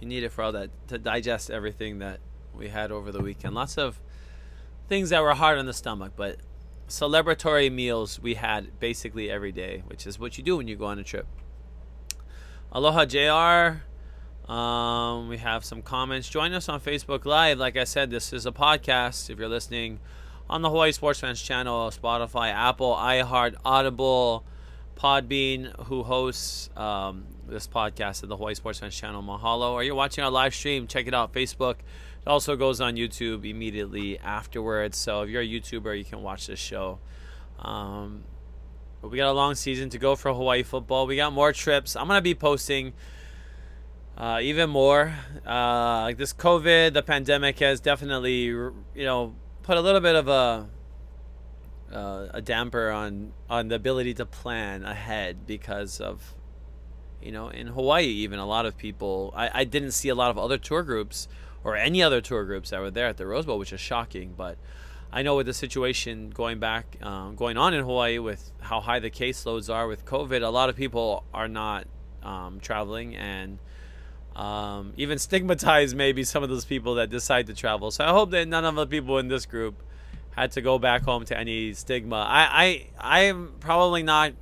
You 0.00 0.08
need 0.08 0.22
it 0.22 0.32
for 0.32 0.42
all 0.42 0.52
that 0.52 0.70
to 0.88 0.98
digest 0.98 1.50
everything 1.50 1.98
that 1.98 2.20
we 2.54 2.68
had 2.68 2.90
over 2.90 3.12
the 3.12 3.20
weekend. 3.20 3.54
Lots 3.54 3.78
of 3.78 4.00
things 4.88 5.10
that 5.10 5.22
were 5.22 5.34
hard 5.34 5.58
on 5.58 5.66
the 5.66 5.72
stomach, 5.72 6.12
but 6.16 6.38
celebratory 6.88 7.72
meals 7.72 8.20
we 8.20 8.34
had 8.34 8.78
basically 8.80 9.30
every 9.30 9.52
day, 9.52 9.82
which 9.86 10.06
is 10.06 10.18
what 10.18 10.36
you 10.36 10.44
do 10.44 10.56
when 10.56 10.68
you 10.68 10.76
go 10.76 10.86
on 10.86 10.98
a 10.98 11.04
trip. 11.04 11.26
Aloha 12.72 13.04
JR. 13.04 13.82
Um, 14.50 15.28
we 15.28 15.38
have 15.38 15.64
some 15.64 15.82
comments. 15.82 16.28
Join 16.28 16.52
us 16.52 16.68
on 16.68 16.80
Facebook 16.80 17.24
Live. 17.24 17.58
Like 17.58 17.76
I 17.76 17.84
said, 17.84 18.10
this 18.10 18.32
is 18.32 18.44
a 18.44 18.50
podcast. 18.52 19.30
If 19.30 19.38
you're 19.38 19.48
listening 19.48 20.00
on 20.50 20.62
the 20.62 20.68
Hawaii 20.68 20.92
Sports 20.92 21.20
Fans 21.20 21.40
channel, 21.40 21.90
Spotify, 21.90 22.50
Apple, 22.52 22.94
iHeart, 22.94 23.54
Audible, 23.64 24.44
Podbean, 24.96 25.74
who 25.86 26.02
hosts 26.02 26.70
um, 26.76 27.26
this 27.52 27.66
podcast 27.66 28.22
at 28.22 28.28
the 28.28 28.36
Hawaii 28.36 28.54
Sports 28.54 28.80
Fans 28.80 28.96
channel, 28.96 29.22
Mahalo. 29.22 29.72
Or 29.72 29.82
you're 29.82 29.94
watching 29.94 30.24
our 30.24 30.30
live 30.30 30.54
stream, 30.54 30.86
check 30.86 31.06
it 31.06 31.14
out, 31.14 31.32
Facebook. 31.32 31.76
It 31.78 32.28
also 32.28 32.56
goes 32.56 32.80
on 32.80 32.96
YouTube 32.96 33.48
immediately 33.48 34.18
afterwards. 34.18 34.96
So 34.96 35.22
if 35.22 35.30
you're 35.30 35.42
a 35.42 35.46
YouTuber, 35.46 35.96
you 35.96 36.04
can 36.04 36.22
watch 36.22 36.46
this 36.46 36.58
show. 36.58 36.98
Um, 37.58 38.24
but 39.00 39.10
we 39.10 39.16
got 39.16 39.28
a 39.28 39.32
long 39.32 39.54
season 39.54 39.90
to 39.90 39.98
go 39.98 40.14
for 40.14 40.32
Hawaii 40.32 40.62
football. 40.62 41.06
We 41.06 41.16
got 41.16 41.32
more 41.32 41.52
trips. 41.52 41.96
I'm 41.96 42.06
gonna 42.06 42.22
be 42.22 42.34
posting 42.34 42.92
uh, 44.16 44.38
even 44.42 44.70
more. 44.70 45.12
Uh, 45.46 46.02
like 46.02 46.18
this 46.18 46.32
COVID, 46.32 46.92
the 46.92 47.02
pandemic 47.02 47.58
has 47.58 47.80
definitely, 47.80 48.44
you 48.44 48.74
know, 48.94 49.34
put 49.62 49.76
a 49.76 49.80
little 49.80 50.00
bit 50.00 50.14
of 50.14 50.28
a 50.28 50.68
uh, 51.92 52.28
a 52.30 52.40
damper 52.40 52.90
on 52.90 53.32
on 53.50 53.68
the 53.68 53.74
ability 53.74 54.14
to 54.14 54.26
plan 54.26 54.84
ahead 54.84 55.46
because 55.46 56.00
of, 56.00 56.34
you 57.22 57.32
know, 57.32 57.48
in 57.48 57.68
Hawaii 57.68 58.06
even 58.06 58.38
a 58.38 58.46
lot 58.46 58.66
of 58.66 58.76
people. 58.76 59.32
I, 59.36 59.60
I 59.60 59.64
didn't 59.64 59.92
see 59.92 60.08
a 60.08 60.14
lot 60.14 60.30
of 60.30 60.38
other 60.38 60.58
tour 60.58 60.82
groups 60.82 61.28
or 61.64 61.76
any 61.76 62.02
other 62.02 62.20
tour 62.20 62.44
groups 62.44 62.70
that 62.70 62.80
were 62.80 62.90
there 62.90 63.06
at 63.06 63.16
the 63.16 63.26
Rose 63.26 63.46
Bowl, 63.46 63.58
which 63.58 63.72
is 63.72 63.80
shocking, 63.80 64.34
but. 64.36 64.56
I 65.14 65.20
know 65.20 65.36
with 65.36 65.44
the 65.44 65.52
situation 65.52 66.30
going 66.30 66.58
back, 66.58 66.96
um, 67.02 67.36
going 67.36 67.58
on 67.58 67.74
in 67.74 67.84
Hawaii 67.84 68.18
with 68.18 68.50
how 68.60 68.80
high 68.80 68.98
the 68.98 69.10
caseloads 69.10 69.70
are 69.70 69.86
with 69.86 70.06
COVID, 70.06 70.42
a 70.42 70.48
lot 70.48 70.70
of 70.70 70.76
people 70.76 71.24
are 71.34 71.48
not 71.48 71.86
um, 72.22 72.60
traveling 72.60 73.14
and 73.16 73.58
um, 74.36 74.94
even 74.96 75.18
stigmatize 75.18 75.94
maybe 75.94 76.24
some 76.24 76.42
of 76.42 76.48
those 76.48 76.64
people 76.64 76.94
that 76.94 77.10
decide 77.10 77.46
to 77.48 77.54
travel. 77.54 77.90
So 77.90 78.04
I 78.04 78.10
hope 78.10 78.30
that 78.30 78.48
none 78.48 78.64
of 78.64 78.74
the 78.74 78.86
people 78.86 79.18
in 79.18 79.28
this 79.28 79.44
group 79.44 79.82
had 80.30 80.52
to 80.52 80.62
go 80.62 80.78
back 80.78 81.02
home 81.02 81.24
to 81.26 81.38
any 81.38 81.74
stigma. 81.74 82.16
I 82.16 82.86
I 83.00 83.26
I'm 83.26 83.52
probably 83.60 84.02
not. 84.02 84.32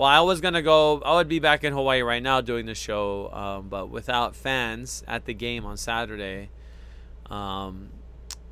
Well, 0.00 0.08
I 0.08 0.20
was 0.20 0.40
gonna 0.40 0.62
go. 0.62 1.02
I 1.02 1.16
would 1.16 1.28
be 1.28 1.40
back 1.40 1.62
in 1.62 1.74
Hawaii 1.74 2.00
right 2.00 2.22
now 2.22 2.40
doing 2.40 2.64
the 2.64 2.74
show, 2.74 3.30
um, 3.34 3.68
but 3.68 3.90
without 3.90 4.34
fans 4.34 5.04
at 5.06 5.26
the 5.26 5.34
game 5.34 5.66
on 5.66 5.76
Saturday. 5.76 6.48
Um, 7.26 7.90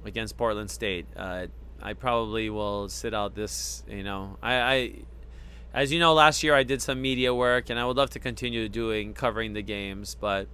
against 0.04 0.36
Portland 0.36 0.70
State. 0.70 1.06
Uh, 1.16 1.46
I 1.80 1.94
probably 1.94 2.50
will 2.50 2.90
sit 2.90 3.14
out 3.14 3.34
this. 3.34 3.82
You 3.88 4.02
know, 4.02 4.36
I, 4.42 4.54
I, 4.60 4.92
as 5.72 5.90
you 5.90 5.98
know, 5.98 6.12
last 6.12 6.42
year 6.42 6.54
I 6.54 6.64
did 6.64 6.82
some 6.82 7.00
media 7.00 7.34
work, 7.34 7.70
and 7.70 7.80
I 7.80 7.86
would 7.86 7.96
love 7.96 8.10
to 8.10 8.18
continue 8.18 8.68
doing 8.68 9.14
covering 9.14 9.54
the 9.54 9.62
games, 9.62 10.18
but 10.20 10.48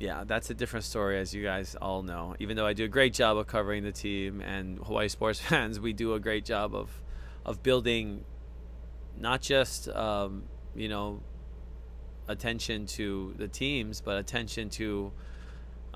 yeah, 0.00 0.24
that's 0.26 0.50
a 0.50 0.54
different 0.54 0.84
story, 0.84 1.16
as 1.20 1.32
you 1.32 1.44
guys 1.44 1.76
all 1.80 2.02
know. 2.02 2.34
Even 2.40 2.56
though 2.56 2.66
I 2.66 2.72
do 2.72 2.86
a 2.86 2.88
great 2.88 3.14
job 3.14 3.36
of 3.36 3.46
covering 3.46 3.84
the 3.84 3.92
team, 3.92 4.40
and 4.40 4.78
Hawaii 4.78 5.06
sports 5.06 5.38
fans, 5.48 5.78
we 5.78 5.92
do 5.92 6.14
a 6.14 6.18
great 6.18 6.44
job 6.44 6.74
of 6.74 6.90
of 7.46 7.62
building 7.62 8.24
not 9.18 9.40
just 9.40 9.88
um, 9.88 10.44
you 10.74 10.88
know 10.88 11.20
attention 12.28 12.86
to 12.86 13.34
the 13.38 13.48
teams, 13.48 14.00
but 14.00 14.16
attention 14.18 14.70
to 14.70 15.12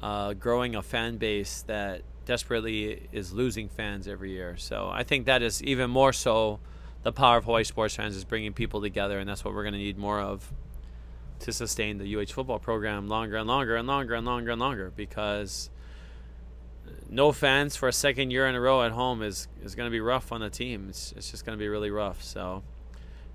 uh, 0.03 0.35
growing 0.35 0.75
a 0.75 0.83
fan 0.83 1.17
base 1.17 1.63
that 1.63 2.03
desperately 2.25 3.09
is 3.13 3.33
losing 3.33 3.69
fans 3.69 4.09
every 4.09 4.33
year. 4.33 4.57
So 4.57 4.91
I 4.93 5.03
think 5.03 5.27
that 5.27 5.43
is 5.43 5.63
even 5.63 5.91
more 5.91 6.13
so 6.13 6.59
the 7.03 7.13
power 7.13 7.37
of 7.37 7.45
Hawaii 7.45 7.65
sports 7.65 7.95
fans 7.95 8.17
is 8.17 8.25
bringing 8.25 8.53
people 8.53 8.81
together, 8.81 9.19
and 9.19 9.29
that's 9.29 9.45
what 9.45 9.55
we're 9.55 9.63
going 9.63 9.75
to 9.75 9.79
need 9.79 9.99
more 9.99 10.21
of 10.21 10.53
to 11.41 11.53
sustain 11.53 11.99
the 11.99 12.17
UH 12.17 12.27
football 12.33 12.59
program 12.59 13.09
longer 13.09 13.37
and 13.37 13.47
longer 13.47 13.77
and 13.77 13.87
longer 13.87 14.15
and 14.15 14.25
longer 14.25 14.51
and 14.53 14.61
longer 14.61 14.93
because 14.97 15.69
no 17.11 17.33
fans 17.33 17.77
for 17.77 17.89
a 17.89 17.93
second 17.93 18.31
year 18.31 18.47
in 18.47 18.55
a 18.55 18.61
row 18.61 18.83
at 18.83 18.93
home 18.93 19.23
is, 19.23 19.49
is 19.63 19.75
going 19.75 19.87
to 19.87 19.91
be 19.91 20.01
rough 20.01 20.33
on 20.33 20.41
the 20.41 20.51
team. 20.51 20.87
It's, 20.89 21.13
it's 21.17 21.31
just 21.31 21.45
going 21.45 21.57
to 21.57 21.63
be 21.63 21.69
really 21.69 21.91
rough. 21.91 22.23
So, 22.23 22.63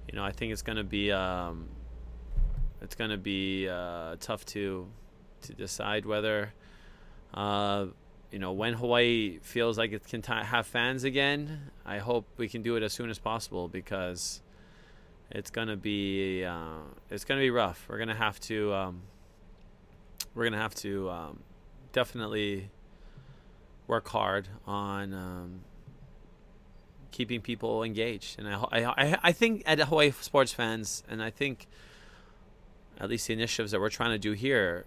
you 0.09 0.15
know, 0.17 0.25
I 0.25 0.31
think 0.31 0.51
it's 0.51 0.63
to 0.77 0.83
be 0.83 1.11
um, 1.11 1.67
it's 2.81 2.95
to 3.11 3.17
be 3.17 3.69
uh, 3.69 4.15
tough 4.19 4.43
to 4.47 4.87
to 5.43 5.53
decide 5.53 6.03
whether 6.07 6.51
uh, 7.35 7.85
you 8.31 8.39
know 8.39 8.51
when 8.51 8.73
Hawaii 8.73 9.37
feels 9.43 9.77
like 9.77 9.91
it 9.91 10.07
can 10.07 10.23
t- 10.23 10.33
have 10.33 10.65
fans 10.65 11.03
again. 11.03 11.69
I 11.85 11.99
hope 11.99 12.25
we 12.37 12.49
can 12.49 12.63
do 12.63 12.75
it 12.75 12.81
as 12.81 12.91
soon 12.91 13.11
as 13.11 13.19
possible 13.19 13.67
because 13.67 14.41
it's 15.29 15.51
gonna 15.51 15.77
be 15.77 16.43
uh, 16.43 16.79
it's 17.11 17.23
gonna 17.23 17.41
be 17.41 17.51
rough. 17.51 17.85
We're 17.87 17.99
gonna 17.99 18.15
have 18.15 18.39
to 18.41 18.73
um, 18.73 19.01
we're 20.33 20.45
gonna 20.45 20.57
have 20.57 20.73
to 20.75 21.07
um, 21.11 21.39
definitely 21.91 22.71
work 23.85 24.07
hard 24.07 24.47
on 24.65 25.13
um, 25.13 25.59
keeping 27.11 27.41
people 27.41 27.83
engaged. 27.83 28.39
And 28.39 28.47
I, 28.47 28.65
I 28.71 29.17
I 29.23 29.31
think 29.31 29.63
at 29.65 29.79
Hawaii 29.79 30.11
sports 30.11 30.53
fans, 30.53 31.03
and 31.09 31.21
I 31.21 31.29
think 31.29 31.67
at 32.99 33.09
least 33.09 33.27
the 33.27 33.33
initiatives 33.33 33.71
that 33.71 33.79
we're 33.79 33.89
trying 33.89 34.11
to 34.11 34.19
do 34.19 34.33
here, 34.33 34.85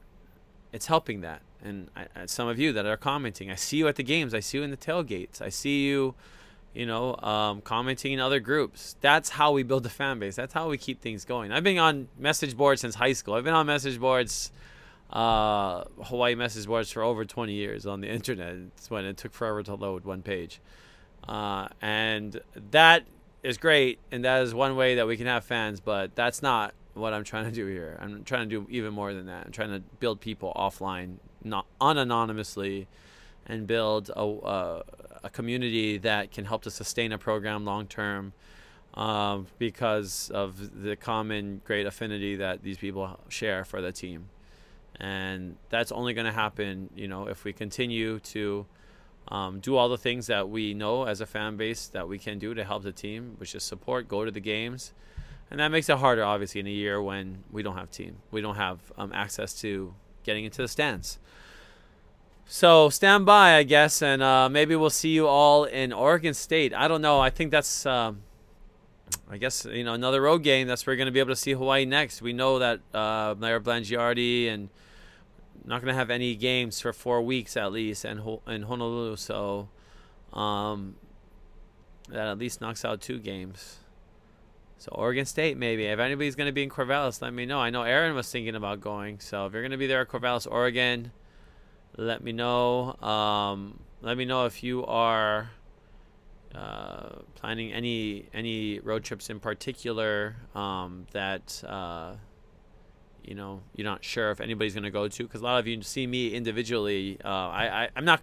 it's 0.73 0.87
helping 0.87 1.21
that. 1.23 1.43
And 1.65 1.89
I, 1.97 2.27
some 2.27 2.49
of 2.49 2.59
you 2.59 2.73
that 2.73 2.87
are 2.87 2.97
commenting, 2.97 3.51
I 3.51 3.55
see 3.55 3.77
you 3.77 3.89
at 3.89 3.97
the 3.97 4.03
games. 4.03 4.35
I 4.35 4.41
see 4.41 4.59
you 4.59 4.65
in 4.65 4.71
the 4.71 4.77
tailgates. 4.77 5.41
I 5.41 5.49
see 5.49 5.87
you 5.87 6.15
you 6.75 6.87
know, 6.87 7.17
um, 7.17 7.61
commenting 7.61 8.13
in 8.13 8.21
other 8.21 8.41
groups. 8.41 8.97
That's 9.01 9.31
how 9.31 9.53
we 9.53 9.63
build 9.63 9.85
a 9.85 9.91
fan 9.91 10.19
base. 10.19 10.37
That's 10.37 10.55
how 10.55 10.69
we 10.69 10.79
keep 10.79 11.01
things 11.01 11.25
going. 11.25 11.53
I've 11.53 11.65
been 11.65 11.79
on 11.79 12.09
message 12.19 12.57
boards 12.57 12.81
since 12.81 12.95
high 12.95 13.13
school. 13.13 13.35
I've 13.35 13.45
been 13.45 13.55
on 13.55 13.67
message 13.67 14.01
boards, 14.01 14.51
uh, 15.11 15.85
Hawaii 16.05 16.35
message 16.35 16.67
boards 16.67 16.91
for 16.91 17.03
over 17.03 17.25
20 17.25 17.53
years 17.53 17.85
on 17.85 18.01
the 18.01 18.09
internet. 18.11 18.55
It's 18.77 18.91
when 18.91 19.05
it 19.05 19.17
took 19.17 19.33
forever 19.33 19.63
to 19.65 19.75
load 19.75 20.05
one 20.05 20.23
page. 20.23 20.61
Uh, 21.29 21.69
and 21.81 22.41
that 22.71 23.05
is 23.43 23.59
great. 23.59 23.99
And 24.11 24.25
that 24.25 24.43
is 24.43 24.55
one 24.55 24.77
way 24.77 24.97
that 24.97 25.07
we 25.07 25.17
can 25.17 25.27
have 25.27 25.45
fans, 25.45 25.81
but 25.81 26.15
that's 26.15 26.43
not 26.43 26.75
what 26.95 27.13
I'm 27.13 27.25
trying 27.25 27.45
to 27.45 27.53
do 27.53 27.67
here. 27.67 27.99
I'm 28.01 28.25
trying 28.25 28.49
to 28.49 28.61
do 28.61 28.67
even 28.71 28.93
more 28.93 29.15
than 29.15 29.27
that. 29.27 29.47
I'm 29.47 29.53
trying 29.53 29.71
to 29.71 29.81
build 30.01 30.21
people 30.21 30.53
offline, 30.57 31.17
not 31.43 31.67
unanonymously, 31.81 32.87
and 33.47 33.67
build 33.67 34.11
a, 34.15 34.83
a 35.25 35.31
community 35.31 35.99
that 35.99 36.31
can 36.31 36.45
help 36.45 36.63
to 36.63 36.71
sustain 36.71 37.13
a 37.13 37.19
program 37.19 37.65
long 37.65 37.87
term 37.87 38.33
um, 38.95 39.47
because 39.59 40.31
of 40.35 40.83
the 40.83 40.97
common 40.97 41.63
great 41.65 41.87
affinity 41.87 42.37
that 42.37 42.63
these 42.63 42.79
people 42.79 43.19
share 43.29 43.65
for 43.65 43.81
the 43.81 43.92
team. 43.92 44.29
And 45.01 45.57
that's 45.71 45.90
only 45.90 46.13
going 46.13 46.27
to 46.27 46.33
happen, 46.33 46.90
you 46.94 47.09
know, 47.09 47.27
if 47.27 47.44
we 47.44 47.53
continue 47.53 48.21
to 48.21 48.67
um, 49.29 49.60
do 49.60 49.77
all 49.77 49.88
the 49.88 49.98
things 49.98 50.27
that 50.27 50.48
we 50.48 50.75
know 50.75 51.04
as 51.04 51.20
a 51.20 51.27
fan 51.27 51.56
base 51.56 51.87
that 51.88 52.08
we 52.08 52.18
can 52.18 52.38
do 52.38 52.54
to 52.54 52.64
help 52.64 52.83
the 52.83 52.92
team, 52.92 53.35
which 53.38 53.54
is 53.54 53.62
support, 53.62 54.08
go 54.08 54.25
to 54.25 54.31
the 54.31 54.40
games. 54.40 54.92
And 55.50 55.60
that 55.60 55.68
makes 55.68 55.88
it 55.88 55.98
harder, 55.98 56.25
obviously, 56.25 56.60
in 56.60 56.66
a 56.66 56.70
year 56.70 57.02
when 57.02 57.44
we 57.50 57.62
don't 57.62 57.77
have 57.77 57.90
team. 57.90 58.16
We 58.31 58.40
don't 58.40 58.56
have 58.56 58.79
um, 58.96 59.12
access 59.12 59.52
to 59.60 59.94
getting 60.25 60.44
into 60.44 60.62
the 60.62 60.68
stands. 60.68 61.18
So 62.46 62.90
stand 62.90 63.25
by, 63.25 63.56
I 63.56 63.62
guess, 63.62 64.02
and 64.02 64.23
uh, 64.23 64.48
maybe 64.48 64.77
we'll 64.77 64.90
see 64.90 65.10
you 65.10 65.27
all 65.27 65.64
in 65.64 65.92
Oregon 65.92 66.35
State. 66.35 66.75
I 66.75 66.88
don't 66.88 67.02
know. 67.02 67.20
I 67.20 67.31
think 67.31 67.50
that's, 67.50 67.87
um, 67.87 68.23
I 69.31 69.38
guess, 69.38 69.64
you 69.64 69.85
know, 69.85 69.94
another 69.94 70.23
road 70.23 70.42
game. 70.42 70.66
That's 70.66 70.87
where 70.87 70.92
we're 70.92 70.98
going 70.98 71.06
to 71.06 71.12
be 71.12 71.20
able 71.20 71.31
to 71.31 71.37
see 71.37 71.52
Hawaii 71.52 71.85
next. 71.85 72.20
We 72.20 72.33
know 72.33 72.58
that 72.58 72.81
uh, 72.92 73.35
Mayor 73.38 73.60
Blangiardi 73.60 74.48
and 74.48 74.70
not 75.65 75.81
to 75.92 75.98
have 75.98 76.11
any 76.11 76.35
games 76.35 76.81
for 76.81 76.92
four 76.92 77.23
weeks 77.23 77.57
at 77.57 77.73
least 77.73 78.05
in, 78.05 78.19
in 78.46 78.63
Honolulu. 78.63 79.17
So 79.17 79.69
um, 80.33 80.96
that 82.09 82.29
at 82.29 82.38
least 82.38 82.61
knocks 82.61 82.85
out 82.85 83.00
two 83.00 83.19
games. 83.19 83.79
So 84.79 84.90
Oregon 84.92 85.25
State, 85.25 85.57
maybe. 85.57 85.85
If 85.85 86.00
anybody's 86.00 86.35
to 86.48 86.53
be 86.53 86.65
in 86.65 86.69
Corvallis, 86.69 87.23
let 87.23 87.33
me 87.33 87.46
know. 87.46 87.61
I 87.61 87.71
know 87.71 87.83
Aaron 87.83 88.17
was 88.17 88.29
thinking 88.29 88.57
about 88.57 88.81
going. 88.81 89.21
So 89.21 89.46
if 89.46 89.53
you're 89.53 89.63
to 89.71 89.77
be 89.77 89.87
there 89.87 90.00
at 90.00 90.09
Corvallis, 90.09 90.44
Oregon, 90.50 91.13
let 91.96 92.23
me 92.23 92.33
know. 92.33 92.96
Um, 93.00 93.79
let 94.00 94.17
me 94.17 94.25
know 94.25 94.46
if 94.46 94.65
you 94.65 94.85
are 94.87 95.50
uh, 96.53 97.11
planning 97.37 97.73
any 97.73 98.27
any 98.35 98.81
road 98.81 99.05
trips 99.05 99.31
in 99.31 99.38
particular 99.38 100.37
um, 100.55 101.07
that 101.13 101.63
uh, 101.67 102.15
you 103.25 103.35
know 103.35 103.62
you're 103.75 103.85
not 103.85 104.04
sure 104.04 104.31
if 104.31 104.40
anybody's 104.40 104.75
going 104.75 104.85
to 104.85 104.90
go 104.90 105.08
to. 105.08 105.23
Because 105.23 105.40
a 105.40 105.44
lot 105.44 105.58
of 105.58 105.66
you 105.66 105.83
see 105.83 106.06
me 106.06 106.35
individually. 106.35 107.18
Uh, 107.25 107.29
I, 107.29 107.85
I 107.85 107.88
I'm 107.96 108.04
not 108.04 108.23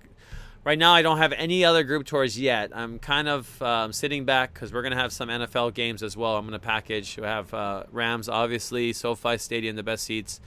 right 0.64 0.78
now 0.78 0.94
I 0.94 1.02
don't 1.02 1.18
have 1.18 1.34
any 1.34 1.66
other 1.66 1.84
group 1.84 2.06
tours 2.06 2.40
yet. 2.40 2.72
I'm 2.74 3.00
kind 3.00 3.28
of 3.28 3.62
um, 3.62 3.94
sitting 3.94 4.26
back 4.26 4.54
because 4.54 4.74
we're 4.74 4.82
going 4.82 4.92
to 4.94 4.98
have 4.98 5.12
some 5.12 5.30
NFL 5.30 5.74
games 5.74 6.04
as 6.04 6.16
well. 6.16 6.36
I'm 6.36 6.48
going 6.48 6.60
to 6.60 6.66
package. 6.66 7.18
We 7.18 7.24
have 7.24 7.54
uh, 7.54 7.84
Rams, 7.92 8.30
obviously, 8.30 8.94
SoFi 8.94 9.38
Stadium, 9.38 9.76
the 9.76 9.84
best 9.84 10.04
seats. 10.04 10.40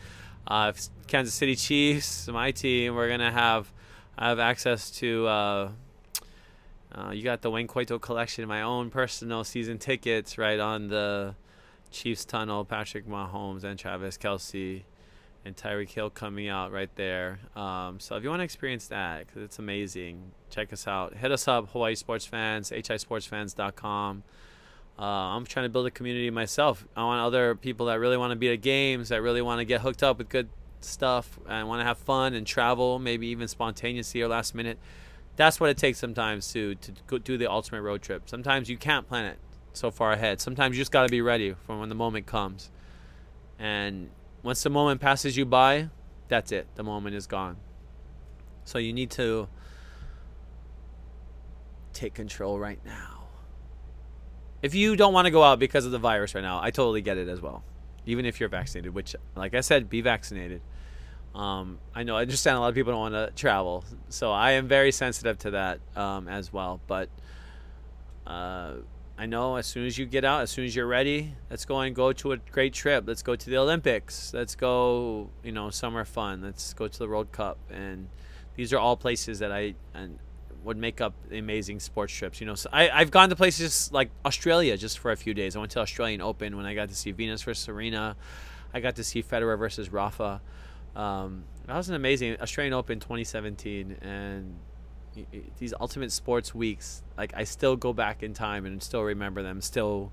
Uh, 0.46 0.72
Kansas 1.06 1.34
City 1.34 1.54
Chiefs, 1.54 2.28
my 2.28 2.50
team. 2.50 2.94
We're 2.94 3.08
going 3.08 3.20
to 3.20 3.30
have 3.30 3.72
I 4.18 4.28
have 4.28 4.38
access 4.38 4.90
to. 4.92 5.26
Uh, 5.26 5.70
uh, 6.94 7.10
you 7.10 7.22
got 7.22 7.40
the 7.40 7.50
Wayne 7.50 7.66
Coito 7.66 7.98
collection, 7.98 8.46
my 8.46 8.62
own 8.62 8.90
personal 8.90 9.44
season 9.44 9.78
tickets, 9.78 10.36
right 10.36 10.60
on 10.60 10.88
the 10.88 11.34
Chiefs 11.92 12.24
tunnel. 12.24 12.64
Patrick 12.64 13.06
Mahomes 13.06 13.64
and 13.64 13.78
Travis 13.78 14.18
Kelce 14.18 14.82
and 15.44 15.56
Tyreek 15.56 15.90
Hill 15.90 16.10
coming 16.10 16.48
out 16.48 16.72
right 16.72 16.94
there. 16.96 17.40
Um, 17.56 17.98
so 18.00 18.16
if 18.16 18.22
you 18.22 18.28
want 18.28 18.40
to 18.40 18.44
experience 18.44 18.88
that, 18.88 19.26
because 19.26 19.42
it's 19.42 19.58
amazing, 19.58 20.32
check 20.50 20.72
us 20.72 20.86
out. 20.86 21.16
Hit 21.16 21.32
us 21.32 21.48
up, 21.48 21.70
Hawaii 21.70 21.94
Sports 21.94 22.26
Fans, 22.26 22.70
hisportsfans.com. 22.70 24.22
Uh, 24.98 25.02
I'm 25.02 25.46
trying 25.46 25.64
to 25.64 25.70
build 25.70 25.86
a 25.86 25.90
community 25.90 26.30
myself. 26.30 26.86
I 26.96 27.02
want 27.02 27.20
other 27.20 27.54
people 27.54 27.86
that 27.86 27.98
really 27.98 28.16
want 28.16 28.30
to 28.30 28.36
be 28.36 28.52
at 28.52 28.60
games, 28.60 29.08
that 29.08 29.22
really 29.22 29.42
want 29.42 29.58
to 29.58 29.64
get 29.64 29.80
hooked 29.80 30.02
up 30.02 30.18
with 30.18 30.28
good 30.28 30.48
stuff, 30.80 31.38
and 31.48 31.66
want 31.66 31.80
to 31.80 31.84
have 31.84 31.98
fun 31.98 32.34
and 32.34 32.46
travel, 32.46 32.98
maybe 32.98 33.28
even 33.28 33.48
spontaneously 33.48 34.22
or 34.22 34.28
last 34.28 34.54
minute. 34.54 34.78
That's 35.34 35.58
what 35.58 35.70
it 35.70 35.78
takes 35.78 35.98
sometimes 35.98 36.52
to 36.52 36.74
to 36.74 37.18
do 37.18 37.38
the 37.38 37.50
ultimate 37.50 37.80
road 37.80 38.02
trip. 38.02 38.28
Sometimes 38.28 38.68
you 38.68 38.76
can't 38.76 39.08
plan 39.08 39.24
it 39.24 39.38
so 39.72 39.90
far 39.90 40.12
ahead. 40.12 40.40
Sometimes 40.40 40.76
you 40.76 40.80
just 40.80 40.92
got 40.92 41.02
to 41.02 41.08
be 41.08 41.20
ready 41.20 41.54
for 41.66 41.78
when 41.78 41.88
the 41.88 41.94
moment 41.94 42.26
comes. 42.26 42.70
And 43.58 44.10
once 44.42 44.62
the 44.62 44.70
moment 44.70 45.00
passes 45.00 45.36
you 45.36 45.44
by, 45.44 45.88
that's 46.28 46.52
it. 46.52 46.66
The 46.74 46.82
moment 46.82 47.14
is 47.14 47.26
gone. 47.26 47.56
So 48.64 48.78
you 48.78 48.92
need 48.92 49.10
to 49.12 49.48
take 51.92 52.14
control 52.14 52.58
right 52.58 52.80
now. 52.84 53.28
If 54.62 54.74
you 54.74 54.96
don't 54.96 55.12
want 55.12 55.26
to 55.26 55.30
go 55.30 55.42
out 55.42 55.58
because 55.58 55.84
of 55.84 55.92
the 55.92 55.98
virus 55.98 56.34
right 56.34 56.40
now, 56.40 56.60
I 56.62 56.70
totally 56.70 57.02
get 57.02 57.18
it 57.18 57.28
as 57.28 57.40
well. 57.40 57.64
Even 58.06 58.24
if 58.24 58.40
you're 58.40 58.48
vaccinated, 58.48 58.94
which, 58.94 59.14
like 59.36 59.54
I 59.54 59.60
said, 59.60 59.88
be 59.88 60.00
vaccinated. 60.00 60.60
Um, 61.34 61.78
I 61.94 62.02
know 62.02 62.16
I 62.16 62.22
understand 62.22 62.58
a 62.58 62.60
lot 62.60 62.68
of 62.68 62.74
people 62.74 62.92
don't 62.92 63.00
want 63.00 63.14
to 63.14 63.30
travel, 63.34 63.84
so 64.08 64.30
I 64.32 64.52
am 64.52 64.68
very 64.68 64.92
sensitive 64.92 65.38
to 65.38 65.50
that 65.52 65.80
um, 65.96 66.28
as 66.28 66.52
well. 66.52 66.80
But 66.86 67.08
uh, 68.26 68.74
I 69.22 69.26
know 69.26 69.54
as 69.54 69.66
soon 69.66 69.86
as 69.86 69.96
you 69.96 70.04
get 70.04 70.24
out, 70.24 70.42
as 70.42 70.50
soon 70.50 70.64
as 70.64 70.74
you're 70.74 70.88
ready, 70.88 71.32
let's 71.48 71.64
go 71.64 71.78
and 71.78 71.94
go 71.94 72.12
to 72.12 72.32
a 72.32 72.38
great 72.38 72.72
trip. 72.72 73.04
Let's 73.06 73.22
go 73.22 73.36
to 73.36 73.50
the 73.50 73.56
Olympics. 73.56 74.34
Let's 74.34 74.56
go, 74.56 75.30
you 75.44 75.52
know, 75.52 75.70
summer 75.70 76.04
fun. 76.04 76.42
Let's 76.42 76.74
go 76.74 76.88
to 76.88 76.98
the 76.98 77.06
World 77.06 77.30
Cup. 77.30 77.56
And 77.70 78.08
these 78.56 78.72
are 78.72 78.80
all 78.80 78.96
places 78.96 79.38
that 79.38 79.52
I 79.52 79.74
and 79.94 80.18
would 80.64 80.76
make 80.76 81.00
up 81.00 81.14
amazing 81.30 81.78
sports 81.78 82.12
trips. 82.12 82.40
You 82.40 82.48
know, 82.48 82.56
so 82.56 82.68
I, 82.72 82.90
I've 82.90 83.12
gone 83.12 83.28
to 83.28 83.36
places 83.36 83.92
like 83.92 84.10
Australia 84.26 84.76
just 84.76 84.98
for 84.98 85.12
a 85.12 85.16
few 85.16 85.34
days. 85.34 85.54
I 85.54 85.60
went 85.60 85.70
to 85.70 85.78
Australian 85.78 86.20
Open 86.20 86.56
when 86.56 86.66
I 86.66 86.74
got 86.74 86.88
to 86.88 86.96
see 86.96 87.12
Venus 87.12 87.44
versus 87.44 87.62
Serena. 87.62 88.16
I 88.74 88.80
got 88.80 88.96
to 88.96 89.04
see 89.04 89.22
Federer 89.22 89.56
versus 89.56 89.92
Rafa. 89.92 90.40
Um, 90.96 91.44
that 91.68 91.76
was 91.76 91.88
an 91.88 91.94
amazing 91.94 92.38
Australian 92.40 92.74
Open 92.74 92.98
2017, 92.98 93.98
and 94.02 94.56
these 95.58 95.74
ultimate 95.78 96.10
sports 96.10 96.54
weeks 96.54 97.02
like 97.18 97.32
i 97.36 97.44
still 97.44 97.76
go 97.76 97.92
back 97.92 98.22
in 98.22 98.32
time 98.32 98.64
and 98.64 98.82
still 98.82 99.02
remember 99.02 99.42
them 99.42 99.60
still 99.60 100.10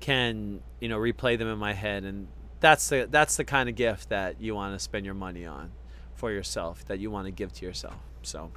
can 0.00 0.60
you 0.80 0.88
know 0.88 0.98
replay 0.98 1.38
them 1.38 1.48
in 1.48 1.58
my 1.58 1.72
head. 1.72 2.04
And 2.04 2.28
that's 2.60 2.88
the 2.88 3.08
that's 3.10 3.36
the 3.36 3.44
kind 3.44 3.68
of 3.68 3.74
gift 3.74 4.08
that 4.08 4.40
you 4.40 4.54
want 4.54 4.74
to 4.74 4.78
spend 4.78 5.04
your 5.04 5.14
money 5.14 5.46
on 5.46 5.72
for 6.14 6.32
yourself 6.32 6.84
that 6.86 6.98
you 6.98 7.10
want 7.10 7.26
to 7.26 7.30
give 7.30 7.52
to 7.54 7.64
yourself. 7.64 7.96
So 8.22 8.50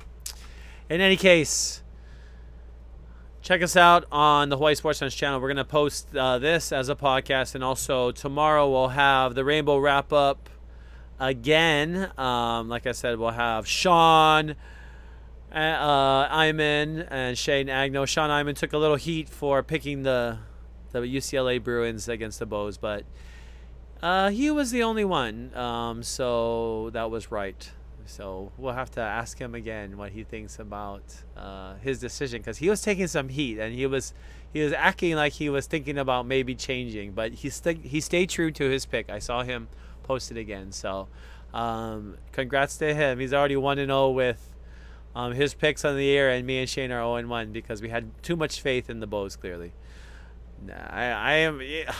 in 0.89 1.01
any 1.01 1.17
case 1.17 1.83
check 3.41 3.63
us 3.63 3.75
out 3.75 4.05
on 4.11 4.49
the 4.49 4.57
hawaii 4.57 4.75
sports 4.75 4.99
Fans 4.99 5.15
channel. 5.15 5.39
We're 5.39 5.47
going 5.47 5.57
to 5.57 5.65
post 5.65 6.15
uh, 6.15 6.37
this 6.37 6.71
as 6.71 6.89
a 6.89 6.95
podcast 6.95 7.55
and 7.55 7.63
also 7.63 8.11
tomorrow 8.11 8.69
we'll 8.69 8.89
have 8.89 9.33
the 9.33 9.43
rainbow 9.43 9.77
wrap 9.77 10.13
up 10.13 10.49
again. 11.19 12.11
Um, 12.17 12.69
like 12.69 12.85
i 12.87 12.91
said 12.91 13.17
we'll 13.17 13.29
have 13.29 13.67
sean 13.67 14.55
uh, 15.53 16.27
Iman 16.29 17.01
and 17.09 17.37
Shane 17.37 17.67
Agno. 17.67 18.07
Sean 18.07 18.29
Iman 18.29 18.55
took 18.55 18.73
a 18.73 18.77
little 18.77 18.95
heat 18.95 19.29
for 19.29 19.63
picking 19.63 20.03
the 20.03 20.39
the 20.91 20.99
UCLA 20.99 21.63
Bruins 21.63 22.09
against 22.09 22.39
the 22.39 22.45
Bows, 22.45 22.77
but 22.77 23.05
uh, 24.01 24.29
he 24.29 24.51
was 24.51 24.71
the 24.71 24.83
only 24.83 25.05
one, 25.05 25.55
um, 25.55 26.03
so 26.03 26.89
that 26.91 27.09
was 27.09 27.31
right. 27.31 27.71
So 28.05 28.51
we'll 28.57 28.73
have 28.73 28.91
to 28.91 29.01
ask 29.01 29.39
him 29.39 29.55
again 29.55 29.97
what 29.97 30.11
he 30.11 30.23
thinks 30.23 30.59
about 30.59 31.03
uh, 31.37 31.75
his 31.75 31.99
decision 31.99 32.41
because 32.41 32.57
he 32.57 32.69
was 32.69 32.81
taking 32.81 33.07
some 33.07 33.29
heat 33.29 33.57
and 33.57 33.73
he 33.73 33.85
was 33.85 34.13
he 34.51 34.61
was 34.61 34.73
acting 34.73 35.15
like 35.15 35.33
he 35.33 35.49
was 35.49 35.65
thinking 35.65 35.97
about 35.97 36.25
maybe 36.25 36.55
changing, 36.55 37.11
but 37.13 37.31
he 37.31 37.49
st- 37.49 37.85
he 37.85 38.01
stayed 38.01 38.29
true 38.29 38.51
to 38.51 38.69
his 38.69 38.85
pick. 38.85 39.09
I 39.09 39.19
saw 39.19 39.43
him 39.43 39.69
post 40.03 40.31
it 40.31 40.37
again, 40.37 40.71
so 40.71 41.07
um, 41.53 42.17
congrats 42.31 42.77
to 42.77 42.93
him. 42.93 43.19
He's 43.19 43.33
already 43.33 43.55
one 43.55 43.77
and 43.79 43.89
zero 43.89 44.05
oh 44.05 44.11
with 44.11 44.50
um, 45.15 45.33
his 45.33 45.53
picks 45.53 45.83
on 45.83 45.95
the 45.95 46.03
year, 46.03 46.29
and 46.29 46.45
me 46.45 46.59
and 46.59 46.69
Shane 46.69 46.91
are 46.91 47.01
0 47.01 47.15
and 47.15 47.29
1 47.29 47.51
because 47.51 47.81
we 47.81 47.89
had 47.89 48.11
too 48.23 48.35
much 48.35 48.61
faith 48.61 48.89
in 48.89 48.99
the 48.99 49.07
Bows, 49.07 49.35
clearly. 49.35 49.73
Nah, 50.65 50.73
I, 50.89 51.03
I 51.03 51.33
am. 51.33 51.61
Yeah, 51.61 51.93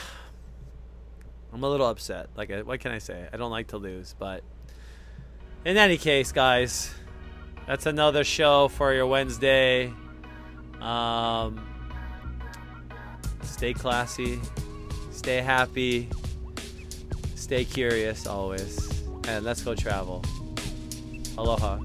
I'm 1.54 1.64
a 1.64 1.70
little 1.70 1.88
upset. 1.88 2.30
Like, 2.36 2.52
what 2.64 2.80
can 2.80 2.92
I 2.92 3.00
say? 3.00 3.28
I 3.32 3.38
don't 3.38 3.52
like 3.52 3.68
to 3.68 3.78
lose, 3.78 4.16
but 4.18 4.44
in 5.66 5.78
any 5.78 5.98
case, 5.98 6.32
guys, 6.32 6.94
that's 7.68 7.86
another 7.86 8.24
show 8.24 8.70
for 8.70 8.94
your 8.94 9.08
Wednesday. 9.08 9.94
Um, 10.80 11.60
stay 13.44 13.74
classy, 13.74 14.40
stay 15.12 15.38
happy, 15.38 16.10
stay 17.36 17.66
curious 17.66 18.26
always, 18.26 19.04
and 19.28 19.44
let's 19.44 19.62
go 19.62 19.76
travel. 19.76 20.24
Aloha. 21.38 21.80